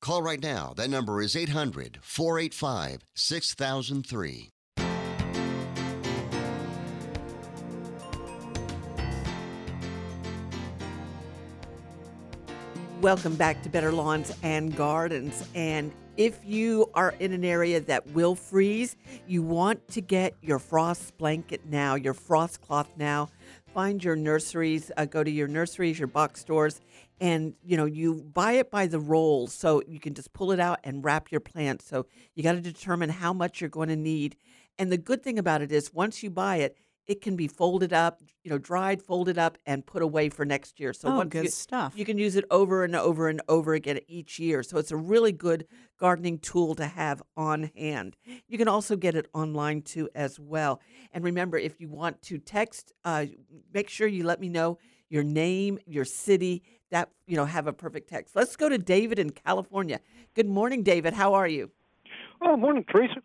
Call 0.00 0.22
right 0.22 0.42
now. 0.42 0.72
That 0.76 0.88
number 0.88 1.20
is 1.20 1.36
800 1.36 1.98
485 2.00 3.04
6003. 3.14 4.50
Welcome 13.02 13.34
back 13.36 13.62
to 13.62 13.68
Better 13.70 13.92
Lawns 13.92 14.32
and 14.42 14.74
Gardens. 14.76 15.46
And 15.54 15.92
if 16.16 16.38
you 16.44 16.90
are 16.92 17.14
in 17.18 17.32
an 17.32 17.44
area 17.46 17.80
that 17.80 18.06
will 18.08 18.34
freeze, 18.34 18.96
you 19.26 19.42
want 19.42 19.88
to 19.88 20.02
get 20.02 20.34
your 20.42 20.58
frost 20.58 21.16
blanket 21.16 21.62
now, 21.66 21.94
your 21.94 22.12
frost 22.12 22.60
cloth 22.60 22.90
now. 22.98 23.28
Find 23.72 24.02
your 24.04 24.16
nurseries, 24.16 24.90
uh, 24.96 25.04
go 25.04 25.24
to 25.24 25.30
your 25.30 25.48
nurseries, 25.48 25.98
your 25.98 26.08
box 26.08 26.40
stores, 26.40 26.80
and 27.20 27.54
you 27.62 27.76
know 27.76 27.84
you 27.84 28.22
buy 28.32 28.52
it 28.52 28.70
by 28.70 28.86
the 28.86 28.98
roll, 29.00 29.46
so 29.46 29.82
you 29.86 30.00
can 30.00 30.14
just 30.14 30.32
pull 30.32 30.52
it 30.52 30.60
out 30.60 30.80
and 30.84 31.04
wrap 31.04 31.30
your 31.30 31.40
plant. 31.40 31.82
So 31.82 32.06
you 32.34 32.42
got 32.42 32.52
to 32.52 32.60
determine 32.60 33.10
how 33.10 33.32
much 33.32 33.60
you're 33.60 33.70
going 33.70 33.88
to 33.88 33.96
need. 33.96 34.36
And 34.78 34.90
the 34.90 34.98
good 34.98 35.22
thing 35.22 35.38
about 35.38 35.60
it 35.62 35.70
is, 35.70 35.92
once 35.92 36.22
you 36.22 36.30
buy 36.30 36.56
it, 36.56 36.76
it 37.06 37.20
can 37.20 37.34
be 37.36 37.48
folded 37.48 37.92
up, 37.92 38.22
you 38.44 38.50
know, 38.50 38.56
dried, 38.58 39.02
folded 39.02 39.36
up, 39.36 39.58
and 39.66 39.84
put 39.84 40.00
away 40.00 40.28
for 40.28 40.44
next 40.44 40.78
year. 40.78 40.92
So 40.92 41.08
Oh, 41.08 41.16
once 41.16 41.32
good 41.32 41.44
you, 41.44 41.50
stuff. 41.50 41.92
You 41.96 42.04
can 42.04 42.18
use 42.18 42.36
it 42.36 42.44
over 42.50 42.84
and 42.84 42.94
over 42.94 43.28
and 43.28 43.42
over 43.48 43.74
again 43.74 43.98
each 44.06 44.38
year. 44.38 44.62
So 44.62 44.78
it's 44.78 44.92
a 44.92 44.96
really 44.96 45.32
good 45.32 45.66
gardening 45.98 46.38
tool 46.38 46.74
to 46.76 46.86
have 46.86 47.20
on 47.36 47.70
hand. 47.76 48.16
You 48.46 48.56
can 48.56 48.68
also 48.68 48.96
get 48.96 49.14
it 49.14 49.26
online 49.34 49.82
too 49.82 50.08
as 50.14 50.38
well. 50.38 50.80
And 51.12 51.24
remember, 51.24 51.58
if 51.58 51.80
you 51.80 51.88
want 51.88 52.22
to 52.22 52.38
text, 52.38 52.92
uh, 53.04 53.26
make 53.74 53.88
sure 53.88 54.06
you 54.06 54.24
let 54.24 54.40
me 54.40 54.48
know 54.48 54.78
your 55.08 55.24
name, 55.24 55.78
your 55.86 56.04
city. 56.04 56.62
That 56.90 57.10
you 57.26 57.36
know, 57.36 57.44
have 57.44 57.66
a 57.66 57.72
perfect 57.72 58.08
text. 58.08 58.34
Let's 58.34 58.56
go 58.56 58.68
to 58.68 58.78
David 58.78 59.18
in 59.18 59.30
California. 59.30 60.00
Good 60.34 60.48
morning, 60.48 60.82
David. 60.82 61.14
How 61.14 61.34
are 61.34 61.48
you? 61.48 61.70
Oh, 62.40 62.56
morning, 62.56 62.84
Teresa. 62.90 63.22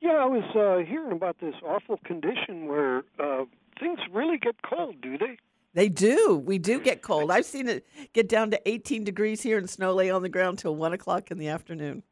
Yeah, 0.00 0.12
I 0.12 0.26
was 0.26 0.44
uh, 0.54 0.88
hearing 0.88 1.12
about 1.12 1.36
this 1.40 1.54
awful 1.62 1.98
condition 2.04 2.66
where 2.66 3.04
uh, 3.18 3.44
things 3.78 3.98
really 4.12 4.38
get 4.38 4.56
cold, 4.62 4.96
do 5.02 5.18
they? 5.18 5.36
They 5.74 5.88
do. 5.88 6.42
We 6.44 6.58
do 6.58 6.80
get 6.80 7.02
cold. 7.02 7.30
I've 7.30 7.44
seen 7.44 7.68
it 7.68 7.86
get 8.12 8.28
down 8.28 8.50
to 8.50 8.68
18 8.68 9.04
degrees 9.04 9.42
here 9.42 9.58
and 9.58 9.68
snow 9.68 9.92
lay 9.92 10.10
on 10.10 10.22
the 10.22 10.28
ground 10.28 10.58
till 10.58 10.74
one 10.74 10.92
o'clock 10.92 11.30
in 11.30 11.38
the 11.38 11.48
afternoon. 11.48 12.02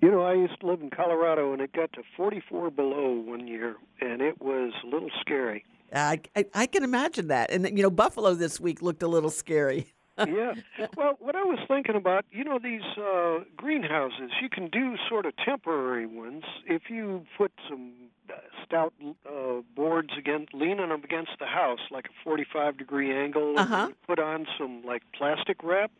You 0.00 0.10
know, 0.10 0.22
I 0.22 0.32
used 0.34 0.58
to 0.60 0.66
live 0.66 0.80
in 0.80 0.88
Colorado, 0.88 1.52
and 1.52 1.60
it 1.60 1.72
got 1.72 1.92
to 1.92 2.02
44 2.16 2.70
below 2.70 3.12
one 3.12 3.46
year, 3.46 3.76
and 4.00 4.22
it 4.22 4.40
was 4.40 4.72
a 4.82 4.86
little 4.86 5.10
scary. 5.20 5.64
I, 5.92 6.20
I, 6.34 6.46
I 6.54 6.66
can 6.66 6.84
imagine 6.84 7.28
that. 7.28 7.50
And, 7.50 7.66
you 7.76 7.82
know, 7.82 7.90
Buffalo 7.90 8.32
this 8.34 8.58
week 8.58 8.80
looked 8.80 9.02
a 9.02 9.08
little 9.08 9.30
scary. 9.30 9.86
yeah. 10.28 10.54
Well, 10.96 11.16
what 11.18 11.34
I 11.36 11.42
was 11.42 11.58
thinking 11.68 11.94
about, 11.96 12.24
you 12.30 12.44
know, 12.44 12.58
these 12.62 12.82
uh, 12.98 13.40
greenhouses, 13.56 14.30
you 14.42 14.48
can 14.48 14.68
do 14.68 14.96
sort 15.08 15.26
of 15.26 15.32
temporary 15.36 16.06
ones 16.06 16.44
if 16.66 16.82
you 16.88 17.24
put 17.36 17.52
some 17.68 17.92
uh, 18.28 18.34
stout 18.64 18.92
uh, 19.26 19.60
boards 19.74 20.10
against, 20.18 20.54
leaning 20.54 20.88
them 20.88 21.02
against 21.04 21.32
the 21.38 21.46
house, 21.46 21.80
like 21.90 22.06
a 22.06 22.14
45 22.24 22.76
degree 22.78 23.12
angle, 23.16 23.58
Uh-huh. 23.58 23.86
and 23.86 23.94
put 24.06 24.18
on 24.18 24.46
some 24.58 24.82
like 24.84 25.02
plastic 25.14 25.62
wrap. 25.62 25.90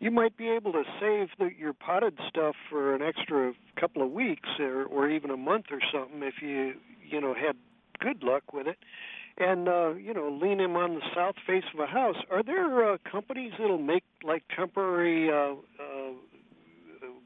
You 0.00 0.10
might 0.10 0.36
be 0.36 0.48
able 0.48 0.72
to 0.72 0.82
save 1.00 1.28
the, 1.38 1.50
your 1.56 1.72
potted 1.72 2.18
stuff 2.28 2.56
for 2.68 2.94
an 2.94 3.02
extra 3.02 3.52
couple 3.76 4.02
of 4.02 4.10
weeks 4.10 4.48
or, 4.58 4.84
or 4.84 5.08
even 5.08 5.30
a 5.30 5.36
month 5.36 5.66
or 5.70 5.80
something 5.92 6.22
if 6.22 6.42
you, 6.42 6.74
you 7.08 7.20
know, 7.20 7.34
had 7.34 7.56
good 8.00 8.22
luck 8.24 8.52
with 8.52 8.66
it 8.66 8.78
and 9.42 9.68
uh, 9.68 9.94
you 9.94 10.14
know 10.14 10.28
lean 10.40 10.60
him 10.60 10.76
on 10.76 10.94
the 10.94 11.02
south 11.14 11.34
face 11.46 11.64
of 11.74 11.80
a 11.80 11.86
house. 11.86 12.16
Are 12.30 12.42
there 12.42 12.92
uh, 12.92 12.98
companies 13.10 13.52
that'll 13.58 13.78
make 13.78 14.04
like 14.22 14.44
temporary 14.54 15.30
uh, 15.30 15.54
uh, 15.78 16.12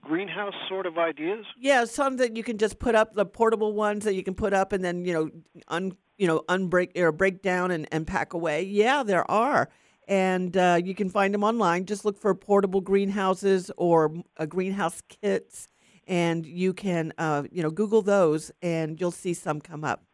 greenhouse 0.01 0.55
sort 0.69 0.87
of 0.87 0.99
ideas? 0.99 1.45
Yeah, 1.59 1.85
some 1.85 2.17
that 2.19 2.37
you 2.37 2.43
can 2.43 2.59
just 2.59 2.79
put 2.79 2.95
up, 2.95 3.14
the 3.14 3.27
portable 3.27 3.73
ones 3.73 4.05
that 4.05 4.14
you 4.14 4.23
can 4.23 4.35
put 4.35 4.53
up 4.53 4.73
and 4.73 4.85
then, 4.85 5.05
you 5.05 5.12
know, 5.12 5.31
un, 5.69 5.97
you 6.17 6.27
know, 6.27 6.43
unbreak 6.49 6.97
or 6.97 7.12
break 7.12 7.43
down 7.43 7.71
and, 7.71 7.87
and 7.93 8.07
pack 8.07 8.33
away. 8.33 8.62
Yeah, 8.62 9.03
there 9.03 9.29
are. 9.31 9.69
And 10.09 10.57
uh, 10.57 10.81
you 10.83 10.95
can 10.95 11.11
find 11.11 11.35
them 11.35 11.43
online. 11.43 11.85
Just 11.85 12.05
look 12.05 12.19
for 12.19 12.35
portable 12.35 12.81
greenhouses 12.81 13.71
or 13.77 14.14
uh, 14.37 14.47
greenhouse 14.47 15.03
kits, 15.09 15.67
and 16.07 16.47
you 16.47 16.73
can, 16.73 17.12
you 17.51 17.62
know, 17.62 17.71
Google 17.71 18.03
those, 18.03 18.53
and 18.62 19.01
you'll 19.01 19.11
see 19.11 19.35
some 19.35 19.61
come 19.61 19.83
up. 19.83 20.05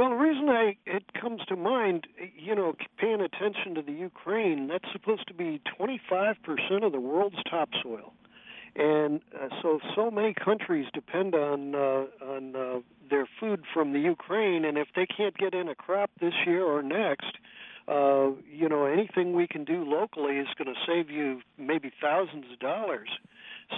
Well, 0.00 0.08
the 0.08 0.16
reason 0.16 0.48
I 0.48 0.78
it 0.86 1.12
comes 1.12 1.42
to 1.48 1.56
mind, 1.56 2.06
you 2.34 2.54
know, 2.54 2.74
paying 2.96 3.20
attention 3.20 3.74
to 3.74 3.82
the 3.82 3.92
Ukraine, 3.92 4.66
that's 4.66 4.90
supposed 4.92 5.28
to 5.28 5.34
be 5.34 5.60
25% 5.78 6.36
of 6.82 6.92
the 6.92 6.98
world's 6.98 7.36
topsoil. 7.50 8.14
And 8.74 9.20
uh, 9.38 9.48
so 9.60 9.78
so 9.94 10.10
many 10.10 10.32
countries 10.32 10.86
depend 10.94 11.34
on 11.34 11.74
uh, 11.74 12.06
on 12.24 12.56
uh, 12.56 12.78
their 13.10 13.28
food 13.38 13.64
from 13.74 13.92
the 13.92 13.98
Ukraine 13.98 14.64
and 14.64 14.78
if 14.78 14.88
they 14.96 15.04
can't 15.04 15.36
get 15.36 15.52
in 15.52 15.68
a 15.68 15.74
crop 15.74 16.10
this 16.18 16.32
year 16.46 16.64
or 16.64 16.82
next, 16.82 17.36
uh, 17.86 18.30
you 18.50 18.70
know, 18.70 18.86
anything 18.86 19.34
we 19.34 19.46
can 19.46 19.64
do 19.64 19.84
locally 19.84 20.36
is 20.38 20.48
going 20.56 20.74
to 20.74 20.80
save 20.86 21.10
you 21.10 21.42
maybe 21.58 21.92
thousands 22.00 22.46
of 22.50 22.58
dollars. 22.58 23.10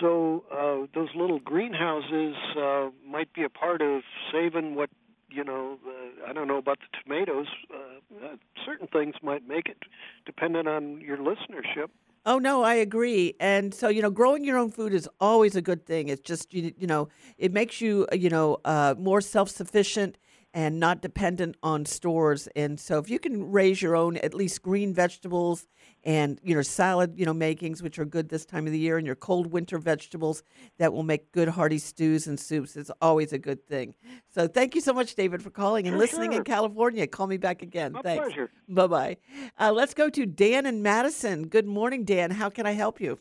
So 0.00 0.44
uh, 0.52 0.86
those 0.94 1.08
little 1.16 1.40
greenhouses 1.40 2.36
uh, 2.56 2.90
might 3.04 3.32
be 3.32 3.42
a 3.42 3.50
part 3.50 3.82
of 3.82 4.02
saving 4.30 4.76
what 4.76 4.88
you 5.28 5.42
know. 5.42 5.78
I 6.26 6.32
don't 6.32 6.48
know 6.48 6.58
about 6.58 6.78
the 6.80 6.98
tomatoes. 7.02 7.46
Uh, 7.72 8.26
uh, 8.26 8.36
certain 8.64 8.86
things 8.86 9.14
might 9.22 9.46
make 9.46 9.68
it, 9.68 9.78
depending 10.26 10.66
on 10.66 11.00
your 11.00 11.16
listenership. 11.16 11.88
Oh 12.24 12.38
no, 12.38 12.62
I 12.62 12.74
agree. 12.74 13.34
And 13.40 13.74
so 13.74 13.88
you 13.88 14.00
know, 14.00 14.10
growing 14.10 14.44
your 14.44 14.56
own 14.56 14.70
food 14.70 14.94
is 14.94 15.08
always 15.20 15.56
a 15.56 15.62
good 15.62 15.84
thing. 15.86 16.08
It's 16.08 16.20
just 16.20 16.54
you, 16.54 16.72
you 16.78 16.86
know, 16.86 17.08
it 17.36 17.52
makes 17.52 17.80
you 17.80 18.06
uh, 18.12 18.14
you 18.14 18.30
know 18.30 18.58
uh, 18.64 18.94
more 18.98 19.20
self 19.20 19.48
sufficient 19.48 20.18
and 20.54 20.78
not 20.78 21.00
dependent 21.00 21.56
on 21.62 21.86
stores. 21.86 22.48
And 22.54 22.78
so 22.78 22.98
if 22.98 23.08
you 23.08 23.18
can 23.18 23.50
raise 23.50 23.80
your 23.80 23.96
own 23.96 24.16
at 24.18 24.34
least 24.34 24.62
green 24.62 24.92
vegetables 24.92 25.66
and 26.04 26.40
you 26.42 26.54
know 26.54 26.62
salad 26.62 27.14
you 27.16 27.24
know 27.24 27.32
makings 27.32 27.80
which 27.80 27.96
are 27.98 28.04
good 28.04 28.28
this 28.28 28.44
time 28.44 28.66
of 28.66 28.72
the 28.72 28.78
year 28.78 28.98
and 28.98 29.06
your 29.06 29.14
cold 29.14 29.52
winter 29.52 29.78
vegetables 29.78 30.42
that 30.78 30.92
will 30.92 31.04
make 31.04 31.30
good 31.30 31.48
hearty 31.48 31.78
stews 31.78 32.26
and 32.26 32.40
soups 32.40 32.76
is 32.76 32.90
always 33.00 33.32
a 33.32 33.38
good 33.38 33.66
thing. 33.66 33.94
So 34.28 34.46
thank 34.48 34.74
you 34.74 34.80
so 34.80 34.92
much 34.92 35.14
David 35.14 35.42
for 35.42 35.50
calling 35.50 35.86
and 35.86 35.94
Sure, 35.94 35.98
listening 35.98 36.32
in. 36.32 36.44
California. 36.44 37.06
Call 37.06 37.26
me 37.28 37.36
back 37.36 37.62
again. 37.62 37.92
My 37.92 38.02
Thanks. 38.02 38.26
pleasure. 38.26 38.50
Bye 38.68 38.86
bye. 38.86 39.16
Uh, 39.58 39.72
let's 39.72 39.94
go 39.94 40.10
to 40.10 40.26
Dan 40.26 40.66
in 40.66 40.82
Madison. 40.82 41.46
Good 41.48 41.66
morning, 41.66 42.04
Dan. 42.04 42.32
How 42.32 42.50
can 42.50 42.66
I 42.66 42.72
help 42.72 43.00
you? 43.00 43.18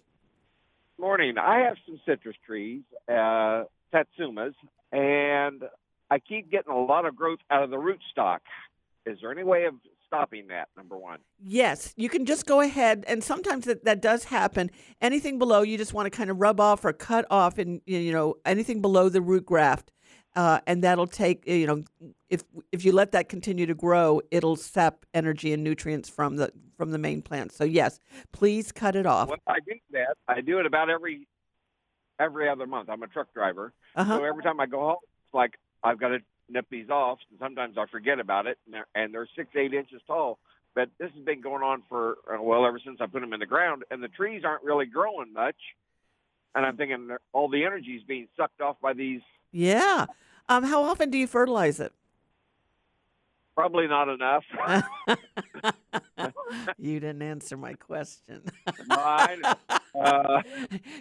Morning. 1.00 1.38
I 1.38 1.60
have 1.60 1.78
some 1.86 2.00
citrus 2.06 2.36
trees, 2.46 2.82
uh, 3.10 3.64
Satsumas, 3.94 4.54
and 4.92 5.64
I 6.12 6.20
keep 6.20 6.52
getting 6.52 6.74
a 6.74 6.80
lot 6.80 7.06
of 7.06 7.16
growth 7.16 7.40
out 7.50 7.64
of 7.64 7.70
the 7.70 7.78
rootstock. 7.78 8.40
Is 9.06 9.18
there 9.22 9.32
any 9.32 9.44
way 9.46 9.64
of 9.64 9.76
stopping 10.06 10.48
that? 10.50 10.68
Number 10.76 10.98
one. 10.98 11.20
Yes, 11.44 11.94
you 11.96 12.10
can 12.10 12.26
just 12.26 12.46
go 12.46 12.60
ahead, 12.60 13.06
and 13.08 13.24
sometimes 13.24 13.64
that, 13.66 13.86
that 13.86 14.02
does 14.02 14.26
happen. 14.26 14.70
Anything 15.00 15.40
below, 15.40 15.62
you 15.62 15.78
just 15.78 15.94
want 15.94 16.06
to 16.12 16.16
kind 16.16 16.30
of 16.30 16.40
rub 16.40 16.60
off 16.60 16.84
or 16.84 16.92
cut 16.92 17.26
off, 17.32 17.58
and 17.58 17.82
you 17.86 18.12
know 18.12 18.36
anything 18.46 18.82
below 18.82 19.08
the 19.08 19.22
root 19.22 19.46
graft, 19.46 19.92
uh, 20.36 20.60
and 20.68 20.84
that'll 20.84 21.08
take 21.08 21.48
you 21.48 21.66
know 21.66 21.84
if 22.30 22.44
if 22.74 22.84
you 22.84 22.92
let 22.92 23.14
that 23.14 23.30
continue 23.30 23.66
to 23.66 23.74
grow, 23.74 24.22
it'll 24.32 24.58
sap 24.58 25.06
energy 25.14 25.54
and 25.54 25.64
nutrients 25.64 26.10
from 26.10 26.36
the 26.36 26.52
from 26.78 26.92
the 26.92 27.00
main 27.00 27.22
plant. 27.22 27.54
So 27.54 27.64
yes, 27.64 28.00
please 28.34 28.74
cut 28.74 28.98
it 28.98 29.06
off. 29.06 29.30
When 29.30 29.40
I 29.48 29.60
do 29.66 29.76
that, 29.94 30.18
I 30.28 30.42
do 30.42 30.60
it 30.60 30.66
about 30.66 30.90
every 30.90 31.26
every 32.20 32.50
other 32.50 32.68
month. 32.68 32.90
I'm 32.90 33.02
a 33.02 33.08
truck 33.08 33.34
driver, 33.34 33.72
Uh-huh. 33.96 34.18
so 34.18 34.24
every 34.26 34.44
time 34.44 34.60
I 34.60 34.66
go 34.66 34.80
home, 34.82 34.98
it's 35.26 35.34
like 35.34 35.58
I've 35.84 36.00
got 36.00 36.10
to 36.10 36.20
nip 36.50 36.66
these 36.70 36.90
off. 36.90 37.20
And 37.30 37.40
sometimes 37.40 37.78
I 37.78 37.86
forget 37.88 38.20
about 38.20 38.48
it, 38.48 38.58
and 38.66 38.74
they're, 38.74 38.88
and 38.96 39.14
they're 39.14 39.28
six, 39.36 39.50
eight 39.56 39.74
inches 39.74 40.02
tall. 40.08 40.40
But 40.74 40.90
this 41.00 41.12
has 41.16 41.26
been 41.26 41.42
going 41.42 41.64
on 41.64 41.84
for 41.90 42.18
uh, 42.32 42.42
well 42.42 42.66
ever 42.66 42.80
since 42.84 43.00
I 43.02 43.06
put 43.06 43.22
them 43.22 43.34
in 43.34 43.40
the 43.40 43.46
ground, 43.46 43.84
and 43.92 44.02
the 44.02 44.08
trees 44.08 44.44
aren't 44.46 44.64
really 44.64 44.86
growing 44.86 45.34
much. 45.34 45.58
And 46.56 46.66
I'm 46.66 46.78
thinking 46.78 47.10
all 47.34 47.50
the 47.50 47.66
energy 47.66 47.92
is 47.92 48.04
being 48.04 48.28
sucked 48.38 48.62
off 48.62 48.78
by 48.82 48.94
these. 48.94 49.22
Yeah. 49.52 50.06
Um, 50.48 50.64
how 50.64 50.84
often 50.84 51.10
do 51.10 51.18
you 51.18 51.28
fertilize 51.28 51.80
it? 51.80 51.94
Probably 53.56 53.88
not 53.88 54.08
enough. 54.08 54.44
you 56.78 57.00
didn't 57.00 57.22
answer 57.22 57.58
my 57.58 57.74
question. 57.74 58.44
I. 58.90 59.56
Uh, 59.94 60.42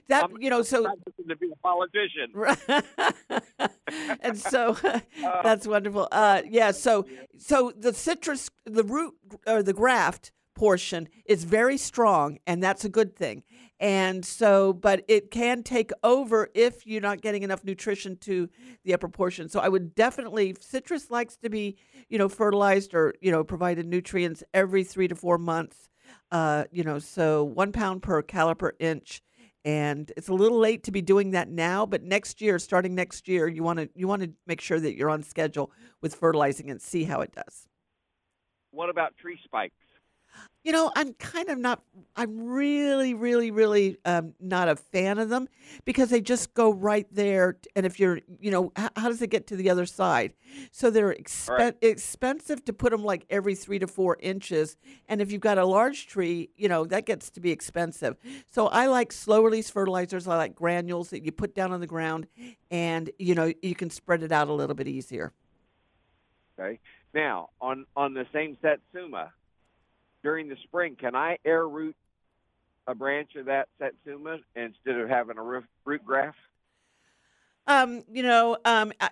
that 0.08 0.24
I'm 0.24 0.36
you 0.40 0.50
know 0.50 0.62
so 0.62 0.82
to 1.28 1.36
be 1.36 1.50
a 1.50 1.56
politician. 1.56 2.32
and 4.20 4.38
so 4.38 4.76
that's 5.42 5.66
wonderful. 5.66 6.08
Uh, 6.10 6.42
yeah. 6.48 6.70
So 6.70 7.06
so 7.38 7.72
the 7.76 7.92
citrus, 7.92 8.50
the 8.64 8.84
root 8.84 9.14
or 9.46 9.62
the 9.62 9.72
graft 9.72 10.32
portion 10.54 11.08
is 11.24 11.44
very 11.44 11.76
strong, 11.76 12.38
and 12.46 12.62
that's 12.62 12.84
a 12.84 12.88
good 12.88 13.16
thing. 13.16 13.42
And 13.78 14.26
so, 14.26 14.74
but 14.74 15.04
it 15.08 15.30
can 15.30 15.62
take 15.62 15.90
over 16.04 16.50
if 16.54 16.86
you're 16.86 17.00
not 17.00 17.22
getting 17.22 17.42
enough 17.42 17.64
nutrition 17.64 18.16
to 18.18 18.50
the 18.84 18.92
upper 18.92 19.08
portion. 19.08 19.48
So 19.48 19.58
I 19.58 19.70
would 19.70 19.94
definitely 19.94 20.54
citrus 20.60 21.10
likes 21.10 21.36
to 21.38 21.48
be 21.48 21.76
you 22.08 22.18
know 22.18 22.28
fertilized 22.28 22.94
or 22.94 23.14
you 23.20 23.30
know 23.30 23.42
provided 23.42 23.86
nutrients 23.86 24.44
every 24.52 24.84
three 24.84 25.08
to 25.08 25.14
four 25.14 25.38
months. 25.38 25.88
Uh, 26.30 26.64
you 26.70 26.84
know, 26.84 26.98
so 26.98 27.42
one 27.42 27.72
pound 27.72 28.02
per 28.02 28.22
caliper 28.22 28.72
inch 28.78 29.22
and 29.64 30.12
it's 30.16 30.28
a 30.28 30.34
little 30.34 30.58
late 30.58 30.82
to 30.84 30.90
be 30.90 31.02
doing 31.02 31.32
that 31.32 31.48
now 31.48 31.84
but 31.84 32.02
next 32.02 32.40
year 32.40 32.58
starting 32.58 32.94
next 32.94 33.28
year 33.28 33.46
you 33.48 33.62
want 33.62 33.78
to 33.78 33.88
you 33.94 34.08
want 34.08 34.22
to 34.22 34.30
make 34.46 34.60
sure 34.60 34.80
that 34.80 34.96
you're 34.96 35.10
on 35.10 35.22
schedule 35.22 35.70
with 36.00 36.14
fertilizing 36.14 36.70
and 36.70 36.80
see 36.80 37.04
how 37.04 37.20
it 37.20 37.32
does 37.32 37.66
What 38.70 38.88
about 38.88 39.16
tree 39.16 39.38
spikes? 39.44 39.74
You 40.62 40.72
know 40.72 40.92
i'm 40.94 41.14
kind 41.14 41.48
of 41.48 41.58
not 41.58 41.82
i'm 42.16 42.38
really 42.46 43.14
really 43.14 43.50
really 43.50 43.96
um, 44.04 44.34
not 44.40 44.68
a 44.68 44.76
fan 44.76 45.18
of 45.18 45.28
them 45.30 45.48
because 45.84 46.10
they 46.10 46.20
just 46.20 46.52
go 46.54 46.70
right 46.72 47.06
there 47.10 47.56
and 47.74 47.86
if 47.86 47.98
you're 47.98 48.20
you 48.38 48.50
know 48.50 48.70
how, 48.76 48.90
how 48.96 49.08
does 49.08 49.22
it 49.22 49.28
get 49.30 49.46
to 49.46 49.56
the 49.56 49.70
other 49.70 49.86
side 49.86 50.34
so 50.70 50.90
they're 50.90 51.14
expen- 51.14 51.48
Right. 51.58 51.74
expensive 51.80 52.62
to 52.66 52.72
put 52.72 52.90
them 52.90 53.02
like 53.02 53.24
every 53.30 53.54
three 53.54 53.78
to 53.78 53.86
four 53.86 54.18
inches 54.20 54.76
and 55.08 55.20
if 55.22 55.32
you've 55.32 55.40
got 55.40 55.56
a 55.56 55.64
large 55.64 56.06
tree 56.06 56.50
you 56.56 56.68
know 56.68 56.84
that 56.84 57.06
gets 57.06 57.30
to 57.30 57.40
be 57.40 57.50
expensive 57.50 58.16
so 58.50 58.66
i 58.68 58.86
like 58.86 59.12
slow 59.12 59.42
release 59.42 59.70
fertilizers 59.70 60.28
i 60.28 60.36
like 60.36 60.54
granules 60.54 61.08
that 61.10 61.24
you 61.24 61.32
put 61.32 61.54
down 61.54 61.72
on 61.72 61.80
the 61.80 61.86
ground 61.86 62.26
and 62.70 63.10
you 63.18 63.34
know 63.34 63.50
you 63.62 63.74
can 63.74 63.88
spread 63.88 64.22
it 64.22 64.30
out 64.32 64.48
a 64.48 64.52
little 64.52 64.74
bit 64.76 64.88
easier 64.88 65.32
Okay. 66.58 66.78
Now, 67.14 67.48
on 67.60 67.86
on 67.96 68.12
the 68.12 68.26
same 68.34 68.58
set, 68.60 68.80
Satsuma, 68.92 69.32
during 70.22 70.48
the 70.48 70.56
spring, 70.64 70.96
can 70.96 71.14
I 71.14 71.38
air 71.44 71.66
root 71.68 71.96
a 72.86 72.94
branch 72.94 73.34
of 73.36 73.46
that 73.46 73.68
Satsuma 73.78 74.38
instead 74.56 74.96
of 74.96 75.08
having 75.08 75.38
a 75.38 75.42
root, 75.42 75.64
root 75.84 76.04
graft? 76.04 76.38
Um, 77.66 78.02
you 78.10 78.22
know, 78.22 78.56
um, 78.64 78.92
I, 79.00 79.10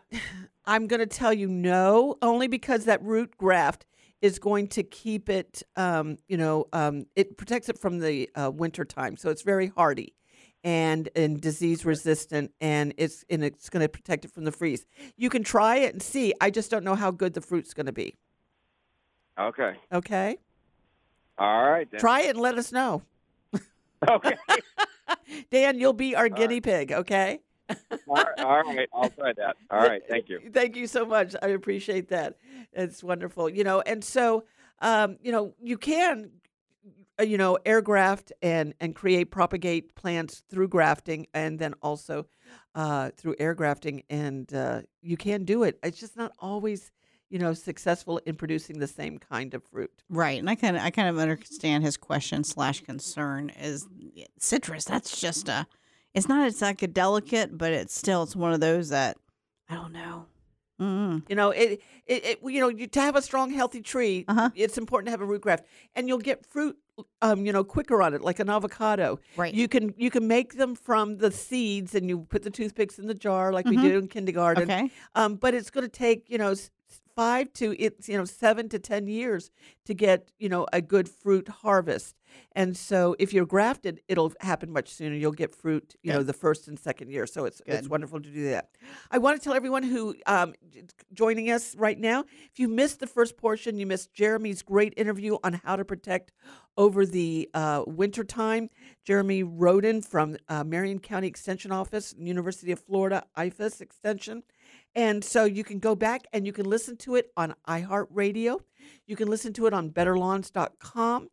I'm 0.64 0.86
going 0.86 1.00
to 1.00 1.06
tell 1.06 1.32
you 1.32 1.48
no, 1.48 2.16
only 2.22 2.48
because 2.48 2.86
that 2.86 3.02
root 3.02 3.36
graft 3.36 3.86
is 4.20 4.38
going 4.38 4.66
to 4.66 4.82
keep 4.82 5.28
it, 5.28 5.62
um, 5.76 6.16
you 6.26 6.36
know, 6.36 6.66
um, 6.72 7.06
it 7.14 7.36
protects 7.36 7.68
it 7.68 7.78
from 7.78 8.00
the 8.00 8.28
uh, 8.34 8.50
winter 8.50 8.84
time, 8.84 9.16
so 9.16 9.30
it's 9.30 9.42
very 9.42 9.68
hardy 9.68 10.14
and 10.64 11.09
and 11.14 11.40
disease 11.40 11.84
resistant, 11.84 12.52
and 12.61 12.92
it's 12.96 13.24
and 13.30 13.44
it's 13.44 13.70
going 13.70 13.82
to 13.82 13.88
protect 13.88 14.24
it 14.24 14.32
from 14.32 14.44
the 14.44 14.52
freeze. 14.52 14.84
You 15.16 15.30
can 15.30 15.44
try 15.44 15.76
it 15.76 15.92
and 15.92 16.02
see. 16.02 16.34
I 16.40 16.50
just 16.50 16.70
don't 16.70 16.84
know 16.84 16.96
how 16.96 17.11
good 17.11 17.34
the 17.34 17.40
fruit's 17.40 17.74
going 17.74 17.86
to 17.86 17.92
be. 17.92 18.16
Okay. 19.38 19.76
Okay, 19.92 20.38
All 21.39 21.70
right. 21.70 21.91
Then. 21.91 22.01
try 22.01 22.22
it 22.22 22.30
and 22.30 22.41
let 22.41 22.57
us 22.59 22.72
know. 22.72 23.03
Okay. 24.09 24.36
Dan, 25.51 25.78
you'll 25.78 25.93
be 25.93 26.14
our 26.14 26.28
guinea 26.28 26.61
pig. 26.61 26.93
Okay. 26.93 27.41
all, 27.70 27.76
right, 28.14 28.39
all 28.39 28.62
right. 28.62 28.89
I'll 28.95 29.11
try 29.11 29.32
that. 29.34 29.57
All 29.70 29.80
right. 29.80 30.03
Thank 30.09 30.28
you. 30.28 30.41
Thank 30.53 30.76
you 30.76 30.86
so 30.86 31.05
much. 31.05 31.34
I 31.43 31.49
appreciate 31.49 32.09
that. 32.09 32.36
It's 32.72 33.03
wonderful. 33.03 33.49
You 33.49 33.64
know, 33.64 33.80
and 33.80 34.05
so 34.05 34.45
um, 34.80 35.16
you 35.22 35.32
know, 35.32 35.55
you 35.61 35.76
can 35.76 36.30
uh, 37.20 37.24
you 37.24 37.36
know, 37.36 37.59
air 37.66 37.82
graft 37.82 38.32
and 38.43 38.74
and 38.80 38.95
create 38.95 39.30
propagate 39.30 39.95
plants 39.95 40.43
through 40.49 40.68
grafting 40.68 41.26
and 41.34 41.59
then 41.59 41.74
also 41.82 42.26
uh, 42.74 43.11
through 43.16 43.34
air 43.39 43.55
grafting 43.55 44.03
and 44.09 44.53
uh, 44.55 44.82
you 45.03 45.16
can 45.16 45.45
do 45.45 45.64
it. 45.64 45.78
It's 45.82 45.99
just 45.99 46.16
not 46.16 46.32
always 46.39 46.93
you 47.31 47.39
know 47.39 47.53
successful 47.53 48.18
in 48.26 48.37
producing 48.37 48.79
the 48.79 48.87
same 48.87 49.18
kind 49.18 49.55
of 49.55 49.62
fruit. 49.64 49.91
Right, 50.09 50.39
and 50.39 50.49
I 50.49 50.55
kind 50.55 50.76
of 50.76 50.83
I 50.83 50.91
kind 50.91 51.09
of 51.09 51.18
understand 51.18 51.85
his 51.85 51.97
question 51.97 52.45
slash 52.45 52.81
concern 52.81 53.51
is 53.51 53.87
citrus. 54.39 54.85
That's 54.85 55.20
just 55.20 55.49
a. 55.49 55.66
It's 56.14 56.29
not. 56.29 56.47
It's 56.47 56.62
like 56.62 56.83
a 56.83 56.87
delicate, 56.87 57.57
but 57.57 57.72
it's 57.72 57.95
still. 57.95 58.22
It's 58.22 58.35
one 58.35 58.53
of 58.53 58.61
those 58.61 58.89
that 58.89 59.16
I 59.68 59.74
don't 59.74 59.93
know. 59.93 60.26
Mm. 60.81 61.24
You 61.29 61.35
know, 61.35 61.51
it, 61.51 61.83
it, 62.07 62.24
it 62.24 62.39
you 62.45 62.61
know, 62.61 62.68
you, 62.68 62.87
to 62.87 63.01
have 63.01 63.16
a 63.16 63.22
strong, 63.22 63.51
healthy 63.51 63.81
tree, 63.81 64.24
it's 64.55 64.79
important 64.79 65.09
to 65.09 65.11
have 65.11 65.20
a 65.20 65.24
root 65.24 65.41
graft, 65.41 65.64
and 65.97 66.07
you'll 66.07 66.18
get 66.18 66.47
fruit, 66.47 66.79
um, 67.20 67.45
you 67.45 67.53
know, 67.53 67.64
quicker 67.64 68.01
on 68.01 68.14
it, 68.14 68.20
like 68.22 68.39
an 68.39 68.49
avocado. 68.49 69.18
Right. 69.37 69.53
You 69.53 69.66
can 69.66 69.93
you 69.97 70.09
can 70.11 70.29
make 70.29 70.55
them 70.55 70.76
from 70.76 71.18
the 71.18 71.33
seeds, 71.33 71.97
and 71.97 72.09
you 72.09 72.20
put 72.20 72.43
the 72.45 72.51
toothpicks 72.51 72.99
in 72.99 73.07
the 73.09 73.14
jar, 73.14 73.53
like 73.53 73.66
we 73.66 73.76
Mhm. 73.76 73.83
did 73.83 73.95
in 73.97 74.09
kindergarten. 74.09 74.62
Okay. 74.70 74.91
Um, 75.16 75.35
but 75.35 75.53
it's 75.53 75.70
going 75.70 75.85
to 75.85 75.91
take 75.91 76.31
you 76.31 76.39
know 76.39 76.55
five 77.19 77.53
to 77.53 77.75
it's 77.81 78.09
you 78.09 78.16
know 78.16 78.25
seven 78.25 78.69
to 78.69 78.79
ten 78.79 79.09
years 79.09 79.51
to 79.85 79.93
get 79.93 80.31
you 80.39 80.49
know 80.49 80.69
a 80.73 80.81
good 80.81 81.09
fruit 81.09 81.49
harvest. 81.49 82.14
And 82.53 82.77
so 82.77 83.16
if 83.19 83.33
you're 83.33 83.47
grafted, 83.47 84.01
it'll 84.07 84.33
happen 84.41 84.71
much 84.71 84.89
sooner. 84.91 85.16
You'll 85.16 85.33
get 85.33 85.55
fruit, 85.55 85.97
you 86.03 86.12
know, 86.12 86.23
the 86.23 86.33
first 86.35 86.69
and 86.69 86.79
second 86.79 87.11
year. 87.11 87.27
So 87.27 87.45
it's 87.45 87.61
it's 87.66 87.89
wonderful 87.89 88.21
to 88.21 88.31
do 88.31 88.51
that. 88.51 88.69
I 89.11 89.19
want 89.19 89.41
to 89.41 89.43
tell 89.43 89.55
everyone 89.55 89.83
who 89.83 90.14
um, 90.27 90.55
joining 91.12 91.51
us 91.51 91.75
right 91.77 91.99
now, 91.99 92.25
if 92.53 92.59
you 92.59 92.69
missed 92.69 93.01
the 93.01 93.07
first 93.09 93.37
portion, 93.37 93.79
you 93.79 93.87
missed 93.87 94.12
Jeremy's 94.12 94.62
great 94.62 94.95
interview 94.97 95.39
on 95.43 95.55
how 95.64 95.75
to 95.75 95.85
protect 95.85 96.33
over 96.77 97.05
the 97.05 97.51
uh, 97.55 97.83
winter 97.87 98.23
time. 98.23 98.69
Jeremy 99.05 99.43
Roden 99.43 100.03
from 100.03 100.37
uh, 100.49 100.62
Marion 100.62 101.01
County 101.01 101.27
Extension 101.27 101.73
Office, 101.73 102.14
University 102.16 102.71
of 102.71 102.79
Florida, 102.79 103.25
IFAS 103.37 103.81
Extension. 103.81 104.45
And 104.99 105.22
so 105.22 105.44
you 105.44 105.62
can 105.62 105.78
go 105.78 105.94
back 105.94 106.26
and 106.32 106.44
you 106.44 106.53
can 106.53 106.68
listen 106.68 106.96
to 106.96 107.14
it 107.14 107.30
on 107.36 107.55
iHeartRadio. 107.68 108.59
You 109.07 109.14
can 109.14 109.28
listen 109.28 109.53
to 109.53 109.66
it 109.66 109.72
on 109.72 109.90
betterlawns.com. 109.90 111.28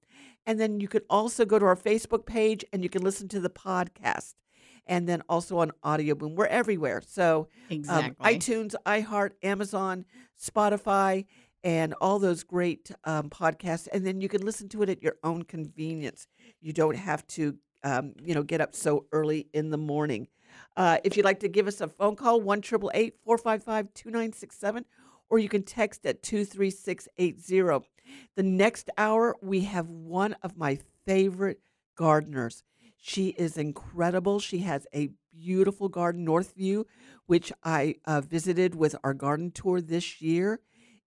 And 0.45 0.59
then 0.59 0.80
you 0.80 0.88
can 0.88 1.01
also 1.09 1.45
go 1.45 1.57
to 1.57 1.66
our 1.66 1.76
Facebook 1.76 2.28
page 2.28 2.63
and 2.72 2.84
you 2.84 2.89
can 2.89 3.01
listen 3.01 3.28
to 3.30 3.39
the 3.39 3.49
podcast. 3.49 4.36
And 4.86 5.09
then 5.09 5.24
also 5.28 5.57
on 5.57 5.72
Audio 5.82 6.13
Boom. 6.13 6.36
We're 6.36 6.45
everywhere. 6.45 7.01
So 7.07 7.47
um, 7.72 7.76
Exactly. 7.76 8.36
iTunes, 8.36 8.76
iHeart, 8.86 9.32
Amazon, 9.41 10.05
Spotify, 10.39 11.26
and 11.63 11.95
all 11.99 12.20
those 12.20 12.43
great 12.43 12.91
um, 13.03 13.32
podcasts. 13.32 13.88
And 13.91 14.05
then 14.05 14.22
you 14.22 14.30
can 14.30 14.45
listen 14.45 14.70
to 14.70 14.84
it 14.84 14.89
at 14.89 15.01
your 15.01 15.16
own 15.24 15.41
convenience. 15.41 16.28
you 16.61 16.72
don't 16.72 16.97
have 16.97 17.26
to, 17.30 17.57
um, 17.84 18.13
you 18.22 18.36
know, 18.36 18.43
get 18.43 18.61
up 18.61 18.76
so 18.76 19.07
early 19.11 19.47
in 19.53 19.72
the 19.72 19.78
morning. 19.80 20.28
Uh, 20.76 20.97
if 21.03 21.16
you'd 21.16 21.26
like 21.26 21.39
to 21.39 21.47
give 21.47 21.68
us 21.68 21.82
a 21.82 21.88
phone 21.88 22.16
call, 22.16 22.41
1 22.41 22.62
455 22.62 23.93
2967, 23.93 24.86
or 25.30 25.39
you 25.39 25.49
can 25.49 25.64
text 25.64 26.06
at 26.06 26.22
23680. 26.22 27.88
The 28.36 28.43
next 28.43 28.89
hour, 28.97 29.36
we 29.41 29.62
have 29.62 29.89
one 29.89 30.36
of 30.41 30.58
my 30.58 30.80
favorite 31.06 31.60
gardeners. 31.95 32.64
She 32.97 33.30
is 33.30 33.58
incredible. 33.58 34.39
She 34.39 34.60
has 34.60 34.88
a 34.93 35.10
beautiful 35.32 35.89
garden, 35.89 36.26
Northview, 36.26 36.86
which 37.26 37.51
I 37.64 37.95
uh, 38.06 38.22
visited 38.22 38.76
with 38.76 38.95
our 39.03 39.14
garden 39.14 39.51
tour 39.51 39.82
this 39.82 40.22
year. 40.22 40.60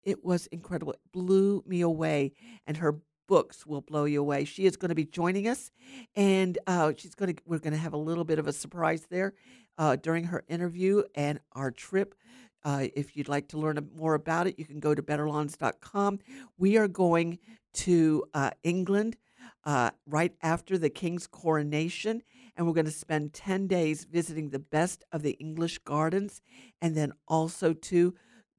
It 0.03 0.23
was 0.23 0.47
incredible. 0.47 0.93
It 0.93 1.01
blew 1.11 1.63
me 1.67 1.81
away. 1.81 2.33
And 2.65 2.77
her 2.77 3.01
books 3.29 3.63
will 3.65 3.81
blow 3.81 4.05
you 4.05 4.19
away. 4.19 4.43
She 4.43 4.65
is 4.65 4.75
going 4.75 4.89
to 4.89 4.95
be 4.95 5.05
joining 5.05 5.47
us, 5.47 5.71
and 6.15 6.57
uh, 6.65 6.93
she's 6.97 7.13
going 7.13 7.35
to. 7.35 7.41
We're 7.45 7.59
going 7.59 7.73
to 7.73 7.79
have 7.79 7.93
a 7.93 7.97
little 7.97 8.23
bit 8.25 8.39
of 8.39 8.47
a 8.47 8.53
surprise 8.53 9.05
there 9.09 9.35
uh, 9.77 9.95
during 9.95 10.25
her 10.25 10.43
interview 10.49 11.03
and 11.13 11.39
our 11.53 11.69
trip. 11.69 12.15
Uh, 12.65 12.87
if 12.95 13.15
you'd 13.15 13.29
like 13.29 13.47
to 13.49 13.57
learn 13.57 13.77
more 13.95 14.15
about 14.15 14.47
it, 14.47 14.57
you 14.57 14.65
can 14.65 14.79
go 14.79 14.95
to 14.95 15.01
betterlawns.com. 15.01 16.19
We 16.57 16.75
are 16.77 16.87
going 16.87 17.37
to 17.73 18.25
uh, 18.33 18.49
England 18.63 19.15
uh, 19.63 19.91
right 20.07 20.33
after 20.41 20.79
the 20.79 20.89
king's 20.89 21.27
coronation, 21.27 22.23
and 22.57 22.65
we're 22.65 22.73
going 22.73 22.85
to 22.85 22.91
spend 22.91 23.33
10 23.33 23.67
days 23.67 24.05
visiting 24.05 24.49
the 24.49 24.59
best 24.59 25.05
of 25.11 25.21
the 25.21 25.33
English 25.33 25.77
gardens, 25.79 26.41
and 26.81 26.97
then 26.97 27.13
also 27.27 27.73
to 27.73 28.15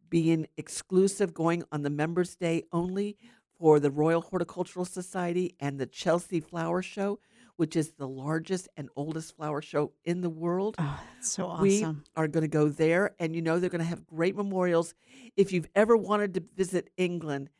being 0.08 0.46
exclusive, 0.56 1.34
going 1.34 1.64
on 1.72 1.82
the 1.82 1.90
Members 1.90 2.36
Day 2.36 2.64
only 2.72 3.16
for 3.60 3.78
the 3.78 3.90
Royal 3.90 4.22
Horticultural 4.22 4.86
Society 4.86 5.54
and 5.60 5.78
the 5.78 5.84
Chelsea 5.84 6.40
Flower 6.40 6.80
Show, 6.80 7.18
which 7.56 7.76
is 7.76 7.90
the 7.90 8.08
largest 8.08 8.68
and 8.78 8.88
oldest 8.96 9.36
flower 9.36 9.60
show 9.60 9.92
in 10.02 10.22
the 10.22 10.30
world. 10.30 10.76
Oh, 10.78 10.98
that's 11.14 11.30
so 11.30 11.60
We 11.60 11.84
are 12.16 12.26
going 12.26 12.40
to 12.40 12.48
go 12.48 12.70
there, 12.70 13.14
and 13.18 13.36
you 13.36 13.42
know 13.42 13.58
they're 13.58 13.68
going 13.68 13.82
to 13.82 13.84
have 13.84 14.06
great 14.06 14.34
memorials. 14.34 14.94
If 15.36 15.52
you've 15.52 15.68
ever 15.74 15.94
wanted 15.94 16.32
to 16.34 16.42
visit 16.56 16.88
England, 16.96 17.50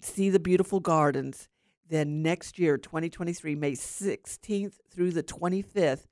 see 0.00 0.28
the 0.28 0.40
beautiful 0.40 0.80
gardens, 0.80 1.48
then 1.88 2.22
next 2.22 2.58
year, 2.58 2.76
2023, 2.76 3.54
May 3.54 3.72
16th 3.72 4.72
through 4.90 5.12
the 5.12 5.22
25th, 5.22 6.06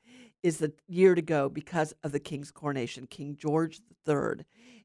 is 0.44 0.58
the 0.58 0.72
year 0.86 1.16
to 1.16 1.22
go 1.22 1.48
because 1.48 1.92
of 2.04 2.12
the 2.12 2.20
King's 2.20 2.52
coronation, 2.52 3.08
King 3.08 3.36
George 3.36 3.80
III. 4.08 4.44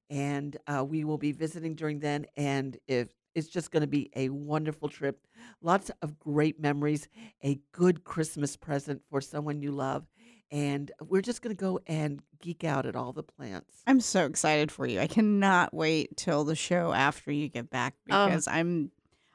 And 0.09 0.57
uh, 0.65 0.83
we 0.83 1.03
will 1.03 1.19
be 1.19 1.31
visiting 1.31 1.75
during 1.75 1.99
then, 1.99 2.25
and 2.35 2.75
if 2.87 3.09
it's 3.35 3.47
just 3.47 3.69
going 3.71 3.81
to 3.81 3.87
be 3.87 4.09
a 4.15 4.29
wonderful 4.29 4.89
trip. 4.89 5.19
Lots 5.61 5.91
of 6.01 6.17
great 6.17 6.59
memories, 6.59 7.07
a 7.43 7.59
good 7.71 8.03
Christmas 8.03 8.55
present 8.55 9.01
for 9.09 9.21
someone 9.21 9.61
you 9.61 9.71
love. 9.71 10.05
And 10.51 10.91
we're 11.01 11.21
just 11.21 11.41
going 11.41 11.55
to 11.55 11.59
go 11.59 11.79
and 11.87 12.21
geek 12.41 12.63
out 12.63 12.85
at 12.85 12.95
all 12.95 13.11
the 13.13 13.23
plants. 13.23 13.81
I'm 13.87 13.99
so 13.99 14.25
excited 14.25 14.71
for 14.71 14.85
you. 14.87 14.99
I 15.01 15.07
cannot 15.07 15.73
wait 15.73 16.15
till 16.17 16.43
the 16.43 16.55
show 16.55 16.93
after 16.93 17.31
you 17.31 17.49
get 17.49 17.69
back 17.69 17.95
Oh. 18.09 18.27
because 18.27 18.47
I'm 18.47 18.91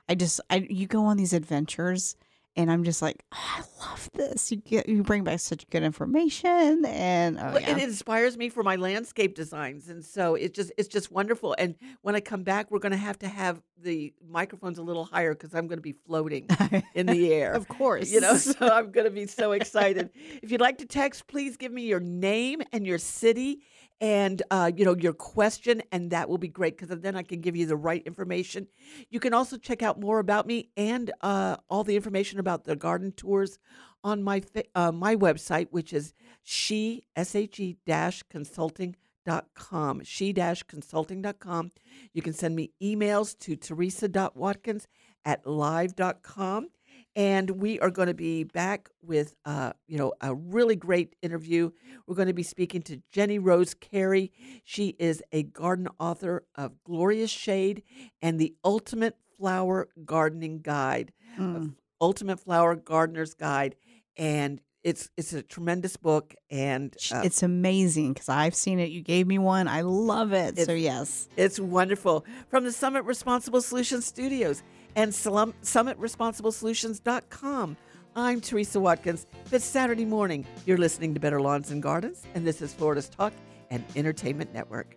I 0.08 0.14
just 0.14 0.40
I 0.48 0.66
you 0.70 0.86
go 0.86 1.04
on 1.04 1.16
these 1.16 1.32
adventures 1.32 2.16
and 2.56 2.70
I'm 2.70 2.84
just 2.84 3.00
like, 3.02 3.24
"Oh, 3.32 3.36
I 3.58 3.62
love 3.86 4.10
this. 4.14 4.50
You 4.50 4.58
get 4.58 4.88
you 4.88 5.02
bring 5.02 5.24
back 5.24 5.40
such 5.40 5.68
good 5.70 5.82
information 5.82 6.84
and 6.84 7.38
oh, 7.38 7.52
Well, 7.52 7.60
yeah. 7.60 7.76
It 7.76 7.82
inspires 7.82 8.36
me 8.36 8.48
for 8.48 8.62
my 8.62 8.76
landscape 8.76 9.34
designs, 9.34 9.88
and 9.88 10.04
so 10.04 10.34
it's 10.34 10.54
just 10.56 10.72
it's 10.76 10.88
just 10.88 11.10
wonderful. 11.12 11.54
And 11.58 11.76
when 12.02 12.14
I 12.14 12.20
come 12.20 12.42
back, 12.42 12.70
we're 12.70 12.78
going 12.80 12.92
to 12.92 12.98
have 12.98 13.18
to 13.20 13.28
have 13.28 13.60
the 13.82 14.12
microphones 14.28 14.78
a 14.78 14.82
little 14.82 15.04
higher 15.04 15.32
because 15.34 15.54
I'm 15.54 15.66
going 15.66 15.78
to 15.78 15.82
be 15.82 15.94
floating 16.06 16.46
in 16.94 17.06
the 17.06 17.32
air. 17.32 17.52
Of 17.52 17.68
course. 17.68 18.10
you 18.10 18.20
know. 18.20 18.36
So 18.50 18.54
I'm 18.68 18.90
going 18.90 19.04
to 19.04 19.10
be 19.10 19.26
so 19.26 19.52
excited. 19.52 20.10
if 20.42 20.50
you'd 20.50 20.60
like 20.60 20.78
to 20.78 20.86
text, 20.86 21.26
please 21.26 21.56
give 21.56 21.72
me 21.72 21.82
your 21.82 22.00
name 22.00 22.62
and 22.72 22.86
your 22.86 22.98
city, 22.98 23.60
and 24.00 24.42
uh, 24.50 24.70
you 24.74 24.84
know 24.84 24.96
your 24.96 25.12
question, 25.12 25.82
and 25.92 26.10
that 26.10 26.28
will 26.28 26.38
be 26.38 26.48
great 26.48 26.78
because 26.78 26.98
then 27.00 27.16
I 27.16 27.22
can 27.22 27.40
give 27.40 27.56
you 27.56 27.66
the 27.66 27.76
right 27.76 28.02
information. 28.06 28.66
You 29.10 29.20
can 29.20 29.34
also 29.34 29.56
check 29.56 29.82
out 29.82 30.00
more 30.00 30.18
about 30.18 30.46
me 30.46 30.70
and 30.76 31.12
uh, 31.20 31.56
all 31.68 31.84
the 31.84 31.96
information 31.96 32.38
about 32.38 32.64
the 32.64 32.76
garden 32.76 33.12
tours 33.12 33.58
on 34.02 34.22
my 34.22 34.42
uh, 34.74 34.92
my 34.92 35.16
website, 35.16 35.68
which 35.70 35.92
is 35.92 36.14
she 36.42 37.02
s 37.16 37.34
h 37.34 37.60
e 37.60 37.76
dash 37.86 38.22
consulting 38.30 38.96
dot 39.26 39.48
com 39.54 40.02
she 40.02 40.32
dash 40.32 40.62
consulting 40.62 41.20
dot 41.20 41.38
com. 41.38 41.72
You 42.14 42.22
can 42.22 42.32
send 42.32 42.56
me 42.56 42.72
emails 42.82 43.38
to 43.40 43.56
teresa.watkins 43.56 44.86
at 45.24 45.46
live.com. 45.46 46.68
And 47.16 47.50
we 47.50 47.80
are 47.80 47.90
going 47.90 48.06
to 48.08 48.14
be 48.14 48.44
back 48.44 48.88
with, 49.02 49.34
uh, 49.44 49.72
you 49.88 49.98
know, 49.98 50.12
a 50.20 50.34
really 50.34 50.76
great 50.76 51.16
interview. 51.22 51.70
We're 52.06 52.14
going 52.14 52.28
to 52.28 52.34
be 52.34 52.44
speaking 52.44 52.82
to 52.82 53.02
Jenny 53.10 53.38
Rose 53.38 53.74
Carey. 53.74 54.30
She 54.64 54.94
is 54.98 55.22
a 55.32 55.42
garden 55.42 55.88
author 55.98 56.44
of 56.54 56.72
Glorious 56.84 57.30
Shade 57.30 57.82
and 58.22 58.38
the 58.38 58.54
Ultimate 58.64 59.16
Flower 59.38 59.88
Gardening 60.04 60.60
Guide, 60.60 61.12
Mm. 61.38 61.74
Ultimate 62.00 62.40
Flower 62.40 62.74
Gardener's 62.74 63.34
Guide, 63.34 63.76
and 64.16 64.60
it's 64.82 65.10
it's 65.16 65.32
a 65.32 65.42
tremendous 65.42 65.96
book. 65.96 66.34
And 66.50 66.94
uh, 67.12 67.22
it's 67.24 67.42
amazing 67.42 68.14
because 68.14 68.28
I've 68.28 68.54
seen 68.54 68.80
it. 68.80 68.90
You 68.90 69.00
gave 69.02 69.26
me 69.26 69.38
one. 69.38 69.68
I 69.68 69.82
love 69.82 70.32
it. 70.32 70.58
so 70.58 70.72
yes. 70.72 71.28
It's 71.36 71.60
wonderful. 71.60 72.24
From 72.48 72.64
the 72.64 72.72
Summit 72.72 73.04
Responsible 73.04 73.60
Solutions 73.62 74.06
Studios 74.06 74.62
and 74.96 75.12
SummitResponsibleSolutions.com. 75.12 77.76
I'm 78.16 78.40
Teresa 78.40 78.80
Watkins. 78.80 79.26
It's 79.52 79.64
Saturday 79.64 80.04
morning. 80.04 80.44
You're 80.66 80.78
listening 80.78 81.14
to 81.14 81.20
Better 81.20 81.40
Lawns 81.40 81.70
and 81.70 81.80
Gardens, 81.82 82.24
and 82.34 82.46
this 82.46 82.60
is 82.60 82.74
Florida's 82.74 83.08
Talk 83.08 83.32
and 83.70 83.84
Entertainment 83.94 84.52
Network. 84.52 84.96